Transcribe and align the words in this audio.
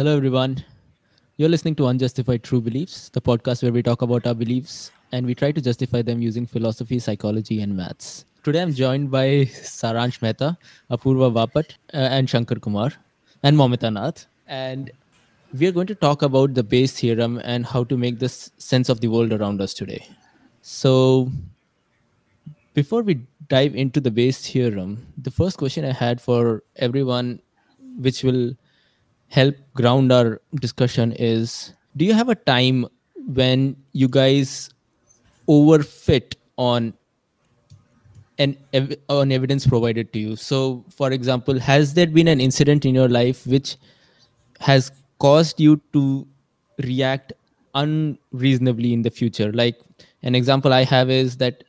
Hello, 0.00 0.16
everyone. 0.16 0.64
You're 1.36 1.50
listening 1.50 1.74
to 1.74 1.88
Unjustified 1.88 2.42
True 2.42 2.62
Beliefs, 2.62 3.10
the 3.10 3.20
podcast 3.20 3.62
where 3.62 3.70
we 3.70 3.82
talk 3.82 4.00
about 4.00 4.26
our 4.26 4.32
beliefs 4.32 4.90
and 5.12 5.26
we 5.26 5.34
try 5.34 5.52
to 5.52 5.60
justify 5.60 6.00
them 6.00 6.22
using 6.22 6.46
philosophy, 6.46 6.98
psychology, 6.98 7.60
and 7.60 7.76
maths. 7.76 8.24
Today, 8.42 8.62
I'm 8.62 8.72
joined 8.72 9.10
by 9.10 9.44
Saransh 9.44 10.22
Mehta, 10.22 10.56
Apurva 10.90 11.30
Vapat, 11.30 11.74
uh, 11.92 12.16
and 12.16 12.30
Shankar 12.30 12.58
Kumar, 12.60 12.92
and 13.42 13.58
Momita 13.58 13.92
Nath. 13.92 14.24
And 14.46 14.90
we 15.52 15.66
are 15.66 15.72
going 15.72 15.86
to 15.88 15.94
talk 15.94 16.22
about 16.22 16.54
the 16.54 16.62
Bayes 16.62 16.98
theorem 16.98 17.38
and 17.44 17.66
how 17.66 17.84
to 17.84 17.98
make 17.98 18.20
this 18.20 18.50
sense 18.56 18.88
of 18.88 19.02
the 19.02 19.08
world 19.08 19.34
around 19.34 19.60
us 19.60 19.74
today. 19.74 20.08
So, 20.62 21.30
before 22.72 23.02
we 23.02 23.20
dive 23.50 23.76
into 23.76 24.00
the 24.00 24.10
Bayes 24.10 24.38
theorem, 24.38 25.06
the 25.18 25.30
first 25.30 25.58
question 25.58 25.84
I 25.84 25.92
had 25.92 26.22
for 26.22 26.62
everyone, 26.76 27.40
which 27.98 28.24
will 28.24 28.54
help 29.30 29.54
ground 29.74 30.12
our 30.12 30.40
discussion, 30.60 31.12
is 31.12 31.72
Do 31.96 32.04
you 32.04 32.14
have 32.14 32.28
a 32.28 32.34
time 32.34 32.86
when 33.26 33.76
you 33.92 34.08
guys 34.08 34.70
overfit 35.48 36.34
on 36.56 36.94
an 38.38 38.56
ev- 38.72 38.96
on 39.08 39.32
evidence 39.32 39.66
provided 39.66 40.12
to 40.12 40.18
you? 40.18 40.36
So, 40.36 40.84
for 40.90 41.12
example, 41.12 41.58
has 41.58 41.94
there 41.94 42.06
been 42.06 42.28
an 42.28 42.40
incident 42.40 42.84
in 42.84 42.94
your 42.94 43.08
life 43.08 43.46
which 43.46 43.76
has 44.60 44.92
caused 45.18 45.60
you 45.60 45.80
to 45.92 46.26
react 46.82 47.32
unreasonably 47.74 48.92
in 48.92 49.02
the 49.02 49.10
future? 49.10 49.52
Like 49.52 49.80
an 50.22 50.34
example 50.34 50.72
I 50.72 50.84
have 50.84 51.10
is 51.10 51.36
that 51.38 51.64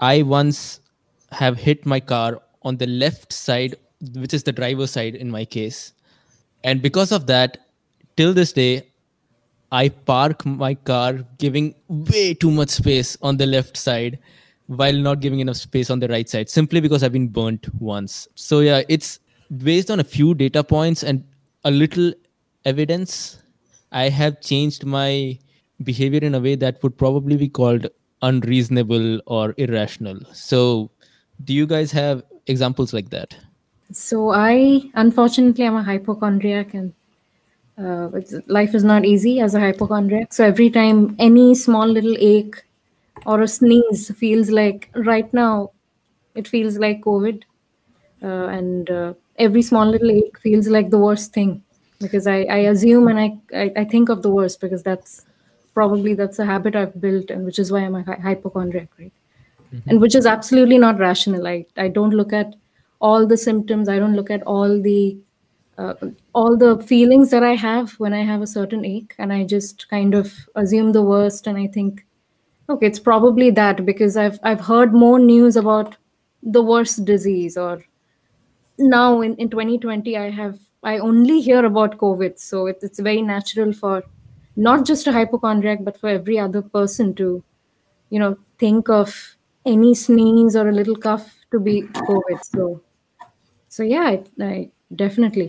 I 0.00 0.22
once 0.22 0.80
have 1.32 1.56
hit 1.56 1.84
my 1.86 2.00
car 2.00 2.40
on 2.62 2.76
the 2.76 2.86
left 2.86 3.32
side, 3.32 3.76
which 4.14 4.34
is 4.34 4.42
the 4.42 4.52
driver's 4.52 4.90
side 4.90 5.14
in 5.14 5.30
my 5.30 5.44
case. 5.44 5.92
And 6.64 6.82
because 6.82 7.12
of 7.12 7.26
that, 7.26 7.58
till 8.16 8.34
this 8.34 8.52
day, 8.52 8.88
I 9.70 9.90
park 9.90 10.44
my 10.46 10.74
car 10.74 11.24
giving 11.38 11.74
way 11.88 12.34
too 12.34 12.50
much 12.50 12.70
space 12.70 13.16
on 13.22 13.36
the 13.36 13.46
left 13.46 13.76
side 13.76 14.18
while 14.66 14.94
not 14.94 15.20
giving 15.20 15.40
enough 15.40 15.56
space 15.56 15.90
on 15.90 15.98
the 15.98 16.08
right 16.08 16.28
side 16.28 16.48
simply 16.48 16.80
because 16.80 17.02
I've 17.02 17.12
been 17.12 17.28
burnt 17.28 17.68
once. 17.80 18.28
So, 18.34 18.60
yeah, 18.60 18.82
it's 18.88 19.18
based 19.58 19.90
on 19.90 20.00
a 20.00 20.04
few 20.04 20.34
data 20.34 20.64
points 20.64 21.02
and 21.02 21.24
a 21.64 21.70
little 21.70 22.12
evidence. 22.64 23.38
I 23.92 24.08
have 24.08 24.40
changed 24.40 24.84
my 24.84 25.38
behavior 25.84 26.20
in 26.20 26.34
a 26.34 26.40
way 26.40 26.54
that 26.56 26.82
would 26.82 26.96
probably 26.96 27.36
be 27.36 27.48
called 27.48 27.86
unreasonable 28.22 29.20
or 29.26 29.54
irrational. 29.58 30.18
So, 30.32 30.90
do 31.44 31.54
you 31.54 31.66
guys 31.66 31.92
have 31.92 32.22
examples 32.46 32.92
like 32.92 33.10
that? 33.10 33.36
So 33.90 34.30
I, 34.30 34.82
unfortunately, 34.94 35.64
I'm 35.64 35.76
a 35.76 35.82
hypochondriac, 35.82 36.74
and 36.74 36.92
uh, 37.78 38.10
it's, 38.14 38.34
life 38.48 38.74
is 38.74 38.84
not 38.84 39.04
easy 39.04 39.40
as 39.40 39.54
a 39.54 39.60
hypochondriac. 39.60 40.32
So 40.32 40.44
every 40.44 40.70
time 40.70 41.16
any 41.18 41.54
small 41.54 41.86
little 41.88 42.16
ache 42.18 42.62
or 43.26 43.42
a 43.42 43.48
sneeze 43.48 44.10
feels 44.16 44.50
like 44.50 44.90
right 44.96 45.32
now, 45.34 45.72
it 46.34 46.48
feels 46.48 46.78
like 46.78 47.02
COVID, 47.02 47.42
uh, 48.22 48.46
and 48.48 48.90
uh, 48.90 49.14
every 49.38 49.62
small 49.62 49.86
little 49.86 50.10
ache 50.10 50.38
feels 50.40 50.68
like 50.68 50.90
the 50.90 50.98
worst 50.98 51.32
thing 51.34 51.64
because 52.00 52.26
I, 52.26 52.42
I 52.44 52.58
assume 52.72 53.08
and 53.08 53.18
I, 53.20 53.38
I 53.54 53.72
I 53.78 53.84
think 53.84 54.08
of 54.08 54.22
the 54.22 54.30
worst 54.30 54.60
because 54.60 54.82
that's 54.82 55.26
probably 55.74 56.14
that's 56.14 56.38
a 56.38 56.46
habit 56.46 56.76
I've 56.76 57.00
built, 57.00 57.30
and 57.30 57.44
which 57.44 57.58
is 57.58 57.72
why 57.72 57.80
I'm 57.80 57.94
a 57.96 58.04
hy- 58.04 58.20
hypochondriac, 58.22 58.90
right? 58.98 59.12
and 59.88 60.00
which 60.00 60.14
is 60.14 60.26
absolutely 60.26 60.78
not 60.78 60.98
rational. 60.98 61.46
I, 61.46 61.66
I 61.76 61.88
don't 61.88 62.10
look 62.10 62.32
at 62.32 62.54
all 63.00 63.26
the 63.26 63.36
symptoms. 63.36 63.88
I 63.88 63.98
don't 63.98 64.16
look 64.16 64.30
at 64.30 64.42
all 64.42 64.80
the 64.82 65.18
uh, 65.76 65.94
all 66.34 66.56
the 66.56 66.78
feelings 66.82 67.30
that 67.30 67.44
I 67.44 67.54
have 67.54 67.92
when 68.00 68.12
I 68.12 68.24
have 68.24 68.42
a 68.42 68.46
certain 68.46 68.84
ache, 68.84 69.14
and 69.18 69.32
I 69.32 69.44
just 69.44 69.88
kind 69.88 70.14
of 70.14 70.32
assume 70.56 70.92
the 70.92 71.02
worst. 71.02 71.46
And 71.46 71.56
I 71.56 71.68
think, 71.68 72.04
okay, 72.68 72.86
it's 72.86 72.98
probably 72.98 73.50
that 73.52 73.84
because 73.86 74.16
I've 74.16 74.38
I've 74.42 74.60
heard 74.60 74.92
more 74.92 75.18
news 75.18 75.56
about 75.56 75.96
the 76.42 76.62
worst 76.62 77.04
disease, 77.04 77.56
or 77.56 77.82
now 78.78 79.20
in, 79.20 79.34
in 79.36 79.50
2020 79.50 80.16
I 80.16 80.30
have 80.30 80.58
I 80.82 80.98
only 80.98 81.40
hear 81.40 81.64
about 81.64 81.98
COVID, 81.98 82.38
so 82.38 82.66
it, 82.66 82.78
it's 82.82 83.00
very 83.00 83.22
natural 83.22 83.72
for 83.72 84.02
not 84.56 84.84
just 84.84 85.06
a 85.06 85.12
hypochondriac, 85.12 85.84
but 85.84 85.98
for 85.98 86.08
every 86.08 86.38
other 86.38 86.62
person 86.62 87.14
to, 87.14 87.44
you 88.10 88.18
know, 88.18 88.36
think 88.58 88.88
of 88.88 89.36
any 89.64 89.94
sneeze 89.94 90.56
or 90.56 90.68
a 90.68 90.72
little 90.72 90.96
cough 90.96 91.36
to 91.52 91.60
be 91.60 91.82
COVID. 91.82 92.44
So, 92.44 92.82
so 93.78 93.84
yeah, 93.84 94.04
I, 94.12 94.24
I 94.44 94.70
definitely 95.04 95.48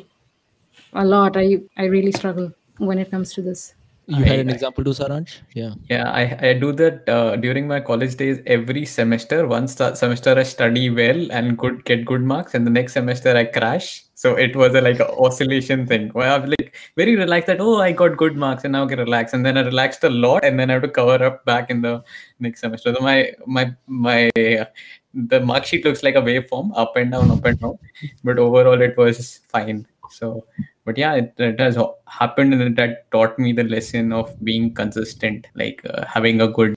a 0.94 1.06
lot. 1.06 1.38
I 1.38 1.60
I 1.78 1.86
really 1.98 2.12
struggle 2.22 2.52
when 2.78 3.00
it 3.00 3.12
comes 3.12 3.34
to 3.34 3.42
this. 3.42 3.74
You 4.18 4.24
had 4.24 4.40
an 4.40 4.50
I- 4.50 4.54
example 4.54 4.84
too, 4.84 4.94
Saransh? 4.98 5.34
Yeah. 5.54 5.74
Yeah, 5.90 6.12
I, 6.20 6.24
I 6.50 6.54
do 6.62 6.72
that 6.82 7.10
uh, 7.16 7.36
during 7.36 7.68
my 7.68 7.80
college 7.80 8.16
days 8.22 8.40
every 8.48 8.86
semester. 8.86 9.48
One 9.48 9.68
sta- 9.68 9.94
semester 9.94 10.34
I 10.44 10.46
study 10.52 10.90
well 10.90 11.32
and 11.32 11.58
good 11.64 11.84
get 11.90 12.06
good 12.06 12.24
marks, 12.34 12.56
and 12.56 12.66
the 12.70 12.72
next 12.78 12.94
semester 12.94 13.36
I 13.42 13.46
crash. 13.46 14.04
So 14.16 14.36
it 14.46 14.56
was 14.56 14.76
a 14.76 14.82
like 14.82 15.00
a 15.00 15.10
oscillation 15.28 15.86
thing 15.92 16.10
where 16.10 16.32
I'm 16.32 16.50
like 16.56 16.76
very 16.98 17.16
relaxed 17.16 17.48
that 17.54 17.62
oh 17.68 17.76
I 17.88 17.92
got 18.04 18.18
good 18.24 18.36
marks 18.46 18.64
and 18.64 18.74
now 18.78 18.86
I 18.86 18.88
can 18.94 19.00
relax, 19.00 19.34
and 19.34 19.46
then 19.46 19.58
I 19.58 19.62
relaxed 19.62 20.04
a 20.04 20.10
lot, 20.10 20.44
and 20.52 20.60
then 20.60 20.70
I 20.70 20.74
have 20.80 20.88
to 20.88 20.94
cover 21.00 21.20
up 21.30 21.46
back 21.54 21.70
in 21.78 21.82
the 21.88 21.96
next 22.40 22.62
semester. 22.68 22.96
So 22.96 23.02
my 23.12 23.18
my 23.60 23.66
my 24.06 24.20
uh, 24.48 24.66
the 25.14 25.40
mark 25.40 25.66
sheet 25.66 25.86
looks 25.86 26.04
like 26.04 26.16
a 26.16 26.22
waveform 26.22 26.72
up 26.76 26.96
and 26.96 27.12
down, 27.12 27.32
up 27.32 27.46
and 27.46 27.60
down, 27.60 27.80
but 28.24 28.38
overall 28.38 28.82
it 28.82 28.98
was 28.98 29.40
fine. 29.48 29.88
So 30.12 30.46
but 30.86 30.98
yeah 30.98 31.14
it, 31.14 31.34
it 31.38 31.60
has 31.60 31.78
happened 32.08 32.54
and 32.54 32.76
that 32.76 33.12
taught 33.12 33.38
me 33.38 33.52
the 33.54 33.64
lesson 33.64 34.12
of 34.12 34.36
being 34.44 34.74
consistent 34.74 35.46
like 35.54 35.82
uh, 35.88 36.04
having 36.06 36.42
a 36.42 36.48
good 36.48 36.74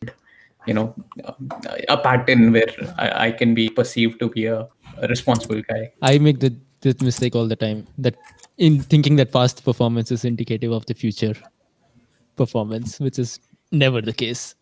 you 0.67 0.75
know 0.75 0.95
uh, 1.25 1.33
a 1.89 1.97
pattern 1.97 2.53
where 2.53 2.69
I, 2.99 3.29
I 3.29 3.33
can 3.33 3.55
be 3.55 3.71
perceived 3.71 4.19
to 4.21 4.29
be 4.29 4.45
a, 4.47 4.69
a 4.99 5.09
responsible 5.09 5.63
guy 5.63 5.93
I 6.03 6.19
make 6.19 6.41
the 6.41 6.55
this 6.83 7.01
mistake 7.01 7.35
all 7.35 7.47
the 7.47 7.57
time 7.57 7.87
that 7.97 8.17
in 8.59 8.81
thinking 8.81 9.17
that 9.17 9.33
past 9.33 9.65
performance 9.65 10.11
is 10.11 10.25
indicative 10.25 10.73
of 10.73 10.85
the 10.87 10.95
future 10.95 11.35
performance, 12.37 13.01
which 13.01 13.19
is 13.19 13.41
never 13.71 14.01
the 14.01 14.13
case. 14.13 14.55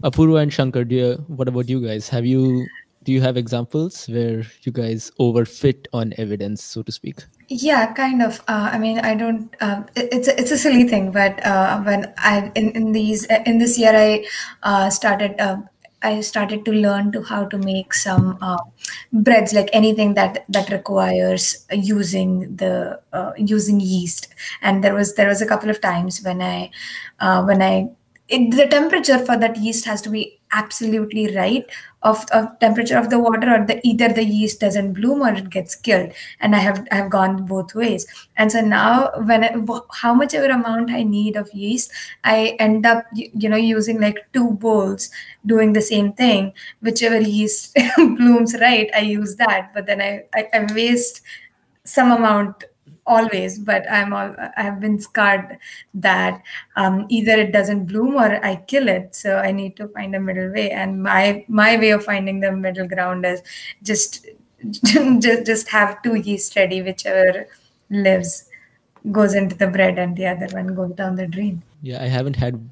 Apurva 0.00 0.42
and 0.42 0.52
Shankar, 0.52 0.82
you, 0.82 1.14
what 1.28 1.48
about 1.48 1.68
you 1.68 1.80
guys? 1.80 2.08
Have 2.08 2.26
you 2.26 2.66
do 3.04 3.12
you 3.12 3.20
have 3.20 3.36
examples 3.36 4.08
where 4.08 4.44
you 4.62 4.70
guys 4.72 5.10
overfit 5.18 5.86
on 5.92 6.12
evidence, 6.18 6.62
so 6.62 6.82
to 6.82 6.92
speak? 6.92 7.18
Yeah, 7.48 7.92
kind 7.92 8.22
of. 8.22 8.40
Uh, 8.48 8.70
I 8.72 8.78
mean, 8.78 8.98
I 9.00 9.14
don't. 9.14 9.54
Uh, 9.60 9.82
it- 9.96 10.08
it's 10.12 10.28
a, 10.28 10.40
it's 10.40 10.50
a 10.50 10.58
silly 10.58 10.84
thing, 10.88 11.10
but 11.12 11.44
uh, 11.44 11.80
when 11.82 12.12
I 12.18 12.50
in, 12.54 12.70
in 12.70 12.92
these 12.92 13.24
in 13.46 13.58
this 13.58 13.78
year 13.78 13.92
I 13.94 14.26
uh, 14.62 14.90
started. 14.90 15.40
Uh, 15.40 15.58
I 16.04 16.20
started 16.20 16.64
to 16.64 16.72
learn 16.72 17.12
to 17.12 17.22
how 17.22 17.44
to 17.44 17.56
make 17.58 17.94
some 17.94 18.36
uh, 18.40 18.58
breads, 19.12 19.52
like 19.52 19.68
anything 19.72 20.14
that 20.14 20.44
that 20.48 20.68
requires 20.70 21.64
using 21.70 22.56
the 22.56 23.00
uh, 23.12 23.32
using 23.36 23.78
yeast. 23.78 24.26
And 24.62 24.82
there 24.82 24.94
was 24.94 25.14
there 25.14 25.28
was 25.28 25.40
a 25.40 25.46
couple 25.46 25.70
of 25.70 25.80
times 25.80 26.20
when 26.24 26.42
I 26.42 26.70
uh, 27.20 27.44
when 27.44 27.62
I 27.62 27.88
it, 28.32 28.56
the 28.56 28.66
temperature 28.66 29.18
for 29.18 29.36
that 29.36 29.56
yeast 29.58 29.84
has 29.84 30.00
to 30.02 30.10
be 30.10 30.40
absolutely 30.52 31.34
right 31.36 31.66
of, 32.02 32.24
of 32.32 32.58
temperature 32.60 32.98
of 32.98 33.10
the 33.10 33.18
water 33.18 33.54
or 33.54 33.66
the 33.66 33.80
either 33.86 34.08
the 34.08 34.24
yeast 34.24 34.60
doesn't 34.60 34.94
bloom 34.94 35.22
or 35.22 35.32
it 35.32 35.50
gets 35.50 35.74
killed. 35.74 36.12
And 36.40 36.56
i 36.56 36.58
have 36.58 36.86
i 36.90 36.96
have 36.96 37.10
gone 37.10 37.44
both 37.44 37.74
ways. 37.74 38.06
And 38.36 38.50
so 38.50 38.60
now 38.60 39.10
when 39.24 39.44
I, 39.44 39.54
how 39.92 40.14
much 40.14 40.34
ever 40.34 40.50
amount 40.50 40.90
i 40.90 41.02
need 41.02 41.36
of 41.36 41.52
yeast 41.52 41.92
i 42.24 42.56
end 42.58 42.86
up 42.86 43.04
you 43.14 43.48
know 43.48 43.56
using 43.56 44.00
like 44.00 44.26
two 44.32 44.50
bowls 44.52 45.10
doing 45.46 45.74
the 45.74 45.82
same 45.82 46.12
thing. 46.14 46.52
Whichever 46.80 47.20
yeast 47.20 47.76
blooms 47.96 48.54
right 48.60 48.90
i 48.94 49.00
use 49.00 49.36
that. 49.36 49.72
But 49.74 49.86
then 49.86 50.00
i 50.00 50.24
i, 50.34 50.48
I 50.54 50.66
waste 50.74 51.22
some 51.84 52.10
amount 52.10 52.64
always 53.04 53.58
but 53.58 53.90
i'm 53.90 54.12
all 54.12 54.34
i 54.56 54.62
have 54.62 54.78
been 54.80 54.98
scarred 55.00 55.58
that 55.92 56.40
um, 56.76 57.06
either 57.08 57.32
it 57.32 57.52
doesn't 57.52 57.86
bloom 57.86 58.14
or 58.14 58.44
i 58.44 58.56
kill 58.56 58.88
it. 58.88 59.14
So 59.14 59.38
i 59.38 59.50
need 59.50 59.76
to 59.76 59.88
find 59.88 60.14
a 60.14 60.20
middle 60.20 60.52
way. 60.52 60.70
And 60.70 61.02
my 61.02 61.44
my 61.48 61.76
way 61.76 61.90
of 61.90 62.04
finding 62.04 62.40
the 62.40 62.52
middle 62.52 62.86
ground 62.86 63.26
is 63.26 63.42
just 63.82 64.26
just, 64.72 65.46
just 65.46 65.68
have 65.68 66.02
two 66.02 66.14
yeast 66.14 66.54
ready 66.56 66.82
whichever 66.82 67.48
lives 67.90 68.48
goes 69.10 69.34
into 69.34 69.56
the 69.56 69.66
bread 69.66 69.98
and 69.98 70.16
the 70.16 70.26
other 70.26 70.46
one 70.52 70.74
goes 70.74 70.92
down 70.92 71.16
the 71.16 71.26
drain. 71.26 71.62
Yeah, 71.82 72.02
I 72.02 72.06
haven't 72.06 72.36
had 72.36 72.68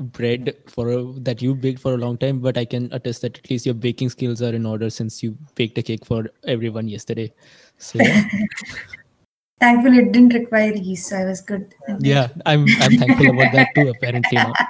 bread 0.00 0.54
for 0.66 0.90
a, 0.90 1.02
that 1.20 1.40
you 1.40 1.54
baked 1.54 1.80
for 1.80 1.94
a 1.94 1.96
long 1.96 2.18
time, 2.18 2.40
but 2.40 2.58
I 2.58 2.64
can 2.66 2.92
attest 2.92 3.22
that 3.22 3.38
at 3.38 3.50
least 3.50 3.64
your 3.64 3.74
baking 3.74 4.10
skills 4.10 4.42
are 4.42 4.54
in 4.54 4.66
order 4.66 4.90
since 4.90 5.22
you 5.22 5.36
baked 5.54 5.78
a 5.78 5.82
cake 5.82 6.04
for 6.04 6.26
everyone 6.46 6.88
yesterday. 6.88 7.32
So 7.78 7.98
yeah, 8.02 8.24
thankfully 9.60 9.98
it 9.98 10.12
didn't 10.12 10.34
require 10.34 10.74
yeast 10.74 11.08
so 11.08 11.16
i 11.16 11.24
was 11.24 11.40
good 11.40 11.74
yeah 12.00 12.28
I'm 12.46 12.66
I'm 12.80 12.98
thankful 12.98 13.30
about 13.30 13.52
that 13.52 13.68
too. 13.74 13.88
Apparently 13.88 14.36
now. 14.36 14.52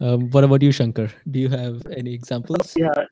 Um, 0.00 0.28
what 0.30 0.44
about 0.44 0.60
you, 0.60 0.72
Shankar? 0.72 1.08
Do 1.30 1.38
you 1.38 1.48
have 1.48 1.80
any 1.96 2.12
examples? 2.12 2.74
Yeah. 2.76 3.04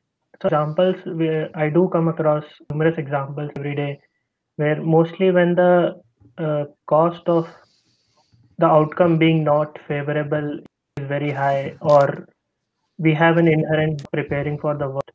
So 0.43 0.49
examples 0.49 0.97
where 1.07 1.49
I 1.55 1.71
do 1.71 1.89
come 1.93 2.09
across 2.09 2.45
numerous 2.71 2.99
examples 2.99 3.51
every 3.57 3.77
day 3.77 4.01
where 4.57 4.83
mostly 4.83 5.31
when 5.31 5.55
the 5.55 5.95
uh, 6.39 6.65
cost 6.87 7.23
of 7.29 7.47
the 8.59 8.67
outcome 8.67 9.19
being 9.19 9.45
not 9.45 9.79
favorable 9.87 10.59
is 10.99 11.07
very 11.07 11.31
high 11.31 11.77
or 11.81 12.27
we 12.99 13.15
have 13.15 13.39
an 13.39 13.49
inherent 13.49 14.03
preparing 14.13 14.59
for 14.59 14.77
the 14.77 14.89
worst 14.89 15.11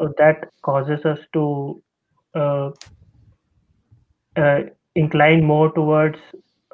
so 0.00 0.12
that 0.16 0.48
causes 0.62 1.04
us 1.04 1.18
to 1.32 1.82
uh, 2.34 2.70
uh, 4.36 4.60
incline 4.94 5.44
more 5.44 5.72
towards 5.72 6.18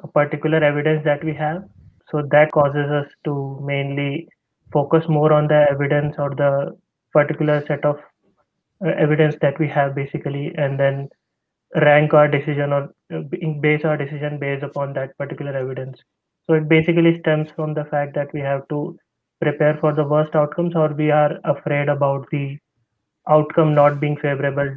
a 0.03 0.07
particular 0.07 0.63
evidence 0.63 1.03
that 1.03 1.23
we 1.23 1.33
have. 1.33 1.63
So 2.11 2.23
that 2.31 2.51
causes 2.51 2.89
us 2.89 3.07
to 3.25 3.59
mainly 3.63 4.27
focus 4.71 5.03
more 5.07 5.33
on 5.33 5.47
the 5.47 5.65
evidence 5.69 6.15
or 6.17 6.29
the 6.29 6.77
particular 7.13 7.63
set 7.67 7.83
of 7.85 7.97
uh, 8.85 8.89
evidence 8.97 9.35
that 9.41 9.59
we 9.59 9.67
have 9.67 9.95
basically 9.95 10.53
and 10.57 10.79
then 10.79 11.09
rank 11.75 12.13
our 12.13 12.27
decision 12.27 12.71
or 12.71 12.93
base 13.61 13.83
our 13.83 13.97
decision 13.97 14.37
based 14.39 14.63
upon 14.63 14.93
that 14.93 15.17
particular 15.17 15.55
evidence. 15.55 15.99
So 16.45 16.53
it 16.53 16.69
basically 16.69 17.19
stems 17.19 17.49
from 17.55 17.73
the 17.73 17.85
fact 17.85 18.15
that 18.15 18.33
we 18.33 18.39
have 18.39 18.67
to 18.69 18.97
prepare 19.41 19.77
for 19.79 19.93
the 19.93 20.03
worst 20.03 20.35
outcomes 20.35 20.75
or 20.75 20.93
we 20.93 21.11
are 21.11 21.39
afraid 21.43 21.89
about 21.89 22.27
the 22.31 22.57
outcome 23.27 23.75
not 23.75 23.99
being 23.99 24.15
favorable 24.15 24.69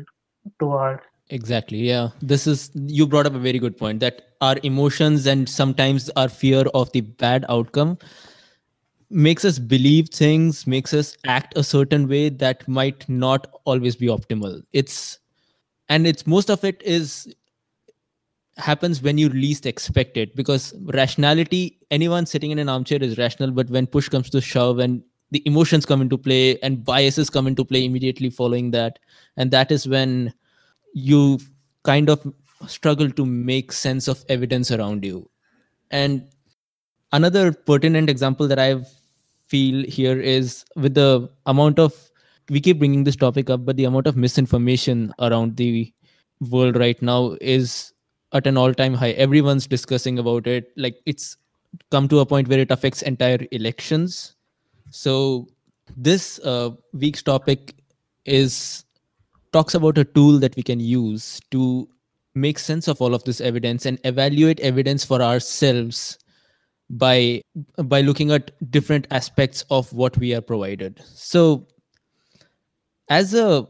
to 0.58 0.72
us 0.72 1.00
exactly 1.31 1.78
yeah. 1.78 2.08
This 2.20 2.46
is 2.46 2.70
you 2.75 3.06
brought 3.06 3.26
up 3.26 3.34
a 3.34 3.38
very 3.38 3.58
good 3.58 3.76
point 3.76 4.00
that 4.00 4.22
our 4.40 4.56
emotions 4.62 5.26
and 5.26 5.48
sometimes 5.48 6.10
our 6.16 6.28
fear 6.28 6.64
of 6.75 6.90
the 6.92 7.02
bad 7.02 7.44
outcome 7.48 7.98
makes 9.10 9.44
us 9.44 9.58
believe 9.58 10.08
things 10.08 10.66
makes 10.66 10.94
us 10.94 11.16
act 11.26 11.56
a 11.56 11.64
certain 11.64 12.08
way 12.08 12.28
that 12.28 12.66
might 12.69 13.08
not 13.08 13.46
always 13.64 13.96
be 13.96 14.06
optimal. 14.06 14.62
It's 14.72 15.19
and 15.88 16.06
it's 16.06 16.26
most 16.26 16.50
of 16.50 16.64
it 16.64 16.82
is 16.82 17.32
happens 18.56 19.00
when 19.02 19.16
you 19.16 19.28
least 19.28 19.66
expect 19.66 20.16
it 20.16 20.36
because 20.36 20.75
rationality 20.94 21.78
anyone 21.90 22.26
sitting 22.26 22.50
in 22.50 22.58
an 22.58 22.69
armchair 22.69 23.02
is 23.02 23.16
rational 23.16 23.50
but 23.50 23.70
when 23.70 23.86
push 23.86 24.08
comes 24.08 24.28
to 24.31 24.40
shove 24.40 24.78
and 24.78 25.02
the 25.31 25.43
emotions 25.47 25.87
come 25.87 26.00
into 26.00 26.19
play 26.19 26.59
and 26.59 26.85
biases 26.85 27.31
come 27.31 27.47
into 27.47 27.65
play 27.65 27.85
immediately 27.85 28.31
following 28.31 28.71
that. 28.73 28.99
And 29.37 29.50
that 29.50 29.71
is 29.71 29.87
when 29.87 30.32
you 30.93 31.38
kind 31.85 32.11
of 32.11 32.27
struggle 32.67 33.11
to 33.11 33.25
make 33.25 33.73
sense 33.73 34.09
of 34.09 34.25
evidence 34.29 34.71
around 34.71 35.05
you. 35.05 35.31
And 35.91 36.29
another 37.12 37.53
pertinent 37.53 38.09
example 38.09 38.47
that 38.47 38.59
i 38.59 38.81
feel 39.49 39.85
here 39.87 40.21
is 40.21 40.65
with 40.77 40.94
the 40.94 41.29
amount 41.47 41.79
of 41.79 41.93
we 42.50 42.61
keep 42.61 42.79
bringing 42.79 43.03
this 43.03 43.17
topic 43.17 43.50
up 43.50 43.65
but 43.65 43.77
the 43.77 43.85
amount 43.85 44.06
of 44.06 44.17
misinformation 44.17 45.12
around 45.19 45.56
the 45.56 45.93
world 46.49 46.77
right 46.77 47.03
now 47.03 47.37
is 47.41 47.93
at 48.32 48.47
an 48.47 48.56
all 48.56 48.73
time 48.73 48.94
high. 48.94 49.11
Everyone's 49.12 49.67
discussing 49.67 50.19
about 50.19 50.47
it. 50.47 50.73
Like 50.77 51.00
it's 51.06 51.37
come 51.91 52.09
to 52.09 52.21
a 52.21 52.27
point 52.27 52.49
where 52.49 52.59
it 52.59 52.71
affects 52.71 53.03
entire 53.03 53.38
elections 53.53 54.37
so 54.90 55.48
this 55.96 56.38
uh, 56.40 56.70
week's 56.92 57.22
topic 57.22 57.75
is 58.25 58.84
talks 59.52 59.75
about 59.75 59.98
a 59.98 60.04
tool 60.04 60.38
that 60.38 60.54
we 60.56 60.62
can 60.62 60.78
use 60.78 61.40
to 61.50 61.88
make 62.34 62.58
sense 62.58 62.87
of 62.87 63.00
all 63.00 63.14
of 63.14 63.25
this 63.25 63.40
evidence 63.40 63.87
and 63.87 63.98
evaluate 64.04 64.60
evidence 64.60 65.04
for 65.04 65.20
ourselves 65.20 66.19
by 66.90 67.40
by 67.84 68.00
looking 68.00 68.31
at 68.31 68.50
different 68.70 69.06
aspects 69.10 69.64
of 69.70 69.92
what 69.92 70.16
we 70.19 70.34
are 70.34 70.40
provided. 70.40 71.00
So 71.04 71.66
as 73.08 73.34
a 73.34 73.66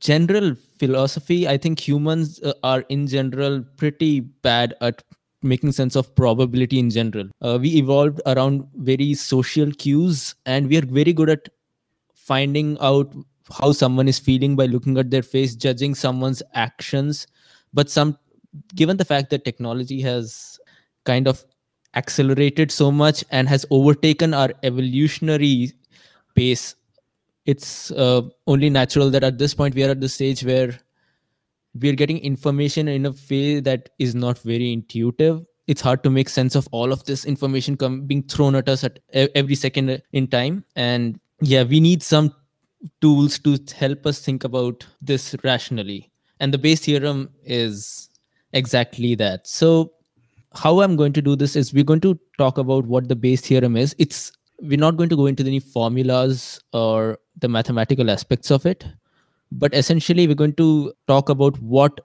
general 0.00 0.54
philosophy 0.78 1.48
i 1.48 1.56
think 1.56 1.80
humans 1.80 2.40
uh, 2.42 2.52
are 2.62 2.84
in 2.88 3.06
general 3.06 3.64
pretty 3.76 4.20
bad 4.20 4.74
at 4.80 5.02
making 5.42 5.72
sense 5.72 5.96
of 5.96 6.14
probability 6.14 6.78
in 6.78 6.90
general. 6.90 7.28
Uh, 7.40 7.58
we 7.60 7.76
evolved 7.76 8.20
around 8.26 8.66
very 8.74 9.14
social 9.14 9.70
cues 9.72 10.34
and 10.46 10.68
we 10.68 10.78
are 10.78 10.86
very 10.86 11.12
good 11.12 11.30
at 11.30 11.48
finding 12.14 12.76
out 12.80 13.14
how 13.60 13.72
someone 13.72 14.08
is 14.08 14.18
feeling 14.18 14.56
by 14.56 14.66
looking 14.66 14.96
at 14.98 15.10
their 15.10 15.22
face 15.22 15.54
judging 15.54 15.94
someone's 15.94 16.42
actions. 16.54 17.26
But 17.74 17.90
some 17.90 18.18
given 18.74 18.96
the 18.96 19.04
fact 19.04 19.30
that 19.30 19.44
technology 19.44 20.00
has 20.02 20.58
kind 21.04 21.26
of 21.26 21.44
accelerated 21.94 22.70
so 22.70 22.90
much 22.90 23.24
and 23.30 23.48
has 23.48 23.66
overtaken 23.70 24.34
our 24.34 24.50
evolutionary 24.62 25.72
pace 26.34 26.74
it's 27.44 27.90
uh, 27.92 28.22
only 28.46 28.70
natural 28.70 29.10
that 29.10 29.24
at 29.24 29.38
this 29.38 29.54
point 29.54 29.74
we 29.74 29.84
are 29.84 29.90
at 29.90 30.00
the 30.00 30.08
stage 30.08 30.44
where 30.44 30.78
we're 31.74 31.94
getting 31.94 32.18
information 32.18 32.88
in 32.88 33.06
a 33.06 33.14
way 33.30 33.60
that 33.60 33.90
is 33.98 34.14
not 34.14 34.38
very 34.38 34.72
intuitive. 34.72 35.44
It's 35.66 35.80
hard 35.80 36.02
to 36.02 36.10
make 36.10 36.28
sense 36.28 36.54
of 36.54 36.68
all 36.72 36.92
of 36.92 37.04
this 37.04 37.24
information 37.24 37.76
come, 37.76 38.02
being 38.02 38.22
thrown 38.24 38.54
at 38.54 38.68
us 38.68 38.84
at 38.84 38.98
every 39.12 39.54
second 39.54 40.02
in 40.12 40.26
time. 40.26 40.64
And 40.76 41.18
yeah 41.42 41.64
we 41.64 41.80
need 41.80 42.02
some 42.02 42.34
tools 43.00 43.38
to 43.40 43.58
help 43.76 44.06
us 44.06 44.20
think 44.20 44.44
about 44.44 44.86
this 45.00 45.34
rationally. 45.42 46.10
And 46.40 46.52
the 46.52 46.58
bayes 46.58 46.80
theorem 46.80 47.30
is 47.44 48.10
exactly 48.52 49.14
that. 49.16 49.46
So 49.46 49.92
how 50.54 50.82
i'm 50.82 50.96
going 50.96 51.14
to 51.14 51.22
do 51.22 51.34
this 51.34 51.56
is 51.56 51.72
we're 51.72 51.82
going 51.82 52.02
to 52.02 52.18
talk 52.36 52.58
about 52.58 52.84
what 52.86 53.08
the 53.08 53.16
bayes 53.16 53.40
theorem 53.40 53.76
is. 53.76 53.94
It's 53.98 54.32
we're 54.60 54.78
not 54.78 54.96
going 54.96 55.08
to 55.08 55.16
go 55.16 55.26
into 55.26 55.44
any 55.44 55.60
formulas 55.60 56.60
or 56.72 57.18
the 57.38 57.48
mathematical 57.48 58.10
aspects 58.10 58.50
of 58.50 58.66
it 58.66 58.84
but 59.58 59.74
essentially 59.74 60.26
we're 60.26 60.34
going 60.34 60.54
to 60.54 60.92
talk 61.06 61.28
about 61.28 61.58
what 61.60 62.00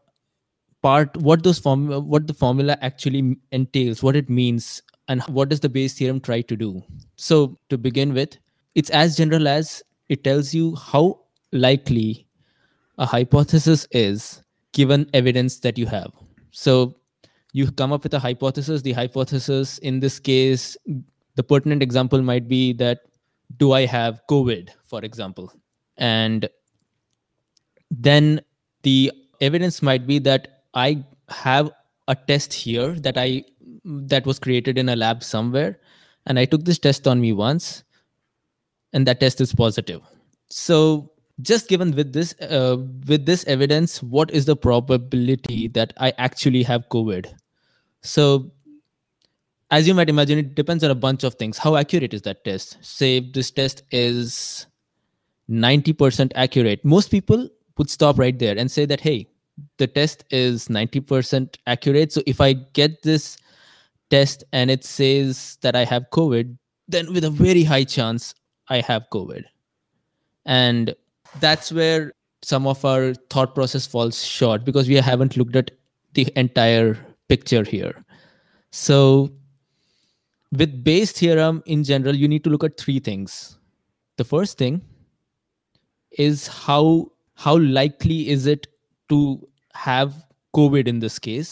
part 0.82 1.16
what 1.18 1.44
those 1.44 1.60
form 1.60 1.88
what 2.08 2.28
the 2.28 2.34
formula 2.34 2.78
actually 2.82 3.36
entails 3.52 4.04
what 4.04 4.16
it 4.16 4.30
means 4.30 4.82
and 5.08 5.22
what 5.24 5.50
does 5.50 5.62
the 5.62 5.70
bayes 5.70 5.94
theorem 5.94 6.20
try 6.20 6.42
to 6.42 6.56
do? 6.56 6.84
So 7.16 7.58
to 7.70 7.78
begin 7.78 8.14
with 8.14 8.38
it's 8.76 8.90
as 8.90 9.18
general 9.18 9.48
as 9.48 9.82
it 10.10 10.24
tells 10.24 10.54
you 10.54 10.76
how 10.76 11.20
likely 11.52 12.28
a 12.98 13.06
hypothesis 13.06 13.88
is 13.92 14.44
given 14.74 15.10
evidence 15.14 15.60
that 15.60 15.78
you 15.78 15.86
have. 15.88 16.12
So 16.52 16.96
you 17.54 17.72
come 17.72 17.94
up 17.94 18.04
with 18.04 18.14
a 18.14 18.20
hypothesis. 18.20 18.82
The 18.82 18.92
hypothesis 18.92 19.78
in 19.80 20.00
this 20.00 20.20
case 20.20 20.78
the 21.36 21.44
pertinent 21.44 21.82
example 21.82 22.22
might 22.22 22.48
be 22.48 22.74
that 22.74 23.02
do 23.58 23.72
i 23.72 23.86
have 23.86 24.22
covid 24.30 24.70
for 24.84 25.04
example? 25.04 25.52
And 25.98 26.50
then 27.92 28.42
the 28.84 29.12
evidence 29.42 29.82
might 29.82 30.06
be 30.08 30.20
that 30.20 30.64
i 30.74 31.04
have 31.30 31.72
a 32.08 32.16
test 32.16 32.54
here 32.54 32.94
that 32.94 33.18
i 33.18 33.44
that 33.86 34.26
was 34.26 34.40
created 34.40 34.78
in 34.78 34.90
a 34.90 34.96
lab 34.96 35.24
somewhere 35.24 35.80
and 36.26 36.40
i 36.40 36.46
took 36.46 36.64
this 36.64 36.80
test 36.80 37.08
on 37.08 37.20
me 37.20 37.32
once 37.32 37.84
and 38.94 39.06
that 39.08 39.20
test 39.20 39.42
is 39.42 39.54
positive. 39.54 40.02
So 40.50 41.12
just 41.42 41.68
given 41.68 41.92
with 41.96 42.14
this 42.14 42.34
uh, 42.42 42.78
with 43.08 43.26
this 43.26 43.44
evidence 43.46 44.02
what 44.02 44.32
is 44.32 44.46
the 44.46 44.56
probability 44.56 45.68
that 45.68 45.94
i 45.98 46.12
actually 46.18 46.64
have 46.64 46.88
covid? 46.90 47.32
So 48.02 48.52
as 49.70 49.88
you 49.88 49.94
might 49.94 50.10
imagine 50.10 50.40
it 50.40 50.56
depends 50.56 50.84
on 50.84 50.92
a 50.92 50.96
bunch 50.96 51.24
of 51.24 51.36
things. 51.36 51.58
How 51.58 51.76
accurate 51.76 52.14
is 52.14 52.24
that 52.24 52.44
test? 52.44 52.78
Say 52.82 53.20
this 53.20 53.52
test 53.52 53.84
is 53.92 54.66
90% 55.50 56.32
accurate 56.36 56.84
most 56.84 57.10
people 57.10 57.48
would 57.78 57.90
stop 57.90 58.18
right 58.18 58.38
there 58.40 58.58
and 58.58 58.72
say 58.72 58.86
that 58.86 59.00
hey 59.00 59.28
the 59.78 59.88
test 59.88 60.24
is 60.30 60.68
90% 60.68 61.56
accurate. 61.66 62.12
So 62.12 62.22
if 62.26 62.42
i 62.42 62.54
get 62.54 63.02
this 63.04 63.38
test 64.10 64.44
and 64.54 64.72
it 64.72 64.86
says 64.86 65.58
that 65.62 65.76
i 65.76 65.84
have 65.84 66.06
covid 66.14 66.58
then 66.88 67.12
with 67.12 67.26
a 67.26 67.30
very 67.30 67.64
high 67.64 67.84
chance 67.84 68.34
i 68.70 68.80
have 68.82 69.06
covid. 69.12 69.44
And 70.46 70.96
that's 71.42 71.72
where 71.72 72.14
some 72.42 72.66
of 72.68 72.86
our 72.86 73.14
thought 73.30 73.54
process 73.54 73.86
falls 73.86 74.24
short 74.24 74.64
because 74.64 74.88
we 74.88 74.96
haven't 74.96 75.36
looked 75.36 75.58
at 75.58 75.72
the 76.14 76.32
entire 76.38 76.98
picture 77.28 77.64
here. 77.64 78.06
So 78.72 79.30
with 80.54 80.84
bayes 80.84 81.12
theorem 81.12 81.62
in 81.66 81.84
general 81.84 82.16
you 82.16 82.28
need 82.28 82.44
to 82.46 82.50
look 82.50 82.64
at 82.64 82.78
three 82.78 83.00
things. 83.00 83.58
The 84.16 84.24
first 84.24 84.58
thing 84.58 84.82
is 86.12 86.48
how 86.48 87.12
how 87.46 87.58
likely 87.58 88.30
is 88.36 88.48
it 88.48 88.68
to 89.10 89.20
have 89.74 90.14
covid 90.58 90.88
in 90.92 91.00
this 91.06 91.18
case 91.20 91.52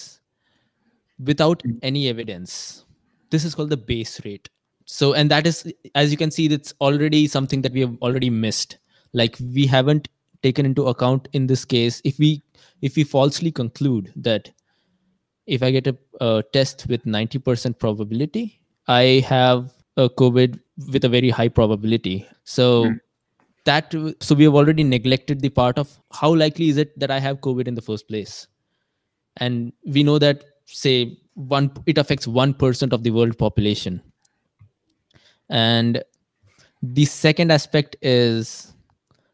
without 1.30 1.62
Mm. 1.63 1.80
any 1.84 2.08
evidence? 2.10 2.86
This 3.30 3.46
is 3.46 3.56
called 3.56 3.70
the 3.70 3.77
base 3.77 4.13
rate. 4.25 4.50
So 4.86 5.13
and 5.13 5.32
that 5.32 5.48
is 5.48 5.62
as 5.96 6.12
you 6.12 6.18
can 6.18 6.32
see 6.32 6.46
it's 6.48 6.74
already 6.82 7.27
something 7.27 7.62
that 7.68 7.72
we 7.77 7.82
have 7.82 7.96
already 8.01 8.30
missed. 8.30 8.77
Like 9.13 9.38
we 9.60 9.65
haven't 9.68 10.10
taken 10.44 10.65
into 10.65 10.88
account 10.88 11.27
in 11.34 11.48
this 11.48 11.65
case. 11.65 12.01
If 12.04 12.20
we 12.20 12.44
if 12.82 12.96
we 12.96 13.04
falsely 13.04 13.51
conclude 13.51 14.12
that 14.27 14.51
if 15.48 15.63
i 15.63 15.70
get 15.72 15.88
a, 15.88 15.96
a 16.22 16.44
test 16.54 16.86
with 16.89 17.04
90% 17.06 17.77
probability 17.80 18.60
i 18.88 19.24
have 19.27 19.74
a 19.98 20.10
covid 20.10 20.60
with 20.94 21.06
a 21.06 21.10
very 21.10 21.30
high 21.30 21.48
probability. 21.48 22.27
So 22.44 22.86
Mm. 22.86 23.00
That 23.66 23.94
so 24.22 24.36
we 24.36 24.44
have 24.46 24.56
already 24.56 24.84
neglected 24.84 25.42
the 25.42 25.50
part 25.50 25.78
of 25.78 25.98
how 26.12 26.34
likely 26.34 26.70
is 26.70 26.78
it 26.78 26.98
that 27.00 27.12
i 27.12 27.20
have 27.20 27.42
covid 27.42 27.68
in 27.68 27.76
the 27.76 27.82
first 27.82 28.08
place? 28.08 28.48
And 29.38 29.74
we 29.86 30.04
know 30.04 30.18
that 30.20 30.46
say 30.66 31.20
one 31.34 31.72
it 31.86 31.98
affects 31.98 32.26
1% 32.26 32.94
of 32.94 33.04
the 33.04 33.12
world 33.12 33.38
population. 33.38 34.02
And 35.50 36.04
the 36.82 37.06
second 37.06 37.52
aspect 37.52 37.98
is 38.02 38.74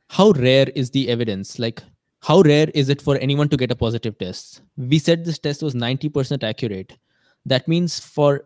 how 0.10 0.32
rare 0.32 0.68
is 0.76 0.90
the 0.90 1.10
evidence? 1.10 1.60
Like 1.60 1.84
how 2.22 2.42
rare 2.42 2.70
is 2.74 2.90
it 2.90 3.02
for 3.02 3.18
anyone 3.18 3.50
to 3.50 3.58
get 3.58 3.72
a 3.72 3.76
positive 3.76 4.18
test? 4.18 4.62
We 4.78 5.00
said 5.00 5.26
this 5.26 5.40
test 5.40 5.62
was 5.62 5.76
90% 5.76 6.44
accurate. 6.44 6.98
That 7.46 7.68
means 7.68 8.00
for 8.00 8.46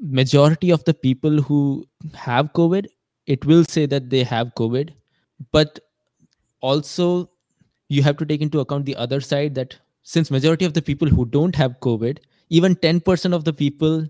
majority 0.00 0.70
of 0.70 0.84
the 0.84 0.94
people 0.94 1.42
who 1.42 1.86
have 2.14 2.52
covid 2.54 2.86
it 3.26 3.44
will 3.44 3.64
say 3.64 3.84
that 3.84 4.08
they 4.08 4.24
have 4.24 4.54
covid 4.54 4.94
but 5.52 5.80
also 6.60 7.30
you 7.88 8.02
have 8.02 8.16
to 8.16 8.26
take 8.26 8.40
into 8.40 8.60
account 8.60 8.84
the 8.86 8.96
other 8.96 9.20
side 9.20 9.54
that 9.54 9.76
since 10.02 10.30
majority 10.30 10.64
of 10.64 10.74
the 10.74 10.82
people 10.82 11.08
who 11.08 11.24
don't 11.24 11.56
have 11.56 11.78
covid 11.80 12.18
even 12.48 12.74
10% 12.76 13.32
of 13.34 13.44
the 13.44 13.52
people 13.52 14.06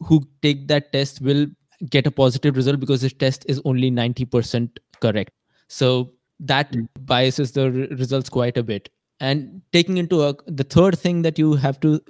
who 0.00 0.22
take 0.42 0.68
that 0.68 0.92
test 0.92 1.20
will 1.20 1.46
get 1.90 2.06
a 2.06 2.10
positive 2.10 2.56
result 2.56 2.78
because 2.80 3.00
this 3.00 3.12
test 3.12 3.44
is 3.48 3.60
only 3.64 3.90
90% 3.90 4.78
correct 5.00 5.32
so 5.68 6.12
that 6.40 6.72
Mm. 6.72 6.88
biases 7.00 7.52
the 7.52 7.70
re- 7.70 7.86
results 8.02 8.28
quite 8.28 8.56
a 8.56 8.62
bit 8.62 8.88
and 9.20 9.62
taking 9.72 9.98
into 9.98 10.22
a, 10.22 10.34
the 10.46 10.64
third 10.64 10.98
thing 10.98 11.22
that 11.22 11.38
you 11.38 11.54
have 11.54 11.78
to 11.80 12.00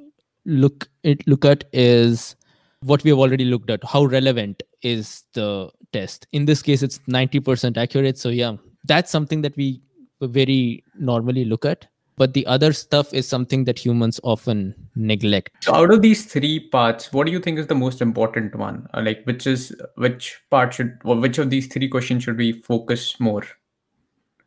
look 0.46 0.88
it 1.02 1.26
look 1.26 1.44
at 1.44 1.64
is 1.72 2.34
what 2.82 3.02
we 3.04 3.10
have 3.10 3.18
already 3.18 3.44
looked 3.44 3.70
at 3.70 3.82
how 3.84 4.04
relevant 4.04 4.62
is 4.82 5.24
the 5.34 5.70
test 5.92 6.26
in 6.32 6.44
this 6.44 6.62
case 6.62 6.82
it's 6.82 6.98
90% 7.00 7.76
accurate 7.76 8.18
so 8.18 8.28
yeah 8.28 8.56
that's 8.84 9.10
something 9.10 9.42
that 9.42 9.56
we 9.56 9.80
very 10.20 10.84
normally 10.98 11.44
look 11.44 11.64
at 11.64 11.86
but 12.16 12.34
the 12.34 12.46
other 12.46 12.72
stuff 12.72 13.12
is 13.14 13.26
something 13.26 13.64
that 13.64 13.78
humans 13.78 14.20
often 14.22 14.74
neglect 14.94 15.50
So 15.60 15.74
out 15.74 15.92
of 15.92 16.02
these 16.02 16.26
three 16.26 16.60
parts, 16.68 17.12
what 17.12 17.26
do 17.26 17.32
you 17.32 17.40
think 17.40 17.58
is 17.58 17.66
the 17.66 17.74
most 17.74 18.00
important 18.00 18.54
one? 18.54 18.86
Uh, 18.94 19.02
like 19.02 19.24
which 19.24 19.46
is 19.46 19.74
which 19.96 20.40
part 20.50 20.74
should 20.74 20.98
or 21.04 21.16
which 21.16 21.38
of 21.38 21.50
these 21.50 21.66
three 21.66 21.88
questions 21.88 22.24
should 22.24 22.36
we 22.36 22.60
focus 22.62 23.18
more? 23.18 23.42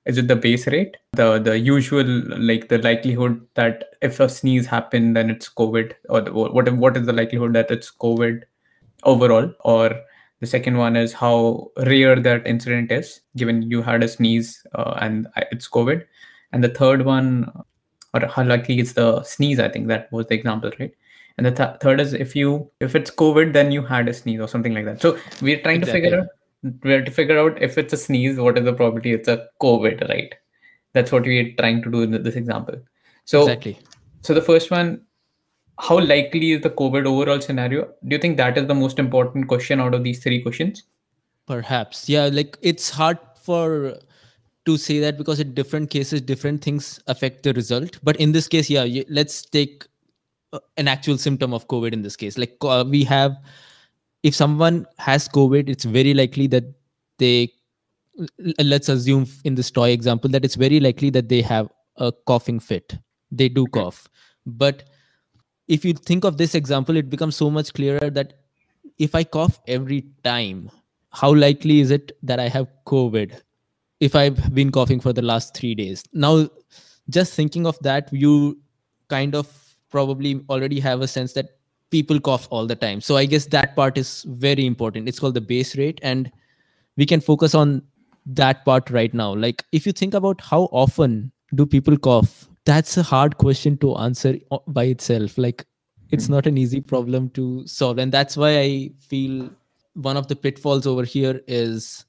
Is 0.06 0.18
it 0.20 0.28
the 0.28 0.36
base 0.36 0.68
rate, 0.68 0.98
the 1.14 1.40
the 1.40 1.58
usual 1.58 2.06
like 2.38 2.68
the 2.68 2.78
likelihood 2.78 3.42
that 3.56 3.86
if 4.02 4.20
a 4.20 4.30
sneeze 4.30 4.68
happened 4.68 5.16
then 5.16 5.30
it's 5.30 5.50
COVID, 5.50 5.94
or 6.10 6.22
the, 6.22 6.34
what 6.34 6.72
what 6.74 6.98
is 6.98 7.06
the 7.06 7.14
likelihood 7.14 7.54
that 7.54 7.72
it's 7.72 7.92
COVID 7.92 8.44
overall, 9.04 9.52
or 9.62 9.92
the 10.42 10.48
second 10.48 10.78
one 10.78 10.96
is 10.96 11.14
how 11.14 11.72
rare 11.78 12.20
that 12.20 12.46
incident 12.46 12.92
is, 12.92 13.22
given 13.36 13.64
you 13.64 13.82
had 13.82 14.04
a 14.04 14.08
sneeze 14.08 14.66
uh, 14.76 14.94
and 15.02 15.28
it's 15.52 15.68
COVID, 15.68 16.06
and 16.52 16.64
the 16.64 16.70
third 16.70 17.04
one 17.04 17.52
or 18.16 18.28
how 18.28 18.44
likely 18.44 18.80
is 18.80 18.94
the 18.94 19.22
sneeze 19.24 19.60
i 19.60 19.68
think 19.70 19.88
that 19.88 20.12
was 20.12 20.26
the 20.28 20.36
example 20.36 20.72
right? 20.80 20.94
And 21.38 21.46
the 21.46 21.52
th- 21.52 21.82
third 21.82 22.00
is 22.00 22.14
if 22.14 22.34
you 22.34 22.72
if 22.80 22.96
it's 22.96 23.12
covid 23.12 23.52
then 23.52 23.72
you 23.72 23.82
had 23.82 24.08
a 24.08 24.14
sneeze 24.14 24.40
or 24.40 24.48
something 24.48 24.74
like 24.74 24.86
that. 24.86 25.02
So 25.02 25.18
we're 25.42 25.62
trying 25.62 25.82
to 25.82 25.86
figure 25.86 26.20
out 26.20 26.28
we're 26.84 27.04
to 27.04 27.12
figure 27.12 27.38
out 27.38 27.62
if 27.62 27.78
it's 27.78 27.94
a 27.94 27.98
sneeze 27.98 28.38
what 28.38 28.58
is 28.58 28.66
the 28.66 28.74
probability 28.74 29.14
it's 29.14 29.28
a 29.28 29.48
covid 29.62 30.08
right? 30.10 30.34
That's 30.94 31.12
what 31.12 31.24
we're 31.24 31.54
trying 31.58 31.82
to 31.84 31.92
do 31.92 32.02
in 32.04 32.24
this 32.24 32.36
example. 32.36 32.76
So 33.26 33.42
exactly. 33.42 33.78
so 34.22 34.34
the 34.34 34.42
first 34.42 34.72
one 34.72 35.02
how 35.80 36.00
likely 36.00 36.54
is 36.54 36.62
the 36.62 36.70
covid 36.70 37.06
overall 37.06 37.42
scenario? 37.42 37.86
Do 38.08 38.16
you 38.16 38.18
think 38.18 38.38
that 38.38 38.58
is 38.58 38.68
the 38.68 38.76
most 38.76 38.98
important 38.98 39.48
question 39.48 39.80
out 39.80 39.94
of 39.94 40.04
these 40.04 40.24
three 40.24 40.42
questions? 40.42 40.84
Perhaps. 41.46 42.10
Yeah 42.10 42.30
like 42.32 42.58
it's 42.62 42.90
hard 42.90 43.20
for 43.42 43.98
to 44.66 44.78
say 44.78 45.00
that 45.00 45.18
because 45.18 45.40
in 45.40 45.54
different 45.54 45.92
cases 45.92 46.22
different 46.22 46.64
things 46.64 47.00
affect 47.08 47.44
the 47.44 47.54
result. 47.54 48.00
But 48.04 48.16
in 48.16 48.32
this 48.32 48.48
case 48.48 48.70
yeah 48.70 48.84
you, 48.84 49.06
let's 49.10 49.44
take 49.44 49.86
uh, 50.54 50.60
an 50.78 50.88
actual 50.88 51.18
symptom 51.18 51.54
of 51.54 51.68
covid 51.68 51.94
in 51.94 52.02
this 52.02 52.16
case. 52.16 52.38
Like 52.38 52.58
uh, 52.62 52.86
we 52.88 53.04
have 53.04 53.38
if 54.30 54.36
someone 54.36 54.86
has 54.98 55.28
covid 55.38 55.70
it's 55.74 55.86
very 55.86 56.14
likely 56.20 56.48
that 56.48 56.68
they 57.24 57.52
let's 58.74 58.90
assume 58.90 59.26
in 59.44 59.56
this 59.56 59.70
toy 59.72 59.90
example 59.92 60.30
that 60.36 60.46
it's 60.46 60.56
very 60.56 60.80
likely 60.80 61.10
that 61.10 61.30
they 61.30 61.42
have 61.42 61.70
a 61.98 62.12
coughing 62.28 62.60
fit. 62.60 62.98
They 63.32 63.50
do 63.50 63.66
cough. 63.68 64.08
But 64.46 64.84
if 65.68 65.84
you 65.84 65.94
think 65.94 66.24
of 66.24 66.38
this 66.38 66.56
example 66.56 66.98
it 66.98 67.10
becomes 67.10 67.36
so 67.36 67.50
much 67.50 67.74
clearer 67.74 68.10
that 68.10 68.34
if 69.00 69.16
i 69.16 69.24
cough 69.24 69.60
every 69.68 70.02
time 70.24 70.70
how 71.10 71.34
likely 71.34 71.80
is 71.80 71.92
it 71.92 72.12
that 72.22 72.40
i 72.40 72.48
have 72.48 72.68
covid 72.86 73.42
if 74.00 74.16
i've 74.16 74.54
been 74.54 74.72
coughing 74.72 75.00
for 75.00 75.12
the 75.14 75.22
last 75.22 75.58
3 75.58 75.76
days? 75.76 76.04
Now 76.14 76.48
just 77.10 77.34
thinking 77.34 77.68
of 77.68 77.78
that 77.82 78.14
you 78.14 78.60
kind 79.10 79.36
of 79.36 79.52
probably 79.90 80.42
already 80.50 80.80
have 80.80 81.02
a 81.02 81.08
sense 81.08 81.34
that 81.34 81.55
people 81.92 82.20
cough 82.20 82.48
all 82.52 82.66
the 82.66 82.76
time. 82.76 83.02
So 83.02 83.18
i 83.18 83.26
guess 83.26 83.46
that 83.48 83.76
part 83.76 83.98
is 83.98 84.24
very 84.28 84.66
important. 84.66 85.08
It's 85.08 85.20
called 85.20 85.34
the 85.34 85.42
base 85.42 85.78
rate. 85.78 86.00
And 86.02 86.32
we 86.98 87.06
can 87.06 87.22
focus 87.22 87.56
on 87.56 87.84
that 88.26 88.66
part 88.66 88.90
right 88.90 89.14
now. 89.14 89.34
Like 89.36 89.64
if 89.72 89.86
you 89.86 89.92
think 89.92 90.14
about 90.14 90.42
how 90.42 90.64
often 90.72 91.32
do 91.54 91.66
people 91.66 91.98
cough 91.98 92.50
that's 92.66 92.98
a 92.98 93.04
hard 93.04 93.38
question 93.38 93.78
to 93.78 93.96
answer 93.98 94.38
by 94.68 94.86
itself. 94.86 95.38
Like 95.38 95.66
it's 96.12 96.26
Hmm. 96.26 96.34
not 96.34 96.48
an 96.48 96.58
easy 96.58 96.82
problem 96.82 97.30
to 97.32 97.66
solve. 97.68 98.00
And 98.00 98.12
that's 98.12 98.36
why 98.36 98.58
i 98.60 98.90
feel 99.00 99.50
one 99.94 100.18
of 100.18 100.28
the 100.28 100.36
pitfalls 100.36 100.86
over 100.88 101.04
here 101.04 101.42
is 101.48 102.06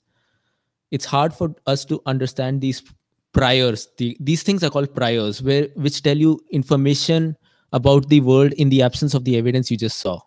it's 0.91 1.05
hard 1.05 1.33
for 1.35 1.55
us 1.67 1.85
to 1.85 2.01
understand 2.07 2.61
these 2.61 2.83
priors. 3.33 3.89
The, 3.99 4.17
these 4.19 4.43
things 4.43 4.65
are 4.65 4.71
called 4.71 4.95
priors 4.95 5.43
where 5.43 5.69
which 5.75 6.03
tell 6.03 6.17
you 6.17 6.41
information 6.51 7.37
about 7.73 8.09
the 8.09 8.21
world 8.21 8.53
in 8.55 8.69
the 8.69 8.83
absence 8.83 9.15
of 9.15 9.25
the 9.25 9.37
evidence 9.37 9.71
you 9.71 9.77
just 9.77 9.99
saw. 9.99 10.21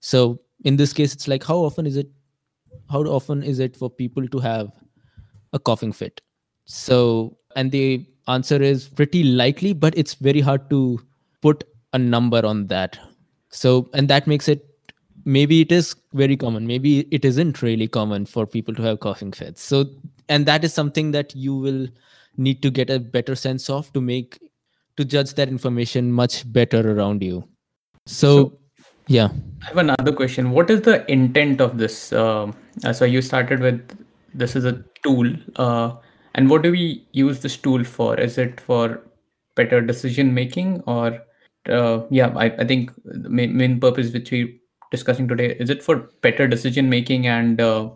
So 0.00 0.40
in 0.64 0.76
this 0.76 0.92
case 0.92 1.12
it's 1.12 1.28
like 1.28 1.44
how 1.44 1.56
often 1.56 1.86
is 1.86 1.96
it 1.96 2.08
how 2.90 3.02
often 3.02 3.42
is 3.42 3.58
it 3.58 3.76
for 3.76 3.90
people 3.90 4.26
to 4.28 4.38
have 4.38 4.72
a 5.52 5.58
coughing 5.58 5.92
fit? 5.92 6.20
So 6.64 7.36
and 7.56 7.70
the 7.70 8.06
answer 8.28 8.62
is 8.62 8.88
pretty 8.88 9.22
likely 9.24 9.72
but 9.72 9.96
it's 9.96 10.14
very 10.14 10.40
hard 10.40 10.68
to 10.70 11.00
put 11.40 11.64
a 11.92 11.98
number 11.98 12.44
on 12.44 12.66
that. 12.68 12.98
So 13.50 13.90
and 13.94 14.08
that 14.08 14.26
makes 14.26 14.48
it 14.48 14.66
maybe 15.24 15.60
it 15.60 15.70
is 15.70 15.94
very 16.14 16.36
common. 16.36 16.66
Maybe 16.66 17.00
it 17.10 17.24
isn't 17.24 17.62
really 17.62 17.86
common 17.86 18.26
for 18.26 18.46
people 18.46 18.74
to 18.74 18.82
have 18.82 19.00
coughing 19.00 19.32
fits. 19.32 19.62
So 19.62 19.86
and 20.28 20.46
that 20.46 20.64
is 20.64 20.72
something 20.72 21.10
that 21.12 21.34
you 21.36 21.54
will 21.54 21.88
need 22.36 22.62
to 22.62 22.70
get 22.70 22.90
a 22.90 22.98
better 22.98 23.34
sense 23.34 23.68
of 23.68 23.92
to 23.92 24.00
make 24.00 24.40
to 24.96 25.04
judge 25.04 25.34
that 25.34 25.48
information 25.48 26.12
much 26.12 26.50
better 26.52 26.80
around 26.96 27.22
you 27.22 27.44
so, 28.06 28.36
So- 28.36 28.58
yeah 29.08 29.28
I 29.62 29.66
have 29.66 29.78
another 29.78 30.12
question. 30.12 30.50
What 30.50 30.70
is 30.70 30.80
the 30.80 31.08
intent 31.08 31.60
of 31.60 31.78
this? 31.78 32.12
Um, 32.12 32.52
uh, 32.84 32.92
so 32.92 33.04
you 33.04 33.22
started 33.22 33.60
with 33.60 33.96
this 34.34 34.56
is 34.56 34.64
a 34.64 34.82
tool, 35.04 35.32
uh, 35.54 35.92
and 36.34 36.50
what 36.50 36.62
do 36.62 36.72
we 36.72 37.06
use 37.12 37.38
this 37.42 37.56
tool 37.56 37.84
for? 37.84 38.18
Is 38.18 38.38
it 38.38 38.60
for 38.60 39.00
better 39.54 39.80
decision 39.80 40.34
making, 40.34 40.80
or 40.88 41.20
uh, 41.68 42.00
yeah, 42.10 42.32
I, 42.36 42.46
I 42.46 42.64
think 42.64 42.90
the 43.04 43.28
main, 43.28 43.56
main 43.56 43.78
purpose 43.78 44.12
which 44.12 44.32
we 44.32 44.60
discussing 44.90 45.28
today 45.28 45.56
is 45.60 45.70
it 45.70 45.80
for 45.80 46.10
better 46.22 46.48
decision 46.48 46.90
making 46.90 47.28
and 47.28 47.60
uh, 47.60 47.90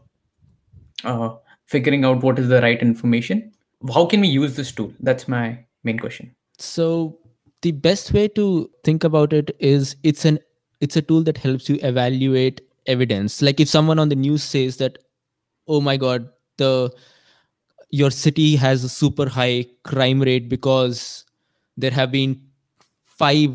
uh, 1.03 1.35
figuring 1.67 2.05
out 2.05 2.23
what 2.23 2.39
is 2.39 2.47
the 2.47 2.63
right 2.63 2.81
information? 2.81 3.51
How 3.93 4.07
can 4.07 4.21
we 4.21 4.29
use 4.29 4.55
this 4.55 4.71
tool? 4.71 4.93
That's 5.01 5.27
my 5.27 5.65
main 5.83 5.99
question. 5.99 6.36
So 6.59 7.19
the 7.63 7.73
best 7.73 8.13
way 8.13 8.29
to 8.29 8.71
think 8.85 9.05
about 9.05 9.33
it 9.33 9.55
is 9.59 9.97
it's 10.03 10.25
an 10.25 10.39
it's 10.81 10.97
a 10.97 11.03
tool 11.03 11.23
that 11.23 11.39
helps 11.39 11.69
you 11.69 11.79
evaluate 11.83 12.61
evidence. 12.87 13.43
Like 13.43 13.61
if 13.61 13.69
someone 13.69 13.99
on 13.99 14.09
the 14.09 14.15
news 14.15 14.43
says 14.43 14.77
that 14.77 14.99
oh 15.69 15.81
my 15.81 15.97
god 15.97 16.29
the 16.59 16.93
your 17.91 18.11
city 18.11 18.57
has 18.57 18.85
a 18.85 18.89
super 18.89 19.29
high 19.29 19.67
crime 19.85 20.21
rate 20.21 20.49
because 20.49 21.25
there 21.77 21.91
have 21.91 22.11
been 22.11 22.41
five 23.05 23.51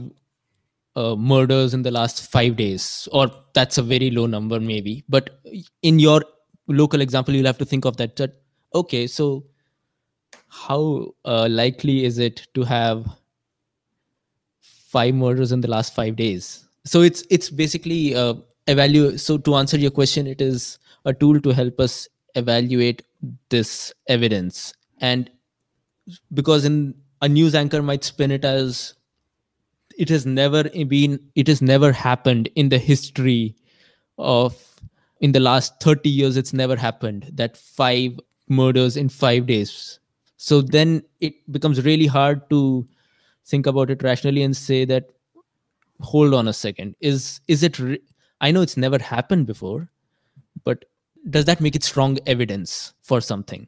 uh, 0.95 1.15
murders 1.15 1.73
in 1.73 1.83
the 1.83 1.91
last 1.91 2.31
5 2.31 2.55
days 2.55 3.07
or 3.11 3.31
that's 3.53 3.77
a 3.77 3.83
very 3.83 4.09
low 4.11 4.25
number 4.25 4.59
maybe. 4.59 5.03
But 5.09 5.41
in 5.81 5.99
your 5.99 6.23
local 6.67 7.01
example 7.01 7.33
you'll 7.33 7.45
have 7.45 7.57
to 7.57 7.65
think 7.65 7.85
of 7.85 7.97
that 7.97 8.15
that 8.15 8.35
okay 8.73 9.05
so 9.07 9.43
how 10.67 11.13
uh, 11.25 11.47
likely 11.49 12.05
is 12.05 12.19
it 12.19 12.47
to 12.53 12.63
have 12.63 13.05
five 14.61 15.13
murders 15.15 15.51
in 15.51 15.61
the 15.61 15.67
last 15.67 15.95
five 15.95 16.15
days? 16.15 16.65
So 16.85 17.01
it's 17.01 17.23
it's 17.29 17.49
basically 17.49 18.15
uh, 18.15 18.35
evaluate 18.67 19.19
so 19.19 19.37
to 19.37 19.55
answer 19.55 19.77
your 19.77 19.91
question 19.91 20.27
it 20.27 20.41
is 20.41 20.79
a 21.05 21.13
tool 21.13 21.39
to 21.41 21.51
help 21.51 21.79
us 21.79 22.07
evaluate 22.35 23.03
this 23.49 23.93
evidence. 24.07 24.73
And 24.99 25.29
because 26.33 26.65
in 26.65 26.95
a 27.21 27.29
news 27.29 27.55
anchor 27.55 27.81
might 27.81 28.03
spin 28.03 28.31
it 28.31 28.45
as 28.45 28.95
it 29.97 30.09
has 30.09 30.25
never 30.25 30.63
been 30.95 31.19
it 31.35 31.47
has 31.47 31.61
never 31.61 31.91
happened 31.91 32.49
in 32.55 32.69
the 32.69 32.77
history 32.77 33.55
of 34.17 34.55
in 35.19 35.31
the 35.31 35.39
last 35.39 35.79
30 35.81 36.09
years 36.09 36.37
it's 36.37 36.53
never 36.53 36.75
happened 36.75 37.29
that 37.33 37.57
five 37.57 38.19
murders 38.47 38.97
in 38.97 39.09
5 39.09 39.45
days 39.45 39.99
so 40.43 40.59
then 40.59 41.03
it 41.19 41.35
becomes 41.51 41.85
really 41.85 42.07
hard 42.07 42.49
to 42.49 42.87
think 43.45 43.67
about 43.67 43.91
it 43.91 44.01
rationally 44.01 44.41
and 44.41 44.57
say 44.57 44.85
that 44.85 45.11
hold 45.99 46.33
on 46.33 46.47
a 46.47 46.53
second. 46.53 46.95
Is 46.99 47.41
is 47.47 47.61
it 47.61 47.77
re- 47.77 48.01
i 48.47 48.49
know 48.49 48.63
it's 48.67 48.75
never 48.75 48.97
happened 48.97 49.45
before 49.45 49.91
but 50.63 50.85
does 51.29 51.45
that 51.45 51.61
make 51.61 51.75
it 51.75 51.83
strong 51.83 52.17
evidence 52.25 52.95
for 53.03 53.21
something? 53.21 53.67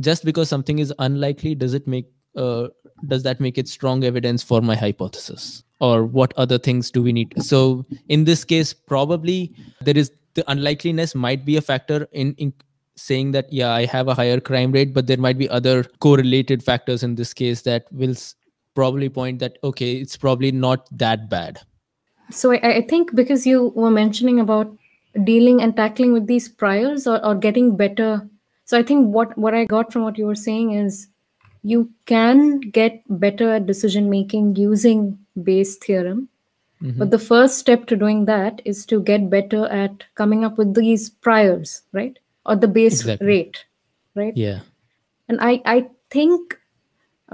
Just 0.00 0.24
because 0.24 0.48
something 0.48 0.78
is 0.78 0.94
unlikely 1.00 1.56
does 1.56 1.74
it 1.74 1.88
make 1.88 2.06
uh, 2.36 2.68
does 3.08 3.24
that 3.24 3.40
make 3.40 3.58
it 3.58 3.66
strong 3.66 4.04
evidence 4.04 4.44
for 4.44 4.60
my 4.60 4.76
hypothesis? 4.76 5.64
Or 5.80 6.04
what 6.04 6.32
other 6.36 6.58
things 6.58 6.92
do 6.92 7.02
we 7.02 7.12
need? 7.12 7.34
So 7.42 7.84
in 8.08 8.24
this 8.30 8.44
case 8.44 8.72
probably 8.72 9.52
there 9.80 9.98
is 9.98 10.12
the 10.34 10.48
unlikeliness 10.52 11.16
might 11.16 11.44
be 11.44 11.56
a 11.56 11.60
factor 11.60 12.06
in, 12.12 12.34
in 12.34 12.52
saying 12.98 13.32
that 13.32 13.52
yeah 13.52 13.72
i 13.72 13.84
have 13.84 14.08
a 14.08 14.14
higher 14.14 14.40
crime 14.40 14.72
rate 14.72 14.92
but 14.92 15.06
there 15.06 15.22
might 15.26 15.38
be 15.38 15.48
other 15.48 15.84
correlated 16.00 16.62
factors 16.62 17.02
in 17.02 17.14
this 17.14 17.32
case 17.32 17.62
that 17.62 17.86
will 17.92 18.14
probably 18.74 19.08
point 19.08 19.38
that 19.38 19.58
okay 19.62 19.94
it's 19.96 20.16
probably 20.16 20.52
not 20.52 20.88
that 21.04 21.28
bad 21.30 21.60
So 22.30 22.52
I, 22.52 22.58
I 22.78 22.80
think 22.82 23.14
because 23.14 23.46
you 23.46 23.72
were 23.74 23.90
mentioning 23.90 24.40
about 24.40 24.72
dealing 25.24 25.62
and 25.62 25.74
tackling 25.76 26.12
with 26.12 26.26
these 26.26 26.48
priors 26.48 27.06
or, 27.06 27.24
or 27.24 27.34
getting 27.34 27.76
better. 27.76 28.28
So 28.64 28.78
I 28.78 28.82
think 28.82 29.14
what, 29.14 29.36
what 29.38 29.54
I 29.54 29.64
got 29.64 29.92
from 29.92 30.02
what 30.02 30.18
you 30.18 30.26
were 30.26 30.34
saying 30.34 30.72
is 30.72 31.08
you 31.62 31.90
can 32.06 32.60
get 32.60 33.02
better 33.08 33.50
at 33.54 33.66
decision 33.66 34.10
making 34.10 34.56
using 34.56 35.18
Bayes 35.42 35.76
theorem. 35.76 36.28
Mhm. 36.82 36.98
But 36.98 37.10
the 37.10 37.18
first 37.18 37.58
step 37.58 37.86
to 37.86 37.96
doing 37.96 38.26
that 38.26 38.60
is 38.64 38.84
to 38.86 39.02
get 39.02 39.30
better 39.30 39.64
at 39.66 40.04
coming 40.14 40.44
up 40.44 40.58
with 40.58 40.74
these 40.74 41.08
priors, 41.10 41.82
right? 41.92 42.18
Or 42.48 42.56
the 42.56 42.68
base 42.74 43.00
Exactly. 43.00 43.26
rate, 43.30 43.64
right? 44.20 44.36
yeah 44.42 44.60
and 45.32 45.40
i 45.46 45.50
i 45.72 45.76
think 46.14 46.54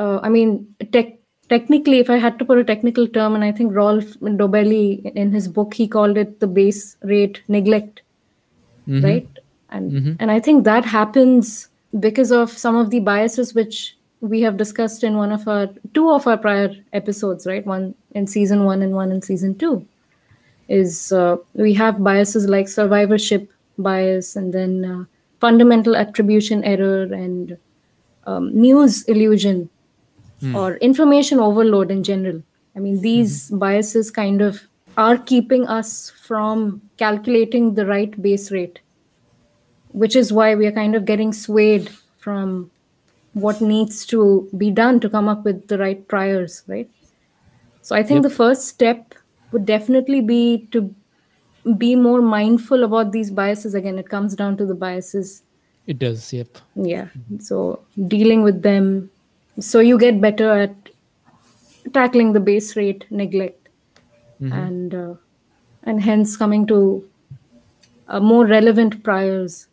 uh, 0.03 0.19
i 0.29 0.29
mean 0.37 0.55
tech, 0.95 1.11
technically 1.53 1.99
if 2.05 2.11
i 2.15 2.17
had 2.25 2.39
to 2.41 2.47
put 2.49 2.59
a 2.63 2.65
technical 2.71 3.07
term 3.17 3.37
and 3.39 3.45
i 3.49 3.53
think 3.59 3.77
rolf 3.81 4.17
dobelli 4.41 5.13
in 5.25 5.31
his 5.39 5.47
book 5.59 5.75
he 5.83 5.87
called 5.97 6.19
it 6.23 6.33
the 6.41 6.49
base 6.59 6.81
rate 7.13 7.39
neglect 7.57 8.03
Mhm. 8.89 9.05
right 9.09 9.39
and 9.71 9.93
Mhm. 9.93 10.17
and 10.25 10.35
i 10.37 10.41
think 10.49 10.65
that 10.71 10.91
happens 10.97 11.53
because 12.09 12.35
of 12.41 12.59
some 12.65 12.81
of 12.83 12.91
the 12.97 13.01
biases 13.13 13.55
which 13.61 13.81
we 14.35 14.41
have 14.47 14.57
discussed 14.65 15.07
in 15.13 15.17
one 15.23 15.33
of 15.39 15.47
our 15.55 15.65
two 15.99 16.11
of 16.19 16.27
our 16.33 16.39
prior 16.49 16.69
episodes 17.03 17.47
right 17.53 17.67
one 17.77 17.89
in 18.21 18.27
season 18.37 18.65
1 18.73 18.83
and 18.89 18.95
one 19.03 19.13
in 19.17 19.23
season 19.31 19.55
2 19.65 19.75
is 20.83 21.13
uh, 21.13 21.37
we 21.55 21.73
have 21.85 22.03
biases 22.13 22.49
like 22.59 22.69
survivorship 22.69 23.51
bias 23.79 24.37
and 24.37 24.53
then 24.53 24.85
uh, 24.85 25.05
fundamental 25.41 25.97
attribution 25.97 26.65
error 26.65 27.03
and 27.03 27.59
um, 28.27 28.55
news 28.55 29.03
illusion 29.05 29.69
or 30.55 30.77
information 30.77 31.41
overload 31.41 31.91
in 31.91 32.03
general. 32.03 32.43
I 32.77 32.79
mean, 32.79 33.01
these 33.01 33.51
biases 33.51 34.11
kind 34.11 34.43
of 34.43 34.63
are 34.97 35.17
keeping 35.17 35.67
us 35.67 36.11
from 36.11 36.83
calculating 36.99 37.75
the 37.75 37.87
right 37.87 38.21
base 38.21 38.51
rate, 38.51 38.81
which 39.93 40.17
is 40.17 40.33
why 40.33 40.55
we 40.55 40.67
are 40.67 40.73
kind 40.73 40.95
of 40.95 41.05
getting 41.05 41.33
swayed 41.33 41.89
from 42.19 42.71
what 43.33 43.61
needs 43.61 44.07
to 44.07 44.49
be 44.57 44.71
done 44.71 45.01
to 45.01 45.09
come 45.09 45.29
up 45.29 45.45
with 45.45 45.67
the 45.69 45.79
right 45.79 46.07
priors, 46.09 46.63
right? 46.67 46.91
So 47.83 47.97
I 47.97 48.03
think 48.03 48.23
the 48.23 48.31
first 48.31 48.69
step 48.69 49.15
would 49.53 49.67
definitely 49.67 50.21
be 50.21 50.69
to 50.73 50.95
be 51.79 51.97
more 51.97 52.21
mindful 52.21 52.85
about 52.85 53.13
these 53.13 53.31
biases. 53.31 53.75
Again, 53.75 53.99
it 53.99 54.09
comes 54.09 54.35
down 54.35 54.57
to 54.59 54.67
the 54.67 54.75
biases. 54.75 55.43
It 55.87 55.99
does 55.99 56.33
yep. 56.33 56.59
Yeah 56.75 57.09
so 57.39 57.81
dealing 58.09 58.43
with 58.43 58.63
them 58.63 59.11
so 59.61 59.81
you 59.81 59.99
get 59.99 60.21
better 60.21 60.51
at 60.51 60.75
tackling 61.93 62.33
the 62.33 62.41
base 62.41 62.77
rate 62.77 63.05
neglect. 63.11 63.69
And 64.41 64.95
uh, 64.95 65.15
and 65.85 66.03
hence 66.03 66.37
coming 66.37 66.67
to 66.67 67.09
uh, 68.09 68.21
more 68.21 68.47
relevant 68.47 69.03
priors. 69.03 69.69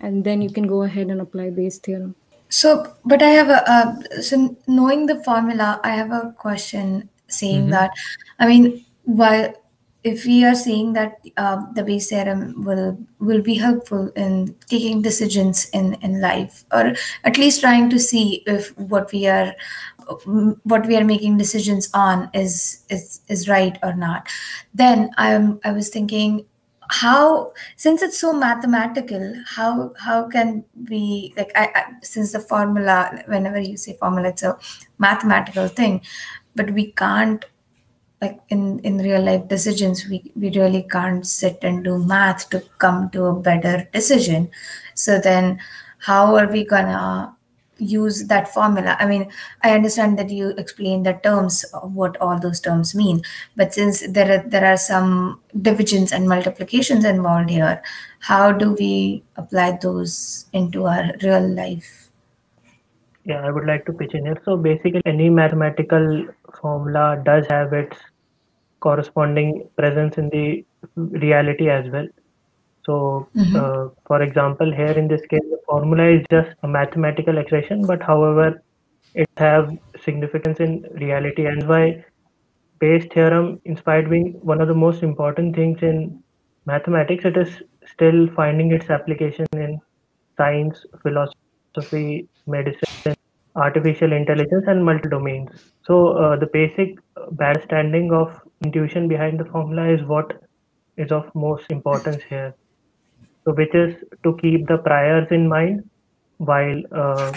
And 0.00 0.24
then 0.24 0.42
you 0.42 0.50
can 0.50 0.66
go 0.66 0.82
ahead 0.82 1.08
and 1.08 1.20
apply 1.20 1.50
Bayes 1.50 1.78
theorem. 1.78 2.14
So, 2.48 2.94
but 3.04 3.22
I 3.22 3.30
have 3.30 3.48
a, 3.48 3.70
uh, 3.70 4.22
so 4.22 4.56
knowing 4.66 5.06
the 5.06 5.22
formula, 5.24 5.80
I 5.82 5.90
have 5.90 6.12
a 6.12 6.34
question 6.38 7.08
saying 7.28 7.70
that, 7.70 7.90
I 8.38 8.46
mean, 8.46 8.84
why, 9.04 9.54
if 10.06 10.24
we 10.24 10.44
are 10.44 10.54
saying 10.54 10.92
that 10.92 11.18
uh, 11.36 11.60
the 11.74 11.82
Bayes 11.82 12.08
theorem 12.08 12.62
will 12.64 12.96
will 13.18 13.42
be 13.42 13.54
helpful 13.54 14.08
in 14.14 14.54
taking 14.70 15.02
decisions 15.02 15.68
in 15.70 15.94
in 15.94 16.20
life, 16.20 16.64
or 16.72 16.94
at 17.24 17.38
least 17.38 17.60
trying 17.60 17.90
to 17.90 17.98
see 17.98 18.44
if 18.46 18.68
what 18.78 19.10
we 19.12 19.26
are 19.26 19.52
what 20.62 20.86
we 20.86 20.96
are 20.96 21.04
making 21.04 21.38
decisions 21.38 21.88
on 21.92 22.30
is 22.32 22.84
is 22.88 23.20
is 23.28 23.48
right 23.48 23.78
or 23.82 23.94
not, 23.94 24.28
then 24.74 25.10
I'm 25.16 25.58
I 25.64 25.72
was 25.72 25.88
thinking 25.88 26.46
how 26.88 27.52
since 27.74 28.00
it's 28.00 28.20
so 28.20 28.32
mathematical 28.32 29.34
how 29.44 29.92
how 29.98 30.28
can 30.28 30.64
we 30.88 31.34
like 31.36 31.50
I, 31.56 31.64
I 31.74 31.84
since 32.02 32.30
the 32.30 32.38
formula 32.38 33.24
whenever 33.26 33.58
you 33.58 33.76
say 33.76 33.96
formula 33.98 34.28
it's 34.28 34.44
a 34.44 34.56
mathematical 34.98 35.66
thing 35.66 36.00
but 36.54 36.70
we 36.70 36.92
can't 36.92 37.44
like 38.26 38.40
in 38.48 38.78
in 38.80 38.98
real 38.98 39.22
life 39.22 39.46
decisions 39.48 40.04
we 40.08 40.32
we 40.34 40.50
really 40.50 40.82
can't 40.82 41.26
sit 41.26 41.58
and 41.62 41.84
do 41.84 41.98
math 41.98 42.48
to 42.50 42.60
come 42.78 43.08
to 43.10 43.24
a 43.26 43.34
better 43.34 43.88
decision. 43.92 44.50
So 44.94 45.18
then 45.20 45.58
how 45.98 46.36
are 46.36 46.46
we 46.46 46.64
gonna 46.64 47.32
use 47.78 48.24
that 48.28 48.48
formula? 48.48 48.96
I 48.98 49.06
mean 49.06 49.30
i 49.62 49.72
understand 49.72 50.18
that 50.18 50.30
you 50.30 50.48
explained 50.56 51.06
the 51.06 51.12
terms 51.22 51.64
of 51.74 51.94
what 51.94 52.16
all 52.18 52.38
those 52.38 52.60
terms 52.60 52.94
mean 52.94 53.22
but 53.54 53.74
since 53.74 54.00
there 54.08 54.30
are 54.36 54.48
there 54.48 54.64
are 54.64 54.78
some 54.78 55.40
divisions 55.60 56.12
and 56.12 56.26
multiplications 56.26 57.04
involved 57.04 57.50
here 57.50 57.82
how 58.26 58.50
do 58.50 58.72
we 58.72 59.22
apply 59.36 59.78
those 59.80 60.46
into 60.52 60.86
our 60.86 61.12
real 61.22 61.48
life? 61.48 62.10
Yeah, 63.24 63.46
I 63.46 63.50
would 63.50 63.66
like 63.66 63.84
to 63.86 63.92
pitch 63.92 64.14
in 64.14 64.24
here. 64.24 64.40
So 64.44 64.56
basically, 64.56 65.02
any 65.04 65.30
mathematical 65.30 66.26
formula 66.60 67.20
does 67.24 67.46
have 67.48 67.72
its 67.72 67.96
corresponding 68.80 69.68
presence 69.76 70.18
in 70.18 70.28
the 70.30 70.64
reality 70.96 71.68
as 71.70 71.90
well. 71.90 72.06
So, 72.84 73.28
uh, 73.54 73.88
for 74.06 74.22
example, 74.22 74.72
here 74.72 74.92
in 74.92 75.08
this 75.08 75.22
case, 75.26 75.40
the 75.50 75.58
formula 75.66 76.04
is 76.08 76.24
just 76.30 76.50
a 76.62 76.68
mathematical 76.68 77.38
expression, 77.38 77.86
but 77.86 78.02
however, 78.02 78.62
it 79.14 79.28
have 79.36 79.76
significance 80.00 80.60
in 80.60 80.86
reality, 80.94 81.46
and 81.46 81.68
why 81.68 82.04
Bayes 82.78 83.06
theorem, 83.12 83.60
in 83.64 83.76
spite 83.76 84.04
of 84.04 84.10
being 84.10 84.32
one 84.42 84.60
of 84.60 84.68
the 84.68 84.74
most 84.74 85.02
important 85.02 85.54
things 85.56 85.82
in 85.82 86.22
mathematics, 86.66 87.24
it 87.24 87.36
is 87.36 87.62
still 87.86 88.28
finding 88.36 88.72
its 88.72 88.90
application 88.90 89.46
in 89.54 89.80
science, 90.36 90.84
philosophy, 91.02 92.28
medicine, 92.46 93.14
artificial 93.56 94.12
intelligence, 94.12 94.64
and 94.66 94.84
multi 94.84 95.08
domains. 95.08 95.50
So 95.82 96.08
uh, 96.16 96.36
the 96.36 96.46
basic 96.52 96.98
understanding 97.40 98.12
of 98.12 98.40
intuition 98.64 99.08
behind 99.08 99.38
the 99.40 99.44
formula 99.44 99.88
is 99.88 100.02
what 100.02 100.42
is 100.96 101.12
of 101.12 101.34
most 101.34 101.70
importance 101.70 102.22
here. 102.28 102.54
So 103.44 103.52
which 103.52 103.74
is 103.74 103.94
to 104.24 104.36
keep 104.42 104.66
the 104.66 104.78
priors 104.78 105.28
in 105.30 105.48
mind 105.48 105.88
while 106.38 106.82
uh, 106.92 107.32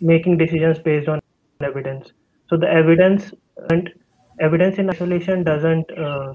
making 0.00 0.36
decisions 0.38 0.78
based 0.78 1.08
on 1.08 1.20
evidence. 1.60 2.12
So 2.50 2.56
the 2.56 2.68
evidence 2.68 3.32
and 3.70 3.90
evidence 4.40 4.78
in 4.78 4.90
isolation 4.90 5.44
doesn't 5.44 5.90
uh, 5.98 6.34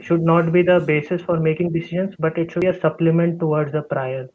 should 0.00 0.22
not 0.22 0.52
be 0.52 0.62
the 0.62 0.80
basis 0.80 1.22
for 1.22 1.40
making 1.40 1.72
decisions, 1.72 2.14
but 2.18 2.36
it 2.36 2.50
should 2.50 2.60
be 2.60 2.66
a 2.68 2.80
supplement 2.80 3.38
towards 3.40 3.72
the 3.72 3.82
prior. 3.82 4.28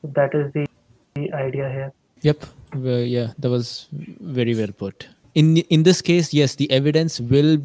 So 0.00 0.12
that 0.14 0.34
is 0.34 0.52
the, 0.52 0.66
the 1.14 1.32
idea 1.32 1.68
here. 1.70 1.92
Yep. 2.22 2.44
Yeah, 2.74 3.32
that 3.38 3.50
was 3.50 3.88
very 3.92 4.54
well 4.54 4.72
put. 4.72 5.08
In 5.34 5.58
in 5.68 5.82
this 5.82 6.02
case, 6.02 6.32
yes, 6.32 6.54
the 6.54 6.70
evidence 6.70 7.20
will. 7.20 7.58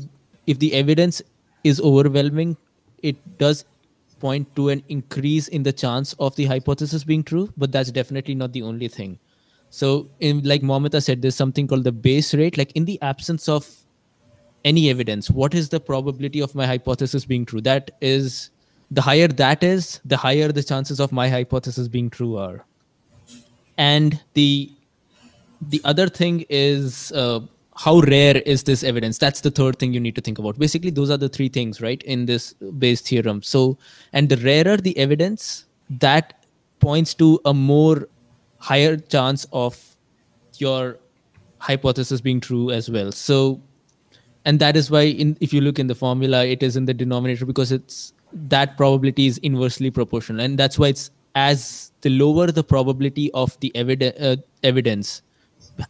If 0.46 0.60
the 0.60 0.74
evidence 0.74 1.22
is 1.64 1.80
overwhelming, 1.80 2.58
it 3.02 3.16
does 3.38 3.66
point 4.20 4.54
to 4.56 4.70
an 4.70 4.84
increase 4.90 5.48
in 5.48 5.64
the 5.64 5.72
chance 5.72 6.14
of 6.20 6.36
the 6.36 6.46
hypothesis 6.46 7.04
being 7.04 7.24
true. 7.24 7.52
But 7.58 7.72
that's 7.72 7.92
definitely 7.92 8.36
not 8.36 8.52
the 8.54 8.62
only 8.62 8.88
thing. 8.88 9.20
So, 9.70 10.10
in 10.20 10.44
like 10.44 10.62
Momita 10.62 11.02
said, 11.02 11.22
there's 11.22 11.36
something 11.36 11.68
called 11.68 11.84
the 11.84 11.92
base 11.92 12.34
rate. 12.34 12.58
Like 12.58 12.74
in 12.74 12.86
the 12.86 13.02
absence 13.02 13.48
of 13.48 13.70
any 14.66 14.90
evidence, 14.90 15.30
what 15.30 15.54
is 15.54 15.70
the 15.70 15.80
probability 15.80 16.42
of 16.42 16.54
my 16.56 16.66
hypothesis 16.66 17.26
being 17.26 17.46
true? 17.46 17.62
That 17.62 17.92
is, 18.02 18.52
the 18.92 19.02
higher 19.02 19.28
that 19.28 19.64
is, 19.64 20.00
the 20.06 20.18
higher 20.18 20.52
the 20.52 20.64
chances 20.64 21.00
of 21.00 21.12
my 21.12 21.28
hypothesis 21.30 21.88
being 21.88 22.10
true 22.10 22.38
are 22.38 22.66
and 23.78 24.22
the 24.34 24.72
the 25.70 25.82
other 25.84 26.08
thing 26.08 26.46
is 26.50 27.12
uh, 27.14 27.40
how 27.76 28.00
rare 28.02 28.38
is 28.38 28.64
this 28.64 28.84
evidence? 28.84 29.18
That's 29.18 29.42
the 29.42 29.52
third 29.52 29.80
thing 29.80 29.94
you 29.94 30.00
need 30.00 30.16
to 30.16 30.22
think 30.22 30.40
about. 30.40 30.60
Basically 30.60 30.92
those 30.92 31.10
are 31.10 31.18
the 31.18 31.30
three 31.30 31.50
things 31.50 31.82
right 31.82 32.02
in 32.04 32.26
this 32.26 32.54
Bayes 32.54 33.02
theorem. 33.02 33.42
So 33.42 33.78
and 34.14 34.30
the 34.30 34.38
rarer 34.38 34.78
the 34.78 34.98
evidence 34.98 35.66
that 35.90 36.46
points 36.80 37.14
to 37.16 37.40
a 37.46 37.54
more 37.54 38.08
higher 38.60 38.98
chance 38.98 39.46
of 39.52 39.96
your 40.58 40.98
hypothesis 41.60 42.22
being 42.22 42.40
true 42.40 42.72
as 42.72 42.90
well. 42.90 43.12
So, 43.12 43.62
and 44.46 44.60
that 44.60 44.76
is 44.76 44.92
why, 44.92 45.04
in 45.04 45.38
if 45.40 45.54
you 45.54 45.62
look 45.62 45.80
in 45.80 45.88
the 45.88 45.96
formula, 45.96 46.46
it 46.46 46.62
is 46.62 46.76
in 46.76 46.86
the 46.86 46.94
denominator 46.94 47.46
because 47.46 47.72
it's 47.72 48.14
that 48.34 48.78
probability 48.78 49.28
is 49.28 49.38
inversely 49.40 49.92
proportional, 49.92 50.42
and 50.42 50.58
that's 50.58 50.78
why 50.78 50.88
it's 50.88 51.12
as 51.36 51.92
the 52.02 52.10
lower 52.10 52.48
the 52.52 52.64
probability 52.64 53.32
of 53.34 53.60
the 53.62 53.76
evidence 53.76 54.20
uh, 54.20 54.36
evidence 54.64 55.22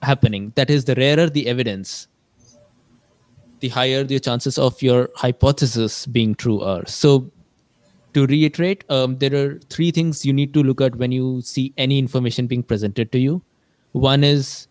happening, 0.02 0.52
that 0.56 0.70
is, 0.70 0.86
the 0.86 0.96
rarer 0.96 1.30
the 1.30 1.48
evidence, 1.48 2.08
the 3.60 3.70
higher 3.70 4.04
the 4.04 4.20
chances 4.20 4.58
of 4.58 4.82
your 4.82 5.10
hypothesis 5.16 6.06
being 6.06 6.36
true 6.36 6.62
are. 6.62 6.86
So, 6.86 7.32
to 8.14 8.28
reiterate, 8.28 8.84
um, 8.90 9.18
there 9.18 9.34
are 9.36 9.60
three 9.70 9.90
things 9.90 10.26
you 10.26 10.34
need 10.34 10.54
to 10.54 10.62
look 10.62 10.82
at 10.82 10.96
when 10.98 11.12
you 11.12 11.42
see 11.42 11.74
any 11.78 11.98
information 11.98 12.46
being 12.46 12.62
presented 12.62 13.12
to 13.12 13.20
you. 13.20 13.42
One 13.94 14.24
is 14.24 14.68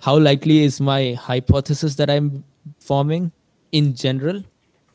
how 0.00 0.18
likely 0.18 0.64
is 0.64 0.80
my 0.80 1.14
hypothesis 1.14 1.94
that 1.96 2.10
I'm 2.10 2.44
forming 2.78 3.32
in 3.72 3.94
general? 3.94 4.42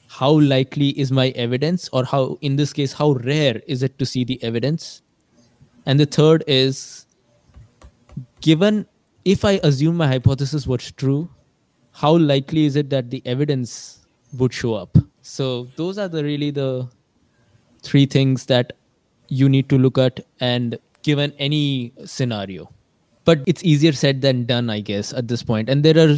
How 0.08 0.40
likely 0.40 0.90
is 1.00 1.12
my 1.12 1.30
evidence, 1.30 1.90
or 1.94 2.04
how, 2.04 2.38
in 2.42 2.56
this 2.56 2.74
case, 2.74 2.94
how 2.94 3.12
rare 3.14 3.62
is 3.68 3.84
it 3.84 3.98
to 4.00 4.06
see 4.06 4.24
the 4.24 4.42
evidence? 4.44 5.02
And 5.86 6.00
the 6.00 6.06
third 6.06 6.44
is 6.46 7.08
given 8.42 8.86
if 9.26 9.46
I 9.46 9.60
assume 9.64 9.98
my 9.98 10.08
hypothesis 10.08 10.66
was 10.68 10.92
true, 10.92 11.30
how 11.92 12.18
likely 12.18 12.66
is 12.66 12.76
it 12.76 12.90
that 12.90 13.10
the 13.10 13.22
evidence 13.26 14.06
would 14.38 14.54
show 14.54 14.74
up? 14.74 14.98
So 15.22 15.68
those 15.76 15.98
are 15.98 16.08
the 16.08 16.24
really 16.24 16.52
the 16.52 16.88
three 17.84 18.06
things 18.06 18.46
that 18.46 18.74
you 19.28 19.48
need 19.48 19.70
to 19.70 19.78
look 19.78 19.98
at 19.98 20.20
and 20.40 20.78
given 21.04 21.34
any 21.38 21.94
scenario 22.06 22.70
but 23.26 23.42
it's 23.46 23.64
easier 23.64 23.92
said 23.92 24.22
than 24.22 24.46
done 24.46 24.70
i 24.70 24.80
guess 24.80 25.14
at 25.14 25.28
this 25.28 25.44
point. 25.44 25.70
and 25.70 25.84
there 25.86 25.98
are 25.98 26.18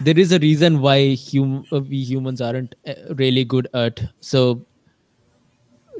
there 0.00 0.18
is 0.18 0.32
a 0.32 0.38
reason 0.40 0.80
why 0.80 1.16
hum, 1.32 1.64
uh, 1.72 1.80
we 1.80 1.98
humans 1.98 2.40
aren't 2.40 2.74
uh, 2.86 2.94
really 3.14 3.44
good 3.44 3.68
at 3.74 4.02
so 4.20 4.42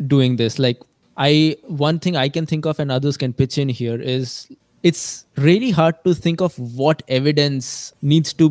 doing 0.07 0.37
this 0.37 0.59
like 0.59 0.81
i 1.16 1.57
one 1.85 1.98
thing 1.98 2.16
i 2.16 2.28
can 2.28 2.46
think 2.46 2.66
of 2.66 2.78
and 2.78 2.92
others 2.92 3.16
can 3.16 3.33
pitch 3.33 3.59
in 3.59 3.68
here 3.68 4.00
is 4.00 4.48
it's 4.88 5.27
really 5.37 5.70
hard 5.70 5.96
to 6.05 6.14
think 6.14 6.40
of 6.40 6.59
what 6.83 7.03
evidence 7.09 7.92
needs 8.01 8.33
to 8.33 8.51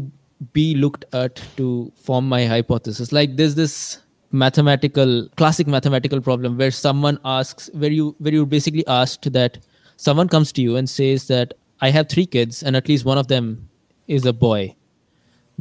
be 0.53 0.75
looked 0.75 1.05
at 1.13 1.41
to 1.57 1.91
form 1.95 2.29
my 2.29 2.45
hypothesis. 2.45 3.11
Like 3.11 3.37
there's 3.37 3.55
this 3.55 3.99
mathematical 4.31 5.27
classic 5.37 5.67
mathematical 5.67 6.21
problem 6.21 6.57
where 6.57 6.69
someone 6.69 7.17
asks 7.25 7.69
where 7.73 7.91
you 7.91 8.15
where 8.19 8.33
you 8.33 8.45
basically 8.45 8.85
asked 8.87 9.31
that 9.33 9.57
someone 9.95 10.27
comes 10.27 10.51
to 10.51 10.61
you 10.61 10.75
and 10.75 10.89
says 10.89 11.27
that 11.27 11.53
i 11.81 11.89
have 11.89 12.09
three 12.09 12.25
kids 12.25 12.61
and 12.61 12.75
at 12.75 12.89
least 12.89 13.05
one 13.05 13.17
of 13.17 13.27
them 13.27 13.69
is 14.07 14.25
a 14.25 14.33
boy. 14.33 14.75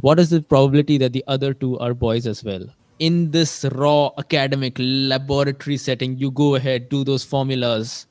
What 0.01 0.19
is 0.19 0.29
the 0.29 0.41
probability 0.41 0.97
that 0.99 1.13
the 1.13 1.23
other 1.27 1.53
two 1.53 1.79
are 1.79 1.93
boys 1.93 2.27
as 2.27 2.43
well? 2.43 2.67
In 2.99 3.31
this 3.31 3.65
raw 3.71 4.11
academic 4.17 4.75
laboratory 4.77 5.77
setting 5.77 6.17
you 6.17 6.29
go 6.29 6.53
ahead 6.55 6.89
do 6.89 7.03
those 7.03 7.23
formulas 7.23 8.05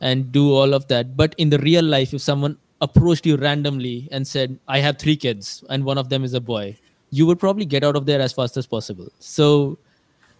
and 0.00 0.32
do 0.32 0.52
all 0.52 0.74
of 0.74 0.88
that. 0.88 1.16
But 1.16 1.34
in 1.38 1.50
the 1.50 1.58
real 1.58 1.84
life 1.84 2.14
if 2.14 2.20
someone 2.20 2.56
approached 2.80 3.26
you 3.26 3.36
randomly 3.36 4.08
and 4.10 4.26
said 4.26 4.58
i 4.66 4.78
have 4.78 4.96
three 4.96 5.14
kids 5.14 5.62
and 5.68 5.84
one 5.84 5.98
of 5.98 6.08
them 6.08 6.24
is 6.24 6.32
a 6.32 6.40
boy 6.40 6.74
you 7.10 7.26
would 7.26 7.38
probably 7.38 7.64
get 7.64 7.84
out 7.84 7.96
of 7.96 8.06
there 8.06 8.20
as 8.20 8.32
fast 8.32 8.56
as 8.56 8.66
possible. 8.66 9.08
So 9.18 9.78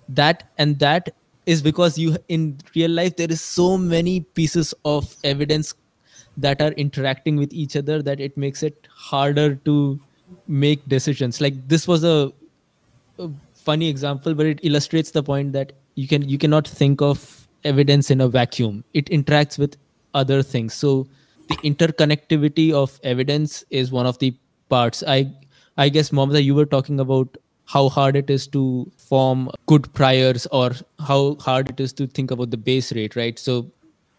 that 0.09 0.51
and 0.59 0.79
that 0.79 1.11
is 1.47 1.63
because 1.63 1.99
you 1.99 2.17
in 2.29 2.59
real 2.75 2.91
life 2.91 3.17
there 3.17 3.31
is 3.31 3.41
so 3.41 3.77
many 3.77 4.21
pieces 4.21 4.73
of 4.85 5.15
evidence 5.25 5.75
that 6.37 6.63
are 6.63 6.73
interacting 6.73 7.37
with 7.37 7.53
each 7.53 7.77
other 7.77 8.03
that 8.03 8.21
it 8.21 8.37
makes 8.37 8.63
it 8.63 8.89
harder 8.95 9.57
to 9.57 10.01
make 10.47 10.87
decisions. 10.89 11.41
Like 11.41 11.69
this 11.69 11.89
was 11.89 12.05
a, 12.05 12.33
a 13.19 13.31
funny 13.53 13.89
example 13.89 14.35
but 14.35 14.47
it 14.47 14.61
illustrates 14.63 15.11
the 15.11 15.23
point 15.23 15.53
that 15.53 15.73
you 15.97 16.07
can 16.07 16.29
you 16.29 16.39
cannot 16.39 16.67
think 16.67 17.03
of 17.03 17.40
evidence 17.65 18.11
in 18.11 18.21
a 18.21 18.29
vacuum 18.29 18.85
it 18.95 19.07
interacts 19.07 19.59
with 19.59 19.77
other 20.15 20.43
things 20.43 20.75
so 20.75 21.07
the 21.49 21.57
interconnectivity 21.57 22.73
of 22.73 22.99
evidence 23.03 23.65
is 23.71 23.91
one 23.93 24.07
of 24.07 24.19
the 24.19 24.35
parts 24.69 25.03
i 25.07 25.31
I 25.81 25.89
guess, 25.89 26.11
Momita, 26.11 26.45
you 26.45 26.55
were 26.55 26.67
talking 26.67 27.01
about 27.01 27.39
how 27.65 27.89
hard 27.89 28.15
it 28.15 28.29
is 28.29 28.47
to 28.49 28.91
form 28.99 29.51
good 29.67 29.93
priors 29.95 30.47
or 30.47 30.73
how 30.99 31.37
hard 31.37 31.71
it 31.71 31.81
is 31.81 31.93
to 31.95 32.07
think 32.07 32.31
about 32.31 32.51
the 32.51 32.59
base 32.59 32.93
rate, 32.93 33.17
right? 33.17 33.39
So, 33.39 33.71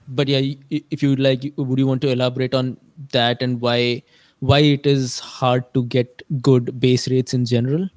but 0.08 0.28
yeah, 0.28 0.42
if 0.70 1.04
you 1.04 1.10
would 1.10 1.20
like, 1.20 1.54
would 1.58 1.78
you 1.78 1.86
want 1.86 2.02
to 2.02 2.10
elaborate 2.10 2.56
on 2.56 2.78
that 3.12 3.44
and 3.44 3.62
why 3.62 4.02
why 4.40 4.58
it 4.60 4.88
is 4.88 5.20
hard 5.20 5.72
to 5.76 5.84
get 5.84 6.24
good 6.42 6.80
base 6.80 7.08
rates 7.08 7.36
in 7.36 7.46
general? 7.46 7.88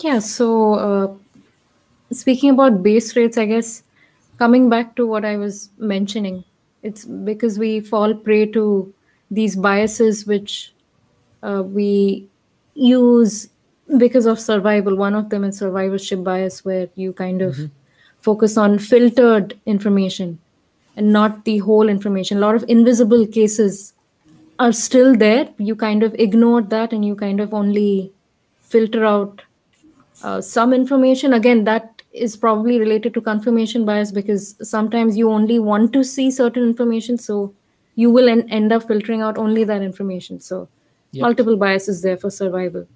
Yeah. 0.00 0.18
So, 0.18 0.74
uh, 0.74 1.14
speaking 2.12 2.50
about 2.50 2.82
base 2.82 3.16
rates, 3.16 3.38
I 3.38 3.46
guess 3.46 3.82
coming 4.40 4.70
back 4.70 4.96
to 4.96 5.06
what 5.06 5.24
I 5.24 5.36
was 5.36 5.68
mentioning, 5.78 6.42
it's 6.82 7.04
because 7.04 7.58
we 7.58 7.80
fall 7.80 8.14
prey 8.14 8.46
to 8.58 8.92
these 9.30 9.54
biases 9.54 10.26
which 10.26 10.72
uh, 11.42 11.62
we 11.64 12.26
use 12.74 13.50
because 13.98 14.26
of 14.26 14.40
survival. 14.40 14.96
One 14.96 15.14
of 15.14 15.28
them 15.28 15.44
is 15.44 15.58
survivorship 15.58 16.24
bias, 16.24 16.64
where 16.64 16.88
you 16.94 17.12
kind 17.12 17.42
of 17.42 17.54
mm-hmm. 17.54 17.66
focus 18.20 18.56
on 18.56 18.78
filtered 18.78 19.58
information 19.66 20.38
and 20.96 21.12
not 21.12 21.44
the 21.44 21.58
whole 21.58 21.88
information. 21.88 22.38
A 22.38 22.40
lot 22.40 22.54
of 22.54 22.64
invisible 22.68 23.26
cases 23.26 23.92
are 24.58 24.72
still 24.72 25.14
there. 25.14 25.48
You 25.58 25.76
kind 25.76 26.02
of 26.02 26.14
ignore 26.14 26.62
that 26.62 26.92
and 26.94 27.04
you 27.04 27.14
kind 27.14 27.40
of 27.40 27.52
only 27.52 28.12
filter 28.62 29.04
out 29.04 29.42
uh, 30.22 30.40
some 30.40 30.72
information. 30.72 31.34
Again, 31.34 31.64
that 31.64 31.99
is 32.12 32.36
probably 32.36 32.78
related 32.78 33.14
to 33.14 33.20
confirmation 33.20 33.84
bias 33.84 34.10
because 34.12 34.56
sometimes 34.68 35.16
you 35.16 35.30
only 35.30 35.58
want 35.58 35.92
to 35.92 36.02
see 36.02 36.30
certain 36.30 36.64
information. 36.64 37.18
So 37.18 37.54
you 37.94 38.10
will 38.10 38.28
en- 38.28 38.48
end 38.50 38.72
up 38.72 38.86
filtering 38.86 39.22
out 39.22 39.38
only 39.38 39.64
that 39.64 39.82
information. 39.82 40.40
So 40.40 40.68
yep. 41.12 41.22
multiple 41.22 41.56
biases 41.56 42.02
there 42.02 42.16
for 42.16 42.30
survival 42.30 42.86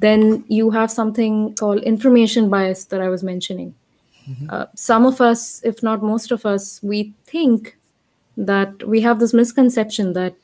then 0.00 0.44
you 0.48 0.70
have 0.70 0.90
something 0.90 1.54
called 1.56 1.82
information 1.82 2.48
bias 2.48 2.84
that 2.86 3.00
i 3.00 3.08
was 3.08 3.22
mentioning 3.22 3.74
mm-hmm. 4.28 4.46
uh, 4.50 4.66
some 4.74 5.06
of 5.06 5.20
us 5.20 5.62
if 5.64 5.82
not 5.82 6.02
most 6.02 6.30
of 6.30 6.46
us 6.46 6.80
we 6.82 7.12
think 7.24 7.76
that 8.36 8.82
we 8.88 9.00
have 9.00 9.20
this 9.20 9.34
misconception 9.34 10.12
that 10.14 10.34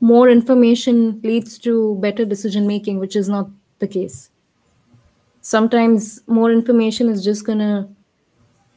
more 0.00 0.28
information 0.28 1.20
leads 1.22 1.58
to 1.58 1.96
better 2.00 2.24
decision 2.24 2.66
making 2.66 2.98
which 2.98 3.16
is 3.16 3.28
not 3.28 3.48
the 3.78 3.88
case 3.88 4.30
sometimes 5.42 6.22
more 6.26 6.50
information 6.50 7.08
is 7.08 7.24
just 7.24 7.44
to 7.46 7.88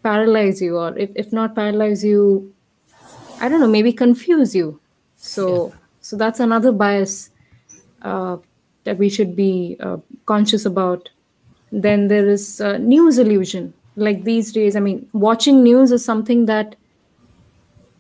paralyze 0.04 0.62
you 0.62 0.78
or 0.78 0.97
if, 0.97 1.12
if 1.15 1.32
not 1.32 1.56
paralyze 1.56 2.04
you 2.04 2.54
i 3.39 3.49
don't 3.49 3.60
know 3.60 3.67
maybe 3.67 3.93
confuse 3.93 4.54
you 4.56 4.80
so 5.15 5.45
yeah. 5.69 5.75
so 6.01 6.17
that's 6.17 6.39
another 6.39 6.71
bias 6.71 7.30
uh, 8.01 8.38
that 8.86 8.97
we 8.97 9.10
should 9.10 9.36
be 9.36 9.75
uh, 9.80 9.97
conscious 10.25 10.65
about. 10.65 11.10
Then 11.71 12.08
there 12.08 12.28
is 12.28 12.62
uh, 12.62 12.78
news 12.78 13.17
illusion. 13.17 13.73
Like 13.97 14.23
these 14.23 14.51
days, 14.51 14.75
I 14.75 14.80
mean, 14.80 15.08
watching 15.13 15.63
news 15.63 15.91
is 15.91 16.06
something 16.06 16.45
that 16.45 16.75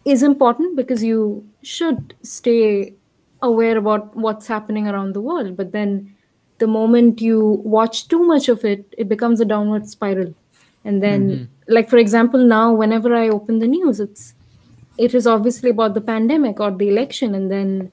is 0.05 0.23
important 0.23 0.75
because 0.75 1.03
you 1.03 1.45
should 1.63 2.13
stay 2.21 2.93
aware 3.41 3.77
about 3.77 4.15
what's 4.15 4.47
happening 4.47 4.87
around 4.87 5.13
the 5.13 5.21
world. 5.21 5.57
But 5.57 5.71
then 5.71 6.14
the 6.57 6.67
moment 6.67 7.21
you 7.21 7.61
watch 7.63 8.07
too 8.07 8.23
much 8.23 8.49
of 8.49 8.63
it, 8.63 8.93
it 8.97 9.09
becomes 9.09 9.41
a 9.41 9.45
downward 9.45 9.87
spiral. 9.89 10.33
And 10.83 11.01
then, 11.01 11.29
mm-hmm. 11.29 11.73
like 11.73 11.89
for 11.89 11.97
example, 11.97 12.43
now 12.45 12.73
whenever 12.73 13.13
I 13.15 13.29
open 13.29 13.59
the 13.59 13.67
news, 13.67 13.99
it's 13.99 14.33
it 14.97 15.13
is 15.13 15.27
obviously 15.27 15.69
about 15.71 15.93
the 15.93 16.01
pandemic 16.01 16.59
or 16.59 16.71
the 16.71 16.87
election, 16.87 17.35
and 17.35 17.51
then 17.51 17.91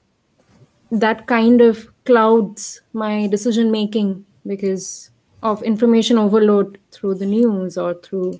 that 0.91 1.25
kind 1.27 1.59
of 1.59 1.89
clouds 2.05 2.81
my 2.93 3.27
decision 3.27 3.71
making 3.71 4.25
because 4.45 5.09
of 5.41 5.61
information 5.63 6.17
overload 6.17 6.77
through 6.91 7.15
the 7.15 7.25
news 7.25 7.77
or 7.77 7.93
through 7.95 8.39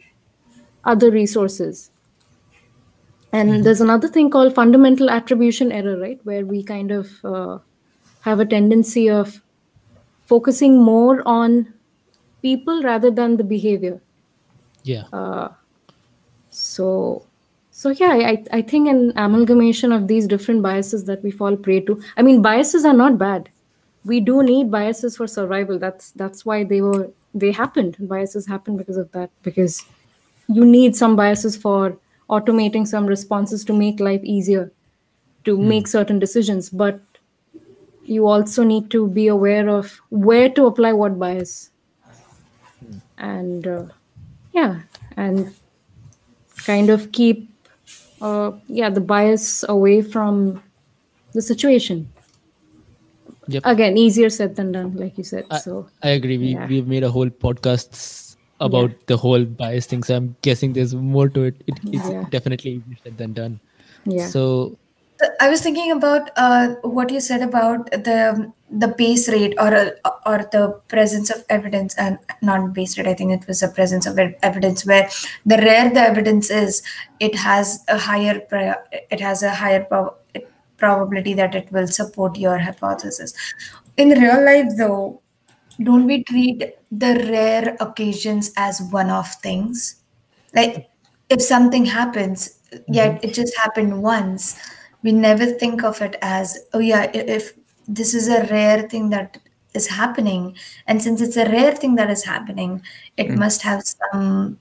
other 0.85 1.09
resources 1.11 1.89
and 3.33 3.49
mm-hmm. 3.49 3.61
there's 3.63 3.81
another 3.81 4.07
thing 4.07 4.29
called 4.29 4.53
fundamental 4.53 5.09
attribution 5.09 5.71
error 5.71 5.97
right 5.97 6.19
where 6.23 6.45
we 6.45 6.63
kind 6.63 6.91
of 6.91 7.25
uh, 7.25 7.57
have 8.21 8.39
a 8.39 8.45
tendency 8.45 9.09
of 9.09 9.41
focusing 10.33 10.81
more 10.81 11.21
on 11.27 11.73
people 12.41 12.81
rather 12.83 13.11
than 13.11 13.37
the 13.37 13.43
behavior. 13.43 13.99
Yeah. 14.83 15.03
Uh, 15.13 15.49
so 16.49 17.25
so 17.71 17.89
yeah 17.89 18.13
I, 18.31 18.43
I 18.51 18.61
think 18.61 18.87
an 18.87 19.13
amalgamation 19.15 19.91
of 19.91 20.07
these 20.07 20.27
different 20.27 20.61
biases 20.61 21.05
that 21.05 21.23
we 21.23 21.31
fall 21.31 21.55
prey 21.55 21.79
to. 21.81 22.01
I 22.17 22.21
mean 22.21 22.41
biases 22.41 22.85
are 22.85 22.93
not 22.93 23.17
bad. 23.17 23.49
We 24.05 24.19
do 24.19 24.43
need 24.43 24.69
biases 24.71 25.17
for 25.17 25.27
survival. 25.27 25.79
That's 25.79 26.11
that's 26.11 26.45
why 26.45 26.63
they 26.63 26.81
were 26.81 27.09
they 27.33 27.51
happened. 27.51 27.97
Biases 27.99 28.47
happened 28.47 28.77
because 28.77 28.97
of 28.97 29.11
that 29.13 29.31
because 29.41 29.85
you 30.47 30.65
need 30.65 30.95
some 30.95 31.15
biases 31.15 31.57
for 31.57 31.97
automating 32.29 32.87
some 32.87 33.05
responses 33.05 33.65
to 33.65 33.73
make 33.73 33.99
life 33.99 34.23
easier 34.23 34.71
to 35.45 35.55
hmm. 35.55 35.67
make 35.67 35.87
certain 35.87 36.19
decisions. 36.19 36.69
But 36.69 36.99
you 38.05 38.27
also 38.27 38.63
need 38.63 38.89
to 38.91 39.07
be 39.07 39.27
aware 39.27 39.69
of 39.69 40.01
where 40.09 40.49
to 40.49 40.65
apply 40.65 40.93
what 40.93 41.17
bias 41.19 41.71
and 43.17 43.67
uh, 43.67 43.85
yeah 44.53 44.81
and 45.17 45.53
kind 46.65 46.89
of 46.89 47.11
keep 47.11 47.49
uh, 48.21 48.51
yeah 48.67 48.89
the 48.89 49.01
bias 49.01 49.63
away 49.69 50.01
from 50.01 50.61
the 51.33 51.41
situation 51.41 52.09
Yep. 53.47 53.63
again 53.65 53.97
easier 53.97 54.29
said 54.29 54.55
than 54.55 54.71
done 54.71 54.95
like 54.95 55.17
you 55.17 55.23
said 55.25 55.45
I- 55.51 55.59
so 55.59 55.87
I 56.01 56.09
agree. 56.15 56.37
We 56.37 56.53
Yeah. 56.55 56.65
we've 56.67 56.87
made 56.87 57.03
a 57.03 57.11
whole 57.11 57.29
podcast 57.29 58.37
about 58.61 58.91
the 59.07 59.17
whole 59.17 59.43
bias 59.43 59.85
thing. 59.85 60.01
So 60.03 60.15
I'm 60.15 60.37
guessing 60.41 60.71
there's 60.71 60.95
more 60.95 61.27
to 61.27 61.43
it. 61.51 61.55
it 61.67 61.75
it's 61.91 62.07
Yeah. 62.09 62.23
definitely 62.29 62.71
easier 62.79 62.95
said 63.03 63.17
than 63.17 63.33
done. 63.33 63.59
yeah 64.05 64.27
So 64.27 64.77
I 65.39 65.49
was 65.49 65.61
thinking 65.61 65.91
about 65.91 66.31
uh, 66.35 66.75
what 66.81 67.11
you 67.11 67.19
said 67.19 67.41
about 67.41 67.89
the 67.91 68.51
the 68.69 68.87
base 68.87 69.29
rate 69.29 69.53
or 69.59 69.73
uh, 69.73 69.89
or 70.25 70.49
the 70.51 70.81
presence 70.87 71.29
of 71.29 71.43
evidence 71.49 71.95
and 71.97 72.17
not 72.41 72.73
base 72.73 72.97
rate. 72.97 73.07
I 73.07 73.13
think 73.13 73.31
it 73.31 73.47
was 73.47 73.61
a 73.63 73.69
presence 73.69 74.05
of 74.05 74.17
evidence 74.17 74.85
where 74.85 75.09
the 75.45 75.57
rare 75.57 75.89
the 75.89 76.01
evidence 76.01 76.49
is, 76.49 76.81
it 77.19 77.35
has 77.35 77.83
a 77.87 77.97
higher 77.97 78.41
it 79.11 79.19
has 79.19 79.43
a 79.43 79.51
higher 79.51 79.83
prob- 79.83 80.15
probability 80.77 81.33
that 81.35 81.55
it 81.55 81.71
will 81.71 81.87
support 81.87 82.37
your 82.37 82.57
hypothesis. 82.57 83.33
In 83.97 84.09
real 84.09 84.43
life, 84.43 84.71
though, 84.77 85.21
don't 85.81 86.05
we 86.05 86.23
treat 86.23 86.75
the 86.91 87.15
rare 87.29 87.77
occasions 87.79 88.51
as 88.57 88.81
one-off 88.91 89.41
things? 89.41 90.01
Like 90.55 90.89
if 91.29 91.41
something 91.41 91.85
happens, 91.85 92.59
yet 92.87 93.23
it 93.23 93.33
just 93.33 93.55
happened 93.57 94.01
once. 94.01 94.59
We 95.03 95.11
never 95.11 95.45
think 95.45 95.83
of 95.83 96.01
it 96.01 96.15
as, 96.21 96.57
oh 96.73 96.79
yeah, 96.79 97.11
if 97.13 97.53
this 97.87 98.13
is 98.13 98.29
a 98.29 98.45
rare 98.45 98.83
thing 98.83 99.09
that 99.09 99.37
is 99.73 99.87
happening, 99.87 100.55
and 100.87 101.01
since 101.01 101.21
it's 101.21 101.37
a 101.37 101.49
rare 101.49 101.75
thing 101.75 101.95
that 101.95 102.09
is 102.09 102.23
happening, 102.23 102.81
it 103.17 103.31
must 103.31 103.61
have 103.63 103.83
some 103.83 104.57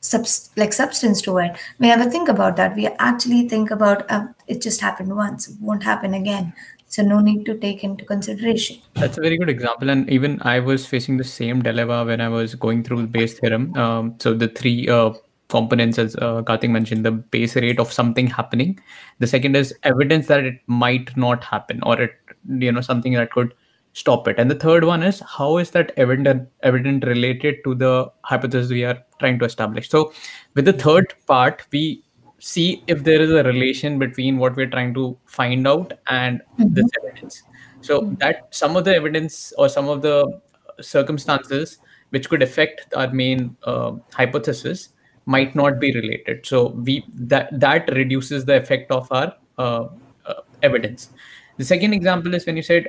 subs- 0.00 0.50
like 0.56 0.72
substance 0.72 1.20
to 1.22 1.38
it. 1.38 1.56
We 1.78 1.88
never 1.88 2.10
think 2.10 2.28
about 2.28 2.56
that. 2.56 2.74
We 2.74 2.86
actually 2.98 3.48
think 3.48 3.70
about 3.70 4.10
uh, 4.10 4.26
it 4.46 4.60
just 4.60 4.80
happened 4.80 5.14
once, 5.14 5.48
it 5.48 5.56
won't 5.60 5.82
happen 5.82 6.14
again. 6.14 6.52
So 6.90 7.02
no 7.02 7.20
need 7.20 7.44
to 7.44 7.54
take 7.54 7.84
into 7.84 8.04
consideration. 8.06 8.78
That's 8.94 9.18
a 9.18 9.20
very 9.20 9.36
good 9.36 9.50
example, 9.50 9.90
and 9.90 10.08
even 10.08 10.40
I 10.40 10.58
was 10.58 10.86
facing 10.86 11.18
the 11.18 11.24
same 11.24 11.62
dilemma 11.62 12.04
when 12.06 12.22
I 12.22 12.30
was 12.30 12.54
going 12.54 12.82
through 12.82 13.02
the 13.02 13.08
Bayes 13.08 13.38
theorem. 13.38 13.76
Um, 13.76 14.14
so 14.18 14.32
the 14.32 14.48
three 14.48 14.88
uh, 14.88 15.12
components, 15.48 15.98
as 15.98 16.14
uh, 16.16 16.42
Karthik 16.42 16.70
mentioned, 16.70 17.04
the 17.04 17.12
base 17.12 17.56
rate 17.56 17.80
of 17.80 17.92
something 17.92 18.26
happening. 18.26 18.78
The 19.18 19.26
second 19.26 19.56
is 19.56 19.74
evidence 19.82 20.26
that 20.26 20.44
it 20.44 20.60
might 20.66 21.16
not 21.16 21.44
happen, 21.44 21.80
or 21.84 22.00
it, 22.00 22.12
you 22.48 22.70
know, 22.72 22.80
something 22.80 23.14
that 23.14 23.30
could 23.30 23.54
stop 23.94 24.28
it. 24.28 24.36
And 24.38 24.50
the 24.50 24.54
third 24.54 24.84
one 24.84 25.02
is 25.02 25.20
how 25.20 25.58
is 25.58 25.70
that 25.72 25.92
evident 25.96 26.48
evident 26.62 27.04
related 27.04 27.56
to 27.64 27.74
the 27.74 28.10
hypothesis 28.22 28.70
we 28.70 28.84
are 28.84 28.98
trying 29.18 29.38
to 29.40 29.44
establish. 29.44 29.88
So 29.88 30.12
with 30.54 30.66
the 30.66 30.72
third 30.72 31.14
part, 31.26 31.62
we 31.72 32.04
see 32.38 32.84
if 32.86 33.02
there 33.02 33.20
is 33.20 33.30
a 33.30 33.42
relation 33.42 33.98
between 33.98 34.38
what 34.38 34.54
we're 34.54 34.70
trying 34.70 34.94
to 34.94 35.18
find 35.26 35.66
out 35.66 35.92
and 36.06 36.40
this 36.58 36.86
evidence 37.02 37.42
so 37.80 38.14
that 38.18 38.46
some 38.50 38.76
of 38.76 38.84
the 38.84 38.94
evidence 38.94 39.52
or 39.58 39.68
some 39.68 39.88
of 39.88 40.02
the 40.02 40.40
circumstances 40.80 41.78
which 42.10 42.28
could 42.28 42.42
affect 42.42 42.94
our 42.94 43.10
main 43.12 43.56
uh, 43.64 43.92
hypothesis 44.12 44.90
might 45.34 45.54
not 45.54 45.78
be 45.78 45.92
related. 45.94 46.46
So 46.46 46.68
we 46.68 47.04
that 47.32 47.48
that 47.60 47.90
reduces 47.92 48.44
the 48.46 48.56
effect 48.56 48.90
of 48.90 49.10
our 49.12 49.34
uh, 49.58 49.88
uh, 50.26 50.40
evidence. 50.62 51.10
The 51.58 51.64
second 51.64 51.92
example 51.92 52.34
is 52.34 52.46
when 52.46 52.56
you 52.56 52.62
said 52.62 52.88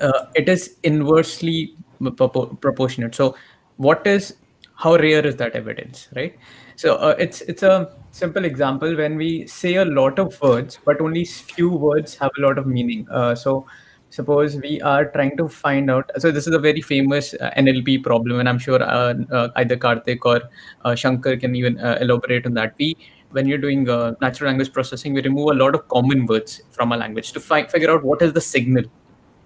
uh, 0.00 0.26
it 0.34 0.48
is 0.48 0.76
inversely 0.82 1.76
propo- 2.00 2.60
proportionate. 2.60 3.14
So 3.14 3.34
what 3.76 4.06
is 4.06 4.36
how 4.74 4.96
rare 4.96 5.26
is 5.26 5.36
that 5.36 5.56
evidence 5.56 6.08
right? 6.14 6.36
So 6.76 6.96
uh, 6.96 7.14
it's 7.18 7.40
it's 7.42 7.62
a 7.62 7.96
simple 8.10 8.44
example 8.44 8.96
when 8.96 9.16
we 9.16 9.46
say 9.46 9.76
a 9.76 9.84
lot 9.84 10.18
of 10.18 10.40
words 10.42 10.78
but 10.84 11.00
only 11.00 11.24
few 11.24 11.70
words 11.70 12.16
have 12.16 12.30
a 12.38 12.40
lot 12.40 12.58
of 12.58 12.66
meaning. 12.66 13.06
Uh, 13.10 13.34
so 13.34 13.66
suppose 14.10 14.56
we 14.56 14.80
are 14.80 15.04
trying 15.06 15.36
to 15.36 15.48
find 15.48 15.90
out 15.90 16.10
so 16.18 16.30
this 16.30 16.46
is 16.46 16.54
a 16.54 16.58
very 16.58 16.80
famous 16.80 17.34
uh, 17.34 17.50
nlp 17.58 18.02
problem 18.02 18.40
and 18.40 18.48
i'm 18.48 18.58
sure 18.58 18.82
uh, 18.82 19.14
uh, 19.32 19.48
either 19.56 19.76
karthik 19.76 20.18
or 20.24 20.40
uh, 20.84 20.94
shankar 20.94 21.36
can 21.36 21.54
even 21.54 21.78
uh, 21.78 21.98
elaborate 22.00 22.46
on 22.46 22.54
that. 22.54 22.74
We 22.78 22.96
when 23.30 23.46
you're 23.46 23.58
doing 23.58 23.88
uh, 23.90 24.14
natural 24.22 24.48
language 24.48 24.72
processing 24.72 25.12
we 25.12 25.22
remove 25.22 25.50
a 25.50 25.54
lot 25.54 25.74
of 25.74 25.86
common 25.88 26.24
words 26.26 26.62
from 26.70 26.92
a 26.92 26.96
language 26.96 27.32
to 27.32 27.40
fi- 27.40 27.66
figure 27.66 27.90
out 27.90 28.02
what 28.02 28.22
is 28.22 28.32
the 28.32 28.40
signal 28.40 28.84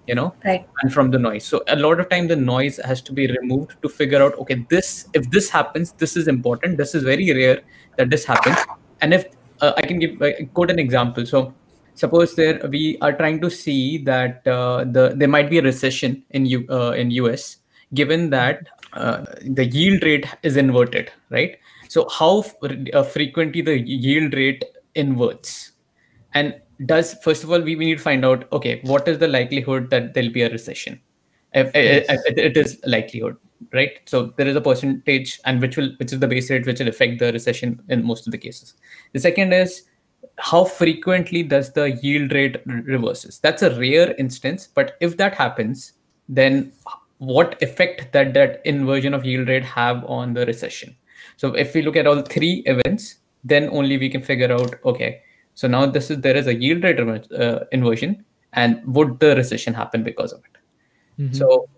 you 0.07 0.15
know 0.15 0.33
Right. 0.45 0.65
and 0.81 0.93
from 0.93 1.11
the 1.11 1.19
noise. 1.19 1.45
So 1.45 1.63
a 1.67 1.75
lot 1.75 1.99
of 1.99 2.09
time 2.09 2.27
the 2.27 2.35
noise 2.35 2.77
has 2.83 3.01
to 3.03 3.13
be 3.13 3.27
removed 3.27 3.75
to 3.81 3.89
figure 3.89 4.21
out 4.21 4.37
okay 4.39 4.65
this 4.69 5.07
if 5.13 5.29
this 5.29 5.49
happens 5.49 5.91
this 5.93 6.15
is 6.15 6.27
important 6.27 6.77
this 6.77 6.95
is 6.95 7.03
very 7.03 7.31
rare 7.33 7.61
that 7.97 8.09
this 8.09 8.25
happens. 8.25 8.57
And 9.01 9.13
if 9.13 9.25
uh, 9.61 9.73
i 9.77 9.81
can 9.81 9.99
give 9.99 10.21
uh, 10.21 10.31
quote 10.53 10.71
an 10.71 10.79
example. 10.79 11.25
So 11.25 11.53
suppose 11.95 12.35
there 12.35 12.59
we 12.69 12.97
are 13.01 13.13
trying 13.13 13.39
to 13.41 13.49
see 13.49 13.97
that 13.99 14.45
uh, 14.47 14.83
the 14.83 15.13
there 15.15 15.27
might 15.27 15.49
be 15.49 15.59
a 15.59 15.61
recession 15.61 16.23
in 16.31 16.45
U, 16.45 16.65
uh, 16.69 16.91
in 16.91 17.11
us 17.11 17.57
given 17.93 18.29
that 18.31 18.67
uh, 18.93 19.25
the 19.45 19.65
yield 19.65 20.03
rate 20.03 20.25
is 20.43 20.57
inverted 20.57 21.11
right? 21.29 21.57
So 21.89 22.07
how 22.09 22.39
f- 22.39 22.55
uh, 22.93 23.03
frequently 23.03 23.61
the 23.61 23.79
yield 23.79 24.33
rate 24.33 24.65
inverts. 24.95 25.73
And 26.33 26.59
does 26.87 27.13
first 27.23 27.43
of 27.43 27.51
all 27.51 27.61
we, 27.61 27.75
we 27.75 27.85
need 27.85 27.97
to 27.97 28.03
find 28.03 28.25
out 28.25 28.51
okay 28.51 28.81
what 28.83 29.07
is 29.07 29.19
the 29.19 29.27
likelihood 29.27 29.89
that 29.91 30.13
there'll 30.13 30.31
be 30.31 30.41
a 30.41 30.49
recession? 30.49 30.99
If, 31.53 31.71
if- 31.75 32.05
if 32.09 32.37
it 32.37 32.57
is 32.57 32.79
likelihood 32.85 33.37
right? 33.71 33.91
So 34.05 34.33
there 34.37 34.47
is 34.47 34.55
a 34.55 34.61
percentage 34.61 35.39
and 35.45 35.61
which 35.61 35.77
will 35.77 35.91
which 35.97 36.11
is 36.11 36.19
the 36.19 36.27
base 36.27 36.49
rate 36.49 36.65
which 36.65 36.79
will 36.79 36.89
affect 36.89 37.19
the 37.19 37.31
recession 37.31 37.81
in 37.89 38.03
most 38.03 38.27
of 38.27 38.31
the 38.31 38.37
cases. 38.37 38.73
The 39.13 39.19
second 39.19 39.53
is 39.53 39.83
how 40.37 40.65
frequently 40.65 41.43
does 41.43 41.71
the 41.73 41.91
yield 42.01 42.31
rate 42.33 42.61
reverses? 42.65 43.39
That's 43.39 43.61
a 43.61 43.77
rare 43.79 44.13
instance 44.15 44.67
but 44.73 44.97
if 44.99 45.17
that 45.17 45.35
happens 45.35 45.93
then 46.29 46.71
what 47.17 47.61
effect 47.61 48.11
that 48.13 48.33
that 48.33 48.61
inversion 48.65 49.13
of 49.13 49.25
yield 49.25 49.47
rate 49.47 49.63
have 49.63 50.03
on 50.05 50.33
the 50.33 50.45
recession? 50.45 50.95
So 51.37 51.53
if 51.53 51.73
we 51.73 51.81
look 51.81 51.95
at 51.95 52.07
all 52.07 52.21
three 52.21 52.63
events 52.65 53.15
then 53.43 53.69
only 53.71 53.97
we 53.97 54.09
can 54.09 54.23
figure 54.23 54.51
out 54.51 54.75
okay 54.85 55.21
so 55.55 55.67
now 55.67 55.85
this 55.85 56.09
is 56.09 56.21
there 56.21 56.35
is 56.35 56.47
a 56.47 56.55
yield 56.55 56.83
rate 56.83 56.99
uh, 57.31 57.59
inversion 57.71 58.25
and 58.53 58.81
would 58.85 59.19
the 59.19 59.35
recession 59.35 59.73
happen 59.73 60.03
because 60.03 60.31
of 60.31 60.39
it? 60.39 60.57
So 61.35 61.69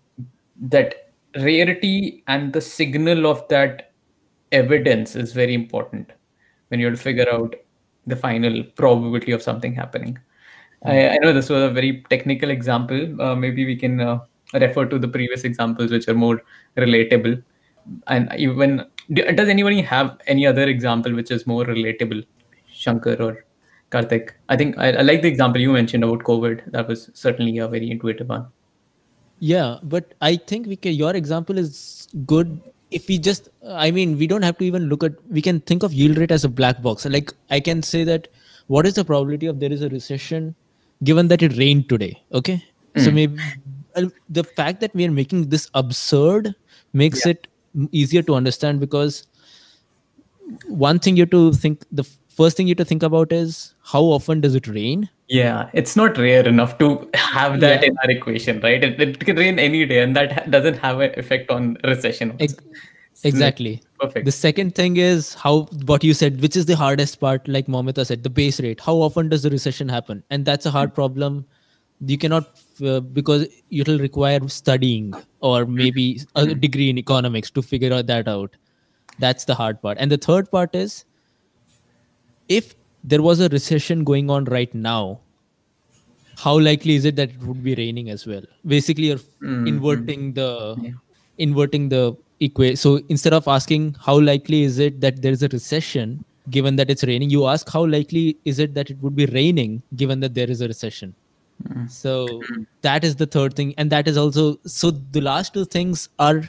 that 0.61 1.11
rarity 1.35 2.23
and 2.27 2.53
the 2.53 2.61
signal 2.61 3.27
of 3.27 3.47
that 3.49 3.91
evidence 4.51 5.15
is 5.15 5.33
very 5.33 5.53
important 5.53 6.11
when 6.69 6.79
you 6.79 6.85
have 6.87 6.95
to 6.95 7.01
figure 7.01 7.29
out 7.29 7.55
the 8.07 8.15
final 8.15 8.63
probability 8.75 9.31
of 9.31 9.41
something 9.41 9.73
happening. 9.73 10.17
I, 10.83 11.09
I 11.09 11.17
know 11.17 11.33
this 11.33 11.49
was 11.49 11.63
a 11.63 11.69
very 11.69 12.03
technical 12.09 12.51
example. 12.51 13.21
Uh, 13.21 13.35
maybe 13.35 13.65
we 13.65 13.75
can 13.75 13.99
uh, 13.99 14.19
refer 14.53 14.85
to 14.85 14.99
the 14.99 15.07
previous 15.07 15.43
examples, 15.43 15.91
which 15.91 16.07
are 16.07 16.13
more 16.13 16.43
relatable. 16.77 17.43
And 18.07 18.31
even 18.37 18.85
do- 19.13 19.31
does 19.31 19.49
anybody 19.49 19.81
have 19.81 20.17
any 20.27 20.45
other 20.45 20.63
example 20.63 21.13
which 21.13 21.31
is 21.31 21.47
more 21.47 21.65
relatable, 21.65 22.25
Shankar 22.71 23.15
or 23.21 23.45
Karthik? 23.91 24.31
I 24.49 24.55
think 24.55 24.77
I, 24.77 24.91
I 24.91 25.01
like 25.01 25.21
the 25.21 25.27
example 25.27 25.59
you 25.59 25.71
mentioned 25.71 26.03
about 26.03 26.19
COVID. 26.19 26.71
That 26.71 26.87
was 26.87 27.09
certainly 27.13 27.57
a 27.57 27.67
very 27.67 27.89
intuitive 27.89 28.29
one. 28.29 28.47
Yeah, 29.39 29.79
but 29.83 30.13
I 30.21 30.37
think 30.37 30.67
we 30.67 30.75
can. 30.75 30.93
Your 30.93 31.15
example 31.15 31.57
is 31.57 32.07
good. 32.25 32.61
If 32.95 33.07
we 33.09 33.17
just, 33.17 33.49
I 33.67 33.91
mean, 33.91 34.17
we 34.17 34.27
don't 34.31 34.43
have 34.47 34.57
to 34.59 34.65
even 34.65 34.83
look 34.91 35.03
at. 35.03 35.13
We 35.37 35.41
can 35.47 35.59
think 35.71 35.83
of 35.83 35.93
yield 35.93 36.17
rate 36.17 36.31
as 36.35 36.45
a 36.45 36.49
black 36.59 36.81
box. 36.81 37.05
Like 37.15 37.33
I 37.49 37.59
can 37.59 37.83
say 37.87 38.03
that, 38.09 38.29
what 38.67 38.85
is 38.89 38.93
the 38.99 39.03
probability 39.09 39.47
of 39.47 39.59
there 39.59 39.71
is 39.77 39.81
a 39.87 39.89
recession, 39.89 40.55
given 41.03 41.27
that 41.33 41.43
it 41.47 41.57
rained 41.57 41.89
today? 41.89 42.11
Okay, 42.41 42.63
so 42.97 43.11
maybe 43.11 43.37
uh, 43.95 44.05
the 44.29 44.43
fact 44.43 44.79
that 44.85 44.95
we 44.95 45.05
are 45.05 45.11
making 45.11 45.49
this 45.49 45.69
absurd 45.73 46.55
makes 46.93 47.25
it 47.25 47.47
easier 47.91 48.21
to 48.21 48.35
understand 48.35 48.79
because 48.79 49.27
one 50.67 50.99
thing 50.99 51.17
you 51.17 51.23
have 51.23 51.31
to 51.31 51.51
think. 51.53 51.83
The 51.91 52.07
first 52.39 52.57
thing 52.57 52.67
you 52.67 52.71
have 52.71 52.85
to 52.85 52.85
think 52.93 53.03
about 53.03 53.31
is 53.31 53.73
how 53.83 54.03
often 54.03 54.41
does 54.41 54.55
it 54.55 54.67
rain? 54.67 55.09
Yeah, 55.27 55.69
it's 55.73 55.95
not 55.95 56.17
rare 56.17 56.47
enough 56.47 56.77
to 56.77 57.09
have 57.15 57.59
that 57.61 57.81
Yeah. 57.81 57.89
in 57.89 57.97
our 58.03 58.11
equation, 58.11 58.59
right? 58.59 58.83
It, 58.83 59.01
it 59.01 59.19
can 59.19 59.35
rain 59.37 59.57
any 59.57 59.85
day, 59.85 59.99
and 60.01 60.15
that 60.15 60.31
ha- 60.31 60.43
doesn't 60.49 60.77
have 60.77 60.99
an 60.99 61.17
effect 61.17 61.49
on 61.49 61.77
recession. 61.83 62.35
Ex- 62.39 62.55
exactly. 63.23 63.81
Perfect. 63.99 64.25
The 64.25 64.31
second 64.31 64.75
thing 64.75 64.97
is 64.97 65.33
how 65.33 65.61
what 65.85 66.03
you 66.03 66.13
said, 66.13 66.41
which 66.41 66.55
is 66.55 66.67
the 66.67 66.75
hardest 66.75 67.19
part, 67.19 67.47
like 67.47 67.65
Momita 67.65 68.05
said, 68.05 68.21
the 68.21 68.29
base 68.29 68.59
rate. 68.59 68.79
How 68.79 68.93
often 68.95 69.29
does 69.29 69.41
the 69.41 69.49
recession 69.49 69.89
happen? 69.89 70.23
And 70.29 70.45
that's 70.45 70.67
a 70.67 70.71
hard 70.71 70.89
mm-hmm. 70.89 70.95
problem. 70.95 71.45
You 72.05 72.17
cannot 72.19 72.59
uh, 72.85 72.99
because 72.99 73.47
it'll 73.71 73.97
require 73.97 74.47
studying 74.47 75.13
or 75.39 75.63
mm-hmm. 75.63 75.75
maybe 75.75 76.21
a 76.35 76.43
mm-hmm. 76.43 76.59
degree 76.59 76.89
in 76.89 76.99
economics 76.99 77.49
to 77.51 77.63
figure 77.63 77.93
out 77.93 78.05
that 78.07 78.27
out. 78.27 78.55
That's 79.17 79.45
the 79.45 79.55
hard 79.55 79.81
part. 79.81 79.97
And 79.99 80.11
the 80.11 80.17
third 80.17 80.51
part 80.51 80.75
is 80.75 81.05
if 82.49 82.75
there 83.13 83.21
was 83.21 83.39
a 83.39 83.47
recession 83.49 84.03
going 84.03 84.29
on 84.29 84.45
right 84.45 84.73
now, 84.73 85.19
how 86.43 86.59
likely 86.59 86.95
is 86.95 87.05
it 87.05 87.15
that 87.15 87.29
it 87.31 87.43
would 87.43 87.63
be 87.63 87.75
raining 87.75 88.09
as 88.09 88.25
well? 88.27 88.45
Basically, 88.65 89.07
you're 89.07 89.25
Mhm. 89.41 89.67
inverting 89.73 90.33
the 90.33 90.47
Yeah. 90.83 90.91
inverting 91.37 91.89
the 91.89 92.15
equation. 92.39 92.77
So 92.77 92.91
instead 93.09 93.33
of 93.33 93.47
asking 93.47 93.95
how 93.99 94.19
likely 94.19 94.63
is 94.63 94.79
it 94.79 95.01
that 95.01 95.21
there 95.21 95.33
is 95.37 95.43
a 95.43 95.49
recession, 95.49 96.23
given 96.49 96.77
that 96.77 96.89
it's 96.89 97.03
raining, 97.03 97.29
you 97.29 97.45
ask 97.53 97.69
how 97.69 97.85
likely 97.85 98.37
is 98.45 98.59
it 98.59 98.73
that 98.75 98.89
it 98.89 99.01
would 99.01 99.15
be 99.15 99.25
raining, 99.27 99.81
given 99.95 100.21
that 100.21 100.33
there 100.33 100.49
is 100.49 100.61
a 100.61 100.67
recession. 100.67 101.13
So 101.87 102.41
that 102.81 103.03
is 103.03 103.15
the 103.15 103.25
third 103.25 103.55
thing, 103.55 103.73
and 103.77 103.89
that 103.91 104.07
is 104.07 104.17
also 104.17 104.57
so 104.65 104.91
the 104.91 105.21
last 105.21 105.53
two 105.53 105.65
things 105.65 106.09
are 106.19 106.43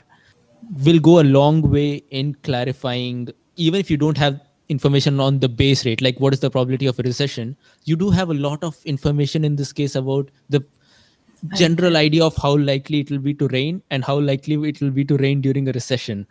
will 0.83 0.99
go 0.99 1.19
a 1.19 1.27
long 1.37 1.61
way 1.61 2.03
in 2.09 2.33
clarifying 2.43 3.27
even 3.55 3.79
if 3.79 3.89
you 3.91 3.97
don't 3.97 4.17
have 4.17 4.39
information 4.69 5.19
on 5.19 5.39
the 5.39 5.49
base 5.49 5.85
rate 5.85 6.01
like 6.01 6.19
what 6.19 6.33
is 6.33 6.39
the 6.39 6.49
probability 6.49 6.85
of 6.85 6.99
a 6.99 7.03
recession 7.03 7.55
you 7.85 7.95
do 7.95 8.09
have 8.09 8.29
a 8.29 8.33
lot 8.33 8.63
of 8.63 8.77
information 8.85 9.45
in 9.45 9.55
this 9.55 9.71
case 9.71 9.95
about 9.95 10.29
the 10.49 10.63
general 11.55 11.95
idea 11.95 12.23
of 12.23 12.35
how 12.35 12.57
likely 12.57 12.99
it 12.99 13.11
will 13.11 13.19
be 13.19 13.33
to 13.33 13.47
rain 13.49 13.81
and 13.91 14.03
how 14.03 14.19
likely 14.19 14.55
it 14.69 14.81
will 14.81 14.91
be 14.91 15.05
to 15.05 15.17
rain 15.17 15.39
during 15.41 15.69
a 15.69 15.71
recession 15.71 16.25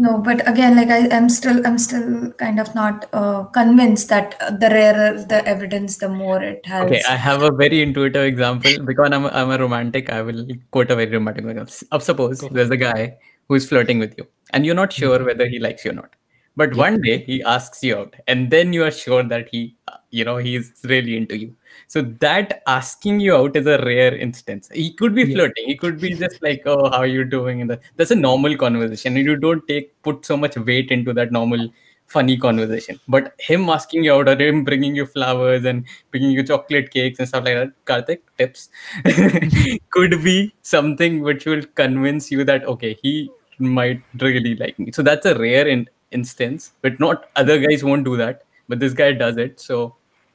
No, 0.00 0.18
but 0.18 0.48
again, 0.48 0.76
like 0.76 0.90
I 0.90 0.98
am 1.14 1.28
still, 1.28 1.66
I'm 1.66 1.76
still 1.76 2.30
kind 2.34 2.60
of 2.60 2.72
not 2.72 3.06
uh, 3.12 3.42
convinced 3.46 4.08
that 4.10 4.36
uh, 4.40 4.52
the 4.52 4.68
rarer 4.70 5.24
the 5.24 5.44
evidence, 5.44 5.96
the 5.98 6.08
more 6.08 6.40
it 6.40 6.64
has. 6.66 6.84
Okay, 6.84 7.02
I 7.08 7.16
have 7.16 7.42
a 7.42 7.50
very 7.50 7.82
intuitive 7.82 8.22
example 8.22 8.70
because 8.84 9.10
I'm 9.10 9.24
a, 9.24 9.28
I'm 9.30 9.50
a 9.50 9.58
romantic. 9.58 10.08
I 10.08 10.22
will 10.22 10.46
quote 10.70 10.92
a 10.92 10.94
very 10.94 11.10
romantic 11.10 11.46
example. 11.46 11.74
Up 11.90 12.02
suppose 12.02 12.38
there's 12.52 12.70
a 12.70 12.76
guy 12.76 13.16
who 13.48 13.54
is 13.54 13.68
flirting 13.68 13.98
with 13.98 14.14
you, 14.18 14.26
and 14.52 14.64
you're 14.66 14.74
not 14.74 14.92
sure 14.92 15.24
whether 15.24 15.46
he 15.48 15.58
likes 15.58 15.84
you 15.84 15.92
or 15.92 15.94
not. 15.94 16.14
But 16.56 16.74
one 16.74 17.00
day 17.00 17.18
he 17.18 17.40
asks 17.44 17.84
you 17.84 17.96
out, 17.96 18.16
and 18.26 18.50
then 18.50 18.72
you 18.72 18.82
are 18.82 18.90
sure 18.90 19.22
that 19.22 19.48
he, 19.52 19.76
uh, 19.86 19.98
you 20.10 20.24
know, 20.24 20.38
he's 20.38 20.72
really 20.84 21.16
into 21.16 21.38
you. 21.38 21.54
So 21.86 22.02
that 22.02 22.62
asking 22.66 23.20
you 23.20 23.36
out 23.36 23.56
is 23.56 23.66
a 23.66 23.78
rare 23.84 24.14
instance. 24.16 24.68
He 24.74 24.92
could 24.92 25.14
be 25.14 25.32
flirting. 25.32 25.66
He 25.66 25.76
could 25.76 26.00
be 26.00 26.14
just 26.14 26.42
like, 26.42 26.62
"Oh, 26.66 26.90
how 26.90 26.98
are 26.98 27.06
you 27.06 27.24
doing?" 27.24 27.60
And 27.62 27.78
that's 27.96 28.10
a 28.10 28.16
normal 28.16 28.56
conversation. 28.56 29.16
You 29.16 29.36
don't 29.36 29.66
take 29.68 29.92
put 30.02 30.26
so 30.26 30.36
much 30.36 30.56
weight 30.56 30.90
into 30.90 31.12
that 31.20 31.30
normal 31.30 31.68
funny 32.06 32.36
conversation. 32.36 32.98
But 33.06 33.34
him 33.38 33.68
asking 33.68 34.04
you 34.04 34.14
out 34.14 34.28
or 34.28 34.36
him 34.42 34.64
bringing 34.64 34.96
you 34.96 35.06
flowers 35.06 35.64
and 35.64 35.86
bringing 36.10 36.30
you 36.32 36.42
chocolate 36.42 36.90
cakes 36.90 37.18
and 37.18 37.28
stuff 37.28 37.44
like 37.44 37.54
that, 37.54 37.72
Karthik, 37.84 38.20
tips, 38.38 38.70
could 39.90 40.22
be 40.24 40.54
something 40.62 41.22
which 41.22 41.44
will 41.46 41.62
convince 41.74 42.30
you 42.30 42.44
that, 42.44 42.64
okay, 42.64 42.96
he 43.02 43.30
might 43.58 44.02
really 44.20 44.54
like 44.56 44.78
me. 44.78 44.92
So 44.92 45.02
that's 45.02 45.26
a 45.26 45.38
rare 45.38 45.66
in- 45.66 45.88
instance, 46.10 46.72
but 46.82 46.98
not 47.00 47.30
other 47.36 47.58
guys 47.58 47.84
won't 47.84 48.04
do 48.04 48.16
that. 48.16 48.42
But 48.68 48.80
this 48.80 48.92
guy 48.92 49.12
does 49.12 49.36
it. 49.36 49.60
So, 49.60 49.94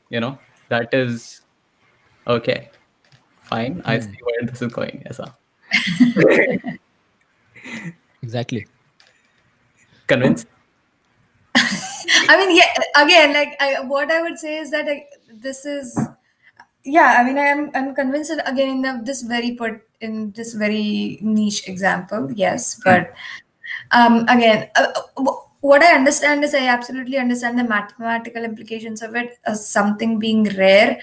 you 0.10 0.20
know, 0.20 0.38
that 0.70 0.94
is 0.94 1.42
okay. 2.28 2.70
Fine. 3.44 3.82
I 3.86 3.98
hmm. 3.98 4.04
see 4.04 4.18
where 4.24 4.50
this 4.50 4.62
is 4.62 4.72
going. 4.72 5.04
Yes, 5.06 5.18
sir. 5.18 5.34
exactly 8.22 8.68
Convinced? 10.08 10.48
I 11.56 12.38
mean, 12.38 12.56
yeah. 12.56 12.74
Again, 12.96 13.34
like 13.34 13.56
I, 13.60 13.82
what 13.82 14.12
I 14.12 14.22
would 14.22 14.38
say 14.38 14.58
is 14.58 14.72
that 14.72 14.88
I, 14.88 15.06
this 15.32 15.66
is, 15.66 15.98
yeah. 16.84 17.18
I 17.20 17.24
mean, 17.24 17.38
I 17.38 17.46
am 17.46 17.72
I'm 17.74 17.96
convinced 17.96 18.32
that 18.36 18.50
again 18.50 18.70
in 18.70 18.82
the, 18.82 19.02
this 19.04 19.22
very 19.22 19.56
put 19.56 19.82
in 20.02 20.32
this 20.32 20.54
very 20.54 21.20
niche 21.22 21.68
example, 21.68 22.32
yes. 22.34 22.80
But 22.84 23.14
um, 23.92 24.26
again, 24.28 24.70
uh, 24.76 24.92
what 25.62 25.82
I 25.84 25.96
understand 25.96 26.44
is 26.44 26.54
I 26.54 26.68
absolutely 26.68 27.18
understand 27.18 27.58
the 27.60 27.64
mathematical 27.64 28.44
implications 28.44 29.02
of 29.02 29.16
it 29.16 29.38
as 29.46 29.68
something 29.68 30.20
being 30.20 30.44
rare, 30.58 31.00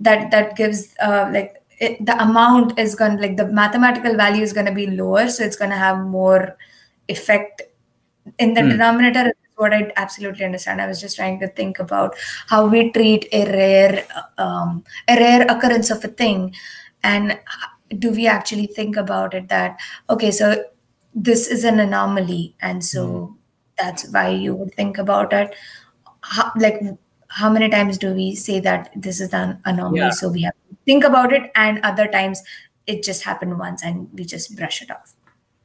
that 0.00 0.30
that 0.30 0.56
gives 0.56 0.94
uh, 1.02 1.30
like 1.32 1.62
it, 1.78 2.04
the 2.04 2.20
amount 2.22 2.78
is 2.78 2.94
going 2.94 3.16
to 3.16 3.22
like 3.22 3.36
the 3.36 3.46
mathematical 3.46 4.16
value 4.16 4.42
is 4.42 4.52
going 4.52 4.66
to 4.66 4.72
be 4.72 4.86
lower, 4.88 5.28
so 5.28 5.44
it's 5.44 5.56
going 5.56 5.70
to 5.70 5.76
have 5.76 5.98
more 5.98 6.56
effect 7.08 7.62
in 8.38 8.54
the 8.54 8.62
Hmm. 8.62 8.68
denominator 8.68 9.32
what 9.62 9.72
I 9.78 9.92
absolutely 9.96 10.44
understand. 10.44 10.80
I 10.80 10.86
was 10.86 11.00
just 11.00 11.16
trying 11.16 11.40
to 11.40 11.48
think 11.48 11.78
about 11.78 12.14
how 12.48 12.66
we 12.66 12.90
treat 12.92 13.26
a 13.32 13.44
rare, 13.52 14.04
um, 14.38 14.84
a 15.08 15.16
rare 15.16 15.46
occurrence 15.48 15.90
of 15.90 16.04
a 16.04 16.08
thing, 16.08 16.54
and 17.02 17.38
do 17.98 18.10
we 18.10 18.26
actually 18.26 18.66
think 18.66 18.96
about 18.96 19.34
it 19.34 19.48
that 19.48 19.78
okay, 20.08 20.30
so 20.30 20.64
this 21.14 21.46
is 21.48 21.64
an 21.64 21.80
anomaly, 21.80 22.56
and 22.60 22.84
so 22.84 23.36
that's 23.78 24.10
why 24.12 24.28
you 24.28 24.54
would 24.54 24.74
think 24.74 24.98
about 24.98 25.32
it. 25.32 25.54
How, 26.20 26.52
like, 26.56 26.80
how 27.28 27.50
many 27.50 27.68
times 27.68 27.98
do 27.98 28.12
we 28.12 28.34
say 28.34 28.60
that 28.60 28.90
this 28.94 29.20
is 29.20 29.32
an 29.32 29.58
anomaly? 29.64 29.98
Yeah. 29.98 30.10
So 30.10 30.28
we 30.28 30.42
have 30.42 30.54
to 30.70 30.76
think 30.86 31.04
about 31.04 31.32
it, 31.32 31.50
and 31.54 31.80
other 31.82 32.06
times 32.06 32.42
it 32.86 33.02
just 33.02 33.24
happened 33.24 33.58
once, 33.58 33.82
and 33.82 34.08
we 34.12 34.24
just 34.24 34.56
brush 34.56 34.82
it 34.82 34.90
off. 34.90 35.14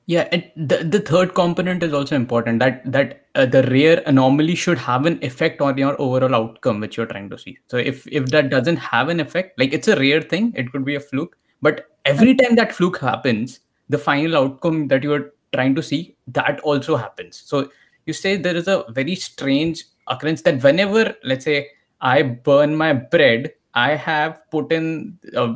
Yeah, 0.10 0.30
and 0.32 0.50
the, 0.56 0.86
the 0.86 1.02
third 1.02 1.36
component 1.36 1.84
is 1.84 1.94
also 1.94 2.16
important 2.16 2.60
that 2.60 2.90
that 2.90 3.26
uh, 3.36 3.46
the 3.46 3.64
rare 3.64 4.02
anomaly 4.06 4.56
should 4.56 4.78
have 4.78 5.06
an 5.06 5.20
effect 5.22 5.60
on 5.60 5.78
your 5.78 6.00
overall 6.02 6.34
outcome 6.34 6.80
which 6.80 6.96
you're 6.96 7.06
trying 7.06 7.30
to 7.30 7.38
see. 7.38 7.58
So 7.68 7.76
if 7.76 8.08
if 8.08 8.28
that 8.28 8.50
doesn't 8.50 8.78
have 8.78 9.10
an 9.10 9.20
effect, 9.20 9.60
like 9.60 9.74
it's 9.74 9.90
a 9.90 9.98
rare 10.00 10.22
thing, 10.22 10.54
it 10.56 10.72
could 10.72 10.86
be 10.86 10.96
a 10.96 11.02
fluke, 11.02 11.38
but 11.62 11.88
every 12.06 12.36
time 12.36 12.56
that 12.56 12.74
fluke 12.74 13.00
happens, 13.00 13.60
the 13.90 13.98
final 13.98 14.38
outcome 14.38 14.88
that 14.88 15.04
you're 15.04 15.34
trying 15.54 15.76
to 15.76 15.84
see 15.84 16.16
that 16.28 16.62
also 16.62 16.96
happens. 16.96 17.42
So 17.46 17.70
you 18.06 18.14
say 18.14 18.38
there 18.38 18.56
is 18.56 18.70
a 18.70 18.86
very 18.92 19.16
strange 19.16 19.84
occurrence 20.08 20.42
that 20.44 20.64
whenever 20.64 21.16
let's 21.26 21.44
say 21.44 21.68
I 22.00 22.22
burn 22.22 22.78
my 22.78 22.94
bread, 22.94 23.52
I 23.78 23.96
have 23.96 24.38
put 24.50 24.72
in 24.72 25.20
uh, 25.36 25.54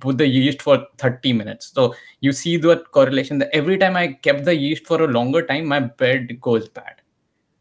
put 0.00 0.18
the 0.18 0.26
yeast 0.26 0.62
for 0.62 0.86
30 0.98 1.32
minutes. 1.34 1.72
So 1.74 1.94
you 2.20 2.32
see 2.32 2.56
the 2.56 2.76
correlation 2.98 3.38
that 3.38 3.50
every 3.52 3.76
time 3.76 3.96
I 3.96 4.06
kept 4.28 4.44
the 4.44 4.54
yeast 4.54 4.86
for 4.86 5.02
a 5.02 5.06
longer 5.06 5.42
time, 5.46 5.66
my 5.66 5.80
bread 5.80 6.40
goes 6.40 6.68
bad. 6.68 7.02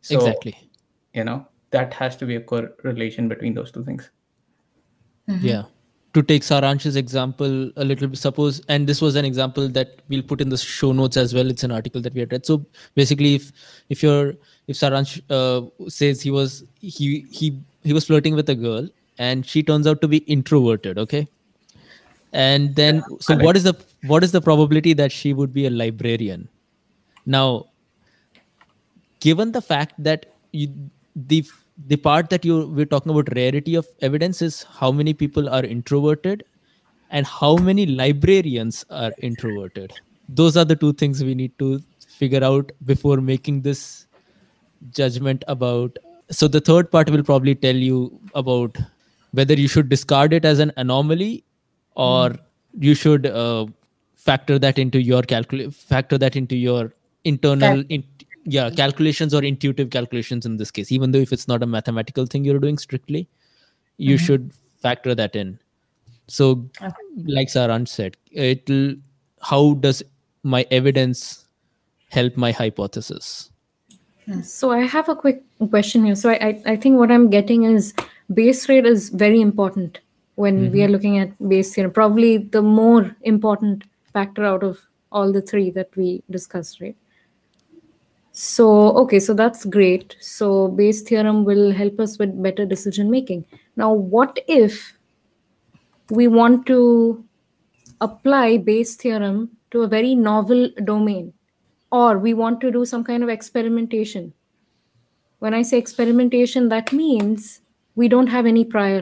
So, 0.01 0.15
exactly 0.15 0.55
You 1.13 1.25
know, 1.25 1.47
that 1.71 1.93
has 1.95 2.15
to 2.17 2.25
be 2.25 2.38
a 2.38 2.41
correlation 2.41 3.27
between 3.27 3.53
those 3.53 3.71
two 3.71 3.83
things. 3.83 4.09
yeah 5.41 5.65
to 6.13 6.21
take 6.23 6.45
saransh's 6.45 6.95
example 6.99 7.51
a 7.75 7.85
little 7.85 8.07
bit 8.12 8.17
suppose 8.17 8.59
and 8.75 8.88
this 8.91 9.01
was 9.05 9.17
an 9.21 9.25
example 9.25 9.67
that 9.75 9.99
we'll 10.07 10.23
put 10.23 10.41
in 10.41 10.49
the 10.53 10.57
show 10.57 10.91
notes 10.99 11.17
as 11.23 11.35
well 11.38 11.51
it's 11.51 11.65
an 11.67 11.73
article 11.79 12.01
that 12.05 12.15
we 12.15 12.21
had 12.21 12.31
read 12.31 12.47
so 12.51 12.55
basically 12.95 13.35
if 13.35 13.51
if 13.89 14.01
you're 14.05 14.33
if 14.67 14.79
saransh 14.79 15.12
uh, 15.38 15.89
says 15.97 16.23
he 16.29 16.31
was 16.38 16.55
he 16.79 17.09
he 17.41 17.51
he 17.83 17.93
was 17.97 18.07
flirting 18.12 18.39
with 18.39 18.49
a 18.49 18.55
girl 18.55 18.89
and 19.19 19.45
she 19.45 19.62
turns 19.62 19.86
out 19.86 20.01
to 20.01 20.08
be 20.08 20.17
introverted 20.38 20.97
okay? 20.97 21.27
And 22.32 22.75
then 22.75 23.03
so 23.19 23.36
what 23.38 23.58
is 23.58 23.63
the 23.63 23.75
what 24.08 24.23
is 24.23 24.32
the 24.32 24.41
probability 24.41 24.93
that 24.93 25.12
she 25.12 25.34
would 25.34 25.53
be 25.53 25.65
a 25.65 25.69
librarian? 25.69 26.47
Now 27.25 27.65
given 29.19 29.51
the 29.51 29.62
fact 29.62 29.93
that 29.97 30.27
you, 30.51 30.69
the 31.15 31.45
the 31.88 31.95
part 31.95 32.29
that 32.29 32.45
you 32.45 32.67
we're 32.67 32.86
talking 32.86 33.12
about 33.12 33.34
rarity 33.36 33.75
of 33.75 33.88
evidence 34.01 34.41
is 34.41 34.63
how 34.63 34.91
many 34.91 35.13
people 35.13 35.49
are 35.49 35.63
introverted 35.63 36.43
and 37.10 37.25
how 37.25 37.55
many 37.55 37.86
librarians 37.86 38.86
are 38.89 39.12
introverted. 39.19 39.93
Those 40.27 40.58
are 40.58 40.65
the 40.65 40.75
two 40.75 40.93
things 40.93 41.23
we 41.23 41.36
need 41.36 41.58
to 41.60 41.82
figure 42.08 42.43
out 42.43 42.71
before 42.86 43.17
making 43.17 43.62
this 43.62 44.05
judgment 44.91 45.43
about 45.47 45.97
so 46.32 46.47
the 46.47 46.62
third 46.62 46.91
part 46.91 47.10
will 47.10 47.23
probably 47.23 47.55
tell 47.55 47.75
you 47.75 48.19
about 48.36 48.77
whether 49.31 49.53
you 49.53 49.67
should 49.67 49.89
discard 49.89 50.33
it 50.33 50.45
as 50.45 50.59
an 50.59 50.71
anomaly 50.77 51.43
or 51.95 52.29
hmm. 52.29 52.83
you 52.83 52.95
should 52.95 53.25
uh, 53.25 53.65
factor 54.15 54.59
that 54.59 54.79
into 54.79 55.01
your 55.01 55.21
calcul 55.21 55.73
factor 55.73 56.17
that 56.17 56.35
into 56.35 56.55
your 56.55 56.93
internal 57.23 57.83
in, 57.89 58.03
yeah 58.45 58.69
calculations 58.69 59.33
or 59.33 59.43
intuitive 59.43 59.89
calculations 59.89 60.45
in 60.45 60.57
this 60.57 60.71
case. 60.71 60.91
Even 60.91 61.11
though 61.11 61.19
if 61.19 61.34
it's 61.34 61.47
not 61.47 61.63
a 61.63 61.65
mathematical 61.65 62.25
thing 62.25 62.45
you're 62.45 62.59
doing 62.59 62.77
strictly 62.77 63.27
you 63.97 64.15
mm-hmm. 64.15 64.25
should 64.25 64.53
factor 64.82 65.13
that 65.13 65.36
in. 65.36 65.59
So 66.27 66.69
like 67.25 67.47
saransh 67.47 67.89
said 67.89 68.17
it'll 68.32 68.95
how 69.41 69.73
does 69.75 70.03
my 70.43 70.65
evidence 70.71 71.45
help 72.09 72.38
my 72.38 72.51
hypothesis? 72.51 73.51
Hmm. 74.25 74.41
So 74.41 74.71
I 74.71 74.80
have 74.82 75.09
a 75.09 75.15
quick 75.15 75.43
question 75.69 76.05
here. 76.05 76.15
So 76.15 76.30
I, 76.30 76.34
I, 76.34 76.61
I 76.73 76.75
think 76.75 76.97
what 76.97 77.11
I'm 77.11 77.30
getting 77.30 77.63
is 77.63 77.93
base 78.34 78.67
rate 78.69 78.86
is 78.86 79.09
very 79.09 79.41
important 79.41 79.99
when 80.36 80.71
we 80.71 80.82
are 80.82 80.86
mm-hmm. 80.86 80.93
looking 80.93 81.17
at 81.19 81.49
Bayes 81.49 81.73
theorem. 81.73 81.91
Probably 81.91 82.38
the 82.38 82.61
more 82.61 83.15
important 83.21 83.84
factor 84.13 84.45
out 84.45 84.63
of 84.63 84.80
all 85.11 85.34
the 85.34 85.41
three 85.41 85.69
that 85.71 85.95
we 85.95 86.23
discussed, 86.30 86.80
right? 86.82 86.95
So 88.32 88.69
okay, 88.97 89.19
so 89.19 89.34
that's 89.34 89.65
great. 89.65 90.15
So 90.19 90.69
Bayes 90.69 91.01
theorem 91.01 91.43
will 91.43 91.71
help 91.71 91.99
us 91.99 92.17
with 92.17 92.41
better 92.41 92.65
decision 92.65 93.11
making. 93.11 93.45
Now, 93.75 93.91
what 93.91 94.39
if 94.47 94.97
we 96.09 96.27
want 96.27 96.65
to 96.67 97.23
apply 97.99 98.57
Bayes 98.57 98.95
theorem 98.95 99.49
to 99.71 99.82
a 99.82 99.88
very 99.88 100.15
novel 100.15 100.69
domain? 100.84 101.34
or 101.91 102.17
we 102.17 102.34
want 102.34 102.61
to 102.61 102.71
do 102.71 102.86
some 102.86 103.03
kind 103.03 103.23
of 103.23 103.30
experimentation. 103.30 104.34
When 105.39 105.53
I 105.53 105.61
say 105.61 105.77
experimentation, 105.77 106.69
that 106.69 106.93
means 106.93 107.61
we 108.00 108.08
don't 108.14 108.28
have 108.28 108.45
any 108.50 108.64
prior 108.74 109.02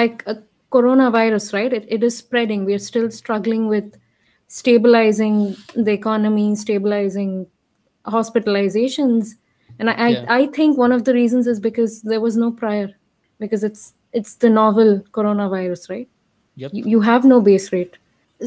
like 0.00 0.22
a 0.26 0.36
coronavirus, 0.70 1.52
right? 1.52 1.72
It, 1.72 1.86
it 1.88 2.02
is 2.08 2.16
spreading. 2.16 2.64
We're 2.64 2.86
still 2.86 3.10
struggling 3.10 3.68
with 3.68 3.98
stabilizing 4.46 5.56
the 5.74 5.92
economy, 5.92 6.54
stabilizing 6.56 7.46
hospitalizations. 8.06 9.34
And 9.78 9.90
I, 9.90 10.08
Yeah. 10.08 10.24
I, 10.28 10.40
I 10.40 10.46
think 10.58 10.78
one 10.78 10.92
of 10.92 11.04
the 11.04 11.14
reasons 11.14 11.46
is 11.46 11.60
because 11.60 12.02
there 12.02 12.20
was 12.20 12.36
no 12.36 12.50
prior, 12.52 12.88
because 13.38 13.64
it's 13.64 13.94
it's 14.12 14.36
the 14.36 14.50
novel 14.50 15.00
coronavirus, 15.12 15.90
right? 15.90 16.08
Yep. 16.56 16.70
You, 16.74 16.84
you 16.96 17.00
have 17.00 17.24
no 17.24 17.40
base 17.40 17.72
rate. 17.72 17.98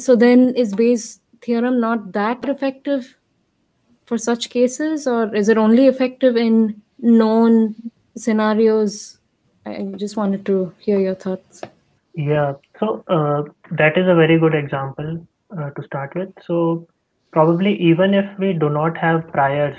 So 0.06 0.16
then 0.16 0.54
is 0.56 0.74
Bayes 0.74 1.20
theorem 1.41 1.80
not 1.80 2.12
that 2.14 2.45
effective 2.45 3.18
for 4.06 4.18
such 4.18 4.49
cases, 4.49 5.08
or 5.08 5.34
is 5.36 5.49
it 5.49 5.58
only 5.58 5.88
effective 5.88 6.38
in 6.38 6.82
known 6.99 7.76
scenarios? 8.16 9.18
I 9.66 9.76
I 9.76 9.84
just 9.97 10.18
wanted 10.18 10.45
to 10.45 10.74
hear 10.78 10.99
your 10.99 11.16
thoughts. 11.16 11.62
Yeah, 12.16 12.53
so 12.80 13.03
uh, 13.07 13.43
that 13.72 13.97
is 13.97 14.07
a 14.07 14.16
very 14.16 14.38
good 14.39 14.53
example 14.55 15.26
uh, 15.57 15.70
to 15.72 15.84
start 15.84 16.14
with. 16.16 16.30
So 16.45 16.88
probably 17.32 17.76
even 17.82 18.14
if 18.14 18.38
we 18.39 18.53
do 18.53 18.70
not 18.70 18.97
have 18.97 19.28
priors, 19.32 19.78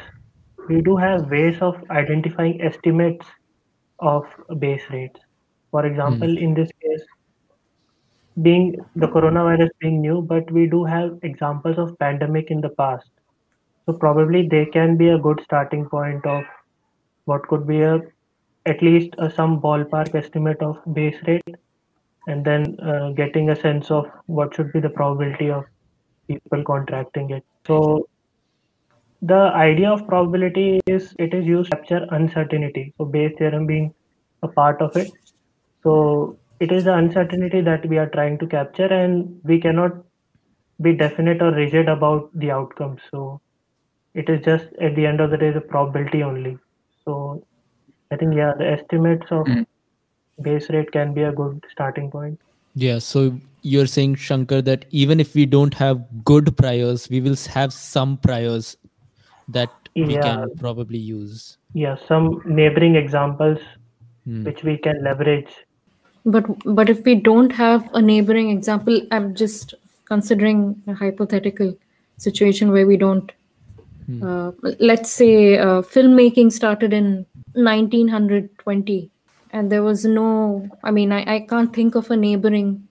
we 0.68 0.80
do 0.80 0.96
have 0.96 1.30
ways 1.30 1.58
of 1.60 1.82
identifying 1.90 2.60
estimates 2.62 3.26
of 3.98 4.24
base 4.58 4.82
rates. 4.90 5.20
For 5.70 5.86
example, 5.86 6.36
in 6.38 6.54
this 6.54 6.70
case, 6.82 7.04
being 8.42 8.76
the 8.96 9.06
coronavirus 9.08 9.70
being 9.80 10.00
new, 10.00 10.20
but 10.22 10.50
we 10.50 10.66
do 10.66 10.84
have 10.84 11.18
examples 11.22 11.78
of 11.78 11.98
pandemic 11.98 12.50
in 12.50 12.60
the 12.60 12.68
past. 12.70 13.08
So 13.86 13.92
probably 13.94 14.48
they 14.48 14.66
can 14.66 14.96
be 14.96 15.08
a 15.10 15.18
good 15.18 15.40
starting 15.44 15.88
point 15.88 16.26
of 16.26 16.44
what 17.24 17.46
could 17.48 17.66
be 17.66 17.82
a 17.82 18.00
at 18.66 18.82
least 18.82 19.14
a, 19.18 19.30
some 19.30 19.60
ballpark 19.60 20.14
estimate 20.14 20.62
of 20.62 20.78
base 20.94 21.16
rate 21.26 21.56
and 22.28 22.44
then 22.44 22.76
uh, 22.80 23.10
getting 23.10 23.50
a 23.50 23.56
sense 23.56 23.90
of 23.90 24.06
what 24.26 24.54
should 24.54 24.72
be 24.72 24.80
the 24.80 24.88
probability 24.88 25.50
of 25.50 25.64
people 26.28 26.62
contracting 26.64 27.30
it. 27.30 27.44
So 27.66 28.08
the 29.20 29.50
idea 29.54 29.90
of 29.90 30.06
probability 30.06 30.80
is 30.86 31.14
it 31.18 31.34
is 31.34 31.46
used 31.46 31.70
to 31.70 31.76
capture 31.76 32.06
uncertainty. 32.10 32.92
So 32.98 33.04
Bayes 33.04 33.34
theorem 33.38 33.66
being 33.66 33.94
a 34.42 34.48
part 34.48 34.80
of 34.80 34.96
it. 34.96 35.10
So 35.82 36.38
it 36.60 36.72
is 36.72 36.84
the 36.84 36.94
uncertainty 36.94 37.60
that 37.60 37.88
we 37.88 37.98
are 37.98 38.08
trying 38.08 38.38
to 38.38 38.46
capture 38.46 38.86
and 38.86 39.40
we 39.42 39.60
cannot 39.60 39.92
be 40.80 40.92
definite 40.92 41.42
or 41.42 41.52
rigid 41.52 41.88
about 41.88 42.30
the 42.34 42.50
outcome. 42.50 42.98
So 43.10 43.40
it 44.14 44.28
is 44.28 44.44
just 44.44 44.66
at 44.80 44.94
the 44.94 45.06
end 45.06 45.20
of 45.20 45.30
the 45.30 45.36
day 45.36 45.50
the 45.50 45.60
probability 45.60 46.22
only. 46.22 46.58
So 47.04 47.44
I 48.12 48.16
think 48.16 48.34
yeah, 48.34 48.52
the 48.58 48.68
estimates 48.70 49.26
of 49.30 49.46
Mm. 49.46 49.66
base 50.42 50.68
rate 50.70 50.92
can 50.92 51.14
be 51.14 51.22
a 51.22 51.32
good 51.32 51.64
starting 51.70 52.10
point. 52.10 52.38
Yeah. 52.74 52.98
So 52.98 53.22
you're 53.62 53.86
saying, 53.86 54.16
Shankar, 54.16 54.62
that 54.62 54.84
even 54.90 55.20
if 55.20 55.34
we 55.34 55.46
don't 55.46 55.74
have 55.74 56.00
good 56.24 56.56
priors, 56.56 57.08
we 57.10 57.20
will 57.20 57.36
have 57.54 57.72
some 57.72 58.16
priors 58.16 58.76
that 59.48 59.70
we 59.94 60.16
can 60.16 60.50
probably 60.56 60.98
use. 60.98 61.58
Yeah, 61.74 61.96
some 62.08 62.42
neighboring 62.44 62.96
examples 62.96 63.58
Hmm. 64.24 64.44
which 64.44 64.62
we 64.62 64.76
can 64.78 65.02
leverage. 65.04 65.52
But 66.24 66.48
but 66.80 66.90
if 66.90 67.04
we 67.04 67.14
don't 67.28 67.52
have 67.60 67.88
a 68.00 68.02
neighboring 68.08 68.50
example, 68.50 69.00
I'm 69.10 69.34
just 69.34 69.74
considering 70.04 70.60
a 70.86 70.94
hypothetical 70.94 71.72
situation 72.18 72.70
where 72.70 72.86
we 72.86 72.96
don't. 72.96 73.32
Uh, 74.20 74.52
let's 74.78 75.10
say 75.10 75.58
uh, 75.58 75.82
filmmaking 75.82 76.52
started 76.52 76.92
in 76.92 77.26
1920, 77.54 79.10
and 79.50 79.70
there 79.70 79.82
was 79.82 80.04
no. 80.04 80.68
I 80.82 80.90
mean, 80.90 81.12
I, 81.12 81.36
I 81.36 81.40
can't 81.40 81.74
think 81.74 81.94
of 81.94 82.10
a 82.10 82.16
neighboring 82.16 82.88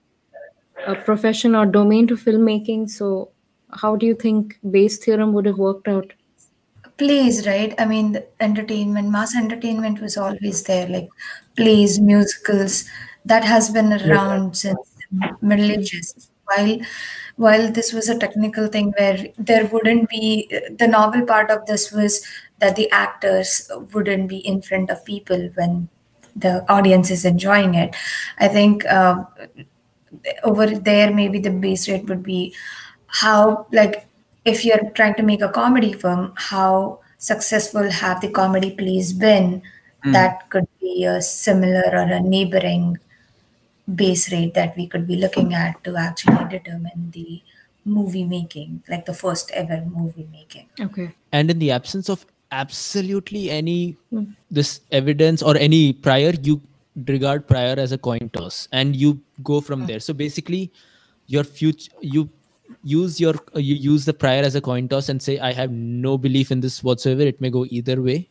uh, 0.86 0.94
profession 0.94 1.54
or 1.54 1.66
domain 1.66 2.06
to 2.08 2.16
filmmaking. 2.16 2.90
So, 2.90 3.30
how 3.70 3.96
do 3.96 4.06
you 4.06 4.14
think 4.14 4.58
Bayes' 4.70 4.98
theorem 4.98 5.32
would 5.32 5.46
have 5.46 5.58
worked 5.58 5.88
out? 5.88 6.12
plays 6.98 7.46
right 7.46 7.74
i 7.78 7.84
mean 7.84 8.12
the 8.12 8.24
entertainment 8.40 9.08
mass 9.10 9.34
entertainment 9.34 10.00
was 10.00 10.16
always 10.16 10.62
there 10.64 10.86
like 10.88 11.08
plays 11.56 11.98
musicals 12.00 12.84
that 13.24 13.44
has 13.44 13.70
been 13.70 13.92
around 13.92 14.56
since 14.56 14.92
the 15.10 15.30
middle 15.40 15.70
ages 15.70 16.30
while 16.44 16.78
while 17.36 17.70
this 17.70 17.92
was 17.92 18.08
a 18.08 18.18
technical 18.18 18.66
thing 18.66 18.92
where 18.98 19.26
there 19.38 19.66
wouldn't 19.66 20.08
be 20.08 20.50
the 20.78 20.86
novel 20.86 21.24
part 21.24 21.50
of 21.50 21.64
this 21.66 21.90
was 21.92 22.24
that 22.58 22.76
the 22.76 22.90
actors 22.90 23.70
wouldn't 23.92 24.28
be 24.28 24.38
in 24.38 24.62
front 24.62 24.90
of 24.90 25.04
people 25.04 25.50
when 25.54 25.88
the 26.36 26.64
audience 26.70 27.10
is 27.10 27.24
enjoying 27.24 27.74
it. 27.74 27.94
I 28.38 28.48
think 28.48 28.84
uh, 28.86 29.24
over 30.44 30.66
there 30.66 31.12
maybe 31.12 31.38
the 31.38 31.50
base 31.50 31.88
rate 31.88 32.06
would 32.06 32.22
be 32.22 32.54
how 33.06 33.66
like 33.72 34.06
if 34.44 34.64
you're 34.64 34.90
trying 34.90 35.14
to 35.14 35.22
make 35.22 35.42
a 35.42 35.48
comedy 35.48 35.92
film 35.92 36.32
how 36.36 37.00
successful 37.18 37.88
have 37.88 38.20
the 38.20 38.28
comedy 38.30 38.72
plays 38.72 39.12
been? 39.12 39.62
That 40.04 40.50
could 40.50 40.66
be 40.80 41.04
a 41.04 41.22
similar 41.22 41.84
or 41.92 42.02
a 42.02 42.20
neighboring 42.20 42.98
base 43.94 44.32
rate 44.32 44.54
that 44.54 44.76
we 44.76 44.86
could 44.86 45.06
be 45.06 45.16
looking 45.16 45.54
at 45.54 45.82
to 45.84 45.96
actually 45.96 46.44
determine 46.48 47.10
the 47.12 47.42
movie 47.84 48.24
making 48.24 48.82
like 48.88 49.04
the 49.06 49.14
first 49.14 49.50
ever 49.52 49.82
movie 49.86 50.28
making. 50.30 50.68
Okay. 50.80 51.10
and 51.32 51.50
in 51.50 51.58
the 51.58 51.70
absence 51.70 52.08
of 52.08 52.24
absolutely 52.50 53.50
any 53.50 53.96
hmm. 54.10 54.24
this 54.50 54.80
evidence 54.90 55.42
or 55.42 55.56
any 55.56 55.92
prior 55.92 56.32
you 56.42 56.60
regard 57.06 57.46
prior 57.46 57.74
as 57.78 57.92
a 57.92 57.98
coin 57.98 58.28
toss 58.32 58.68
and 58.72 58.94
you 58.94 59.20
go 59.42 59.60
from 59.60 59.80
hmm. 59.80 59.86
there. 59.86 60.00
So 60.00 60.12
basically 60.12 60.70
your 61.26 61.44
future 61.44 61.90
you 62.00 62.28
use 62.84 63.20
your 63.20 63.34
you 63.54 63.74
use 63.74 64.04
the 64.04 64.12
prior 64.12 64.42
as 64.42 64.54
a 64.54 64.60
coin 64.60 64.88
toss 64.88 65.08
and 65.08 65.22
say 65.22 65.38
i 65.38 65.52
have 65.52 65.70
no 65.70 66.16
belief 66.16 66.50
in 66.50 66.60
this 66.60 66.82
whatsoever. 66.82 67.22
It 67.22 67.40
may 67.40 67.50
go 67.50 67.66
either 67.70 68.00
way. 68.00 68.28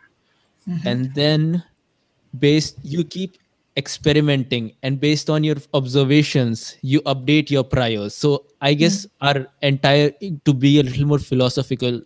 Mm-hmm. 0.69 0.87
And 0.87 1.15
then 1.15 1.63
based 2.37 2.77
you 2.83 3.03
keep 3.03 3.37
experimenting 3.77 4.73
and 4.83 4.99
based 4.99 5.29
on 5.29 5.43
your 5.43 5.55
observations 5.73 6.77
you 6.81 7.01
update 7.01 7.49
your 7.49 7.63
priors. 7.63 8.13
So 8.13 8.45
i 8.61 8.73
hmm. 8.73 8.79
guess 8.79 9.07
our 9.21 9.47
entire 9.61 10.11
to 10.45 10.53
be 10.53 10.79
a 10.79 10.83
little 10.83 11.05
more 11.05 11.19
philosophical 11.19 12.01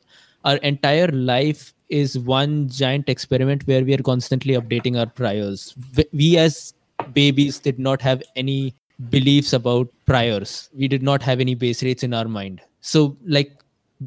our 0.45 0.57
entire 0.57 1.07
life 1.07 1.73
is 1.89 2.17
one 2.19 2.69
giant 2.69 3.09
experiment 3.09 3.65
where 3.67 3.83
we 3.83 3.93
are 3.93 4.03
constantly 4.03 4.53
updating 4.53 4.97
our 4.99 5.07
priors. 5.07 5.75
We, 6.13 6.37
as 6.37 6.73
babies 7.13 7.59
did 7.59 7.79
not 7.79 8.01
have 8.01 8.23
any 8.35 8.75
beliefs 9.09 9.53
about 9.53 9.87
priors. 10.05 10.69
We 10.73 10.87
did 10.87 11.03
not 11.03 11.21
have 11.23 11.39
any 11.39 11.55
base 11.55 11.83
rates 11.83 12.03
in 12.03 12.13
our 12.13 12.27
mind. 12.27 12.61
So 12.81 13.17
like 13.25 13.51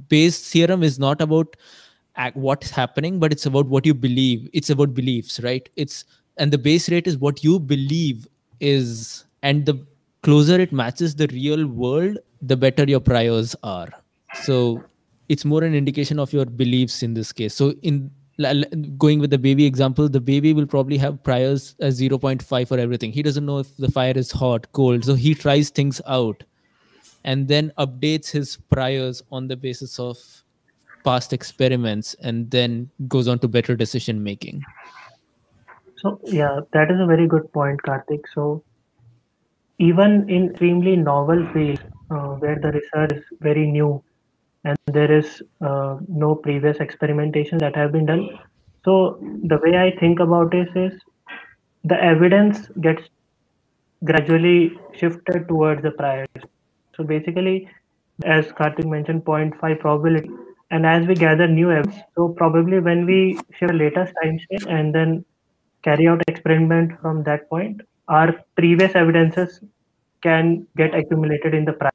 Bayes' 0.09 0.49
theorem 0.49 0.83
is 0.83 0.99
not 0.99 1.21
about 1.21 1.57
uh, 2.17 2.31
what's 2.35 2.71
happening 2.71 3.19
but 3.19 3.33
it's 3.33 3.47
about 3.47 3.67
what 3.67 3.85
you 3.85 3.95
believe. 3.95 4.49
It's 4.53 4.71
about 4.71 4.95
beliefs 4.95 5.41
right? 5.41 5.69
It's 5.77 6.05
and 6.39 6.53
the 6.53 6.59
base 6.59 6.89
rate 6.89 7.07
is 7.07 7.19
what 7.19 7.45
you 7.45 7.59
believe 7.59 8.27
is 8.61 9.25
and 9.43 9.67
the 9.67 9.87
closer 10.23 10.61
it 10.61 10.73
matches 10.73 11.15
the 11.15 11.29
real 11.29 11.67
world 11.67 12.19
the 12.43 12.57
better 12.57 12.85
your 12.85 13.01
priors 13.01 13.55
are. 13.63 13.89
So 14.43 14.83
it's 15.29 15.45
more 15.45 15.65
an 15.65 15.75
indication 15.75 16.19
of 16.19 16.33
your 16.33 16.45
beliefs 16.45 17.03
in 17.03 17.15
this 17.15 17.33
case. 17.33 17.55
So 17.55 17.75
in 17.83 18.11
going 18.97 19.19
with 19.19 19.31
the 19.31 19.39
baby 19.39 19.67
example 19.67 20.09
the 20.09 20.21
baby 20.21 20.53
will 20.53 20.67
probably 20.67 20.97
have 20.97 21.21
priors 21.25 21.75
as 21.81 22.01
0.5 22.01 22.69
for 22.69 22.79
everything. 22.79 23.11
He 23.11 23.23
doesn't 23.23 23.45
know 23.45 23.59
if 23.59 23.77
the 23.77 23.91
fire 23.91 24.13
is 24.15 24.31
hot 24.31 24.71
cold 24.73 25.05
so 25.05 25.15
he 25.15 25.35
tries 25.35 25.71
things 25.71 26.01
out 26.07 26.45
and 27.25 27.49
then 27.49 27.73
updates 27.79 28.31
his 28.31 28.57
priors 28.71 29.23
on 29.33 29.49
the 29.49 29.57
basis 29.57 29.99
of 29.99 30.17
past 31.05 31.33
experiments 31.33 32.15
and 32.23 32.49
then 32.51 32.89
goes 33.09 33.27
on 33.27 33.39
to 33.41 33.49
better 33.49 33.75
decision 33.75 34.23
making 34.23 34.63
So 35.99 36.19
yeah, 36.25 36.61
that 36.73 36.91
is 36.91 36.99
a 36.99 37.05
very 37.05 37.27
good 37.27 37.53
point, 37.53 37.83
Karthik. 37.83 38.25
So 38.33 38.65
even 39.79 40.29
in 40.29 40.51
extremely 40.51 40.97
novel 40.97 41.47
fields 41.53 41.81
uh, 42.11 42.35
where 42.43 42.59
the 42.59 42.73
research 42.73 43.13
is 43.19 43.25
very 43.41 43.67
new 43.67 44.03
and 44.65 44.77
there 44.87 45.11
is 45.13 45.43
uh, 45.61 45.99
no 46.09 46.35
previous 46.35 46.79
experimentation 46.79 47.59
that 47.59 47.77
have 47.77 47.93
been 47.93 48.07
done. 48.07 48.29
So 48.85 49.19
the 49.45 49.59
way 49.63 49.77
I 49.79 49.97
think 49.99 50.21
about 50.21 50.51
this 50.51 50.69
is 50.75 50.93
the 51.85 52.03
evidence 52.03 52.69
gets 52.81 53.03
gradually 54.05 54.79
shifted 54.95 55.49
towards 55.49 55.83
the 55.83 55.91
prior. 55.93 56.27
So 56.97 57.05
basically, 57.05 57.69
as 58.25 58.47
Karthik 58.53 58.87
mentioned, 58.87 59.25
0.5 59.25 59.79
probability. 59.81 60.31
And 60.71 60.85
as 60.87 61.07
we 61.07 61.15
gather 61.15 61.47
new 61.49 61.71
evidence, 61.71 62.03
so 62.17 62.29
probably 62.31 62.81
when 62.81 63.07
we 63.07 63.39
share 63.59 63.73
latest 63.73 64.13
time 64.23 64.39
state 64.41 64.67
and 64.69 64.95
then 64.95 65.25
carry 65.83 66.09
out 66.09 66.23
experiment 66.29 67.01
from 67.01 67.23
that 67.25 67.49
point, 67.49 67.81
our 68.09 68.35
previous 68.57 68.95
evidences 68.95 69.61
can 70.23 70.67
get 70.77 70.95
accumulated 70.95 71.55
in 71.55 71.65
the 71.65 71.73
prior. 71.73 71.93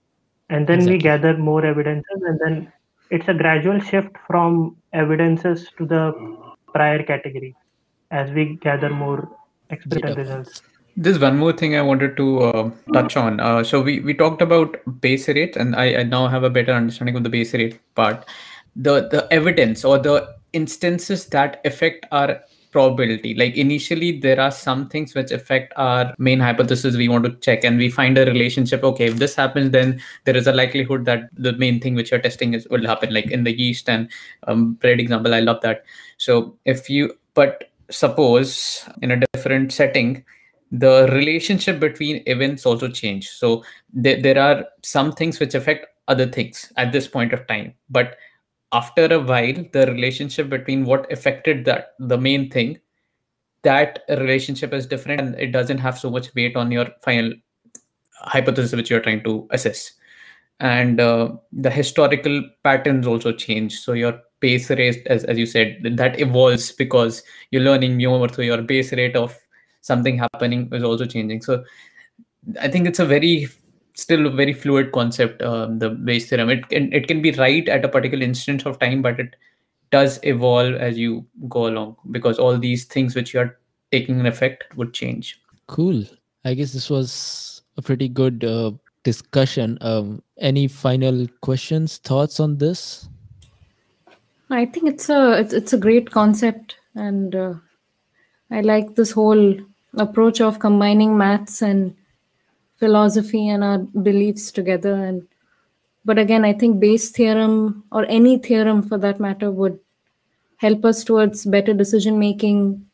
And 0.49 0.67
then 0.67 0.85
we 0.85 0.97
gather 0.97 1.37
more 1.37 1.65
evidences 1.65 2.21
and 2.27 2.39
then 2.43 2.71
it's 3.09 3.27
a 3.27 3.33
gradual 3.33 3.79
shift 3.79 4.15
from 4.27 4.75
evidences 4.93 5.69
to 5.77 5.85
the 5.85 6.13
prior 6.73 7.03
category 7.03 7.55
as 8.11 8.31
we 8.31 8.57
gather 8.61 8.89
more 8.89 9.29
experimental 9.69 10.25
Yeah. 10.25 10.33
results. 10.35 10.61
There's 10.95 11.17
one 11.17 11.37
more 11.37 11.53
thing 11.53 11.75
I 11.75 11.81
wanted 11.81 12.15
to 12.17 12.39
uh, 12.39 12.71
touch 12.93 13.17
on. 13.17 13.39
Uh, 13.39 13.63
so 13.63 13.81
we, 13.81 13.99
we 14.01 14.13
talked 14.13 14.43
about 14.43 14.77
base 15.01 15.27
rate, 15.27 15.55
and 15.55 15.75
I, 15.75 15.95
I 15.95 16.03
now 16.03 16.27
have 16.27 16.43
a 16.43 16.51
better 16.51 16.71
understanding 16.71 17.15
of 17.15 17.23
the 17.23 17.29
base 17.29 17.53
rate 17.55 17.79
part. 17.95 18.25
The 18.75 19.07
the 19.09 19.27
evidence 19.31 19.83
or 19.83 19.97
the 19.97 20.35
instances 20.53 21.25
that 21.27 21.61
affect 21.65 22.05
our 22.11 22.41
probability. 22.73 23.33
Like 23.35 23.55
initially, 23.55 24.19
there 24.19 24.39
are 24.39 24.51
some 24.51 24.89
things 24.89 25.15
which 25.15 25.31
affect 25.31 25.71
our 25.77 26.13
main 26.17 26.41
hypothesis 26.41 26.97
we 26.97 27.07
want 27.07 27.23
to 27.23 27.35
check, 27.37 27.63
and 27.63 27.77
we 27.77 27.89
find 27.89 28.17
a 28.17 28.25
relationship. 28.25 28.83
Okay, 28.83 29.05
if 29.05 29.15
this 29.15 29.35
happens, 29.35 29.71
then 29.71 30.01
there 30.25 30.35
is 30.35 30.47
a 30.47 30.51
likelihood 30.51 31.05
that 31.05 31.29
the 31.33 31.53
main 31.53 31.79
thing 31.79 31.95
which 31.95 32.11
you're 32.11 32.19
testing 32.19 32.53
is 32.53 32.67
will 32.69 32.85
happen. 32.85 33.13
Like 33.13 33.31
in 33.31 33.45
the 33.45 33.57
yeast 33.57 33.87
and 33.87 34.09
um, 34.47 34.73
bread 34.73 34.99
example, 34.99 35.33
I 35.33 35.39
love 35.39 35.61
that. 35.61 35.85
So 36.17 36.57
if 36.65 36.89
you 36.89 37.13
but 37.33 37.69
suppose 37.89 38.87
in 39.01 39.11
a 39.11 39.19
different 39.33 39.71
setting 39.71 40.23
the 40.71 41.07
relationship 41.11 41.79
between 41.79 42.23
events 42.25 42.65
also 42.65 42.87
change 42.87 43.29
so 43.29 43.63
there, 43.93 44.19
there 44.21 44.39
are 44.39 44.65
some 44.81 45.11
things 45.11 45.39
which 45.39 45.53
affect 45.53 45.85
other 46.07 46.25
things 46.25 46.71
at 46.77 46.91
this 46.91 47.07
point 47.07 47.33
of 47.33 47.45
time 47.47 47.73
but 47.89 48.17
after 48.73 49.05
a 49.13 49.19
while 49.19 49.65
the 49.73 49.85
relationship 49.87 50.49
between 50.49 50.83
what 50.83 51.11
affected 51.11 51.63
that 51.65 51.93
the 51.99 52.17
main 52.17 52.49
thing 52.49 52.77
that 53.63 54.03
relationship 54.09 54.73
is 54.73 54.85
different 54.85 55.21
and 55.21 55.39
it 55.39 55.51
doesn't 55.51 55.77
have 55.77 55.97
so 55.97 56.09
much 56.09 56.33
weight 56.35 56.55
on 56.55 56.71
your 56.71 56.87
final 57.01 57.33
hypothesis 58.11 58.73
which 58.73 58.89
you're 58.89 58.99
trying 58.99 59.23
to 59.23 59.47
assess. 59.51 59.93
And 60.59 60.99
uh, 60.99 61.31
the 61.51 61.71
historical 61.71 62.43
patterns 62.63 63.07
also 63.07 63.31
change. 63.31 63.79
So 63.79 63.93
your 63.93 64.19
base 64.39 64.69
rate 64.69 65.07
as, 65.07 65.23
as 65.23 65.37
you 65.37 65.45
said 65.45 65.77
that 65.95 66.19
evolves 66.19 66.71
because 66.73 67.23
you're 67.51 67.63
learning 67.63 67.97
more. 67.97 68.27
So 68.29 68.41
your 68.41 68.61
base 68.61 68.91
rate 68.91 69.15
of 69.15 69.37
something 69.81 70.17
happening 70.17 70.69
is 70.73 70.83
also 70.83 71.05
changing. 71.05 71.41
So 71.41 71.63
i 72.59 72.67
think 72.67 72.87
it's 72.87 72.99
a 72.99 73.05
very 73.05 73.47
still 73.93 74.25
a 74.25 74.31
very 74.31 74.53
fluid 74.53 74.91
concept 74.91 75.41
um, 75.41 75.79
the 75.79 75.89
Bayes 75.89 76.27
theorem 76.29 76.49
it 76.49 76.67
can 76.69 76.91
it 76.91 77.07
can 77.07 77.21
be 77.21 77.31
right 77.31 77.69
at 77.69 77.85
a 77.85 77.89
particular 77.89 78.23
instance 78.23 78.65
of 78.65 78.79
time 78.79 79.01
but 79.01 79.19
it 79.19 79.35
does 79.91 80.19
evolve 80.23 80.73
as 80.75 80.97
you 80.97 81.25
go 81.47 81.67
along 81.67 81.95
because 82.11 82.39
all 82.39 82.57
these 82.57 82.85
things 82.85 83.15
which 83.15 83.33
you 83.33 83.39
are 83.39 83.59
taking 83.91 84.19
an 84.19 84.25
effect 84.25 84.63
would 84.75 84.93
change 84.93 85.39
Cool. 85.67 86.03
I 86.45 86.53
guess 86.53 86.73
this 86.73 86.89
was 86.89 87.61
a 87.77 87.81
pretty 87.81 88.09
good 88.09 88.43
uh, 88.43 88.71
discussion. 89.03 89.77
Um, 89.81 90.21
any 90.37 90.67
final 90.67 91.27
questions, 91.41 91.97
thoughts 91.97 92.39
on 92.39 92.57
this? 92.57 93.07
I 94.49 94.65
think 94.65 94.87
it's 94.87 95.09
a 95.09 95.39
it's, 95.39 95.53
it's 95.53 95.73
a 95.73 95.77
great 95.77 96.11
concept, 96.11 96.75
and 96.95 97.33
uh, 97.33 97.53
I 98.51 98.61
like 98.61 98.95
this 98.95 99.11
whole 99.11 99.57
approach 99.95 100.41
of 100.41 100.59
combining 100.59 101.17
maths 101.17 101.61
and 101.61 101.95
philosophy 102.83 103.47
and 103.55 103.63
our 103.63 103.79
beliefs 104.09 104.51
together. 104.51 104.93
And 104.93 105.27
but 106.05 106.17
again, 106.19 106.45
I 106.45 106.53
think 106.53 106.79
Bayes' 106.79 107.09
theorem 107.11 107.83
or 107.91 108.05
any 108.19 108.37
theorem 108.37 108.83
for 108.83 108.97
that 109.07 109.19
matter 109.27 109.51
would 109.51 109.79
help 110.57 110.85
us 110.85 111.03
towards 111.03 111.45
better 111.45 111.73
decision 111.73 112.19
making 112.19 112.85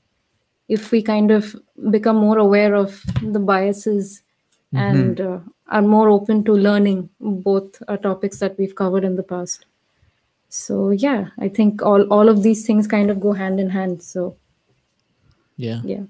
if 0.67 0.91
we 0.91 1.01
kind 1.01 1.31
of 1.31 1.55
become 1.89 2.17
more 2.17 2.37
aware 2.37 2.75
of 2.75 3.03
the 3.21 3.39
biases 3.39 4.21
and 4.73 5.19
uh, 5.19 5.39
are 5.67 5.81
more 5.81 6.09
open 6.09 6.43
to 6.43 6.53
learning 6.53 7.09
both 7.19 7.81
are 7.87 7.97
topics 7.97 8.37
that 8.39 8.57
we've 8.59 8.75
covered 8.75 9.03
in 9.03 9.15
the 9.15 9.23
past. 9.23 9.65
So 10.57 10.75
yeah 10.91 11.29
i 11.45 11.47
think 11.57 11.81
all 11.89 12.03
all 12.17 12.29
of 12.29 12.41
these 12.43 12.61
things 12.67 12.87
kind 12.93 13.11
of 13.13 13.19
go 13.25 13.33
hand 13.33 13.59
in 13.59 13.69
hand. 13.69 14.03
So 14.03 14.35
Yeah. 15.57 15.81
yeah. 15.83 16.03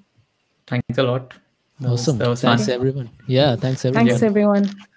Thanks 0.67 0.97
a 1.03 1.03
lot 1.03 1.38
That 1.79 1.89
Awesome. 1.91 2.17
that 2.17 2.27
was 2.27 2.41
thanks, 2.41 2.65
fun 2.65 2.73
everyone. 2.75 3.09
Yeah. 3.27 3.55
Thanks, 3.55 3.85
everyone. 3.85 4.07
thanks 4.07 4.23
everyone 4.23 4.69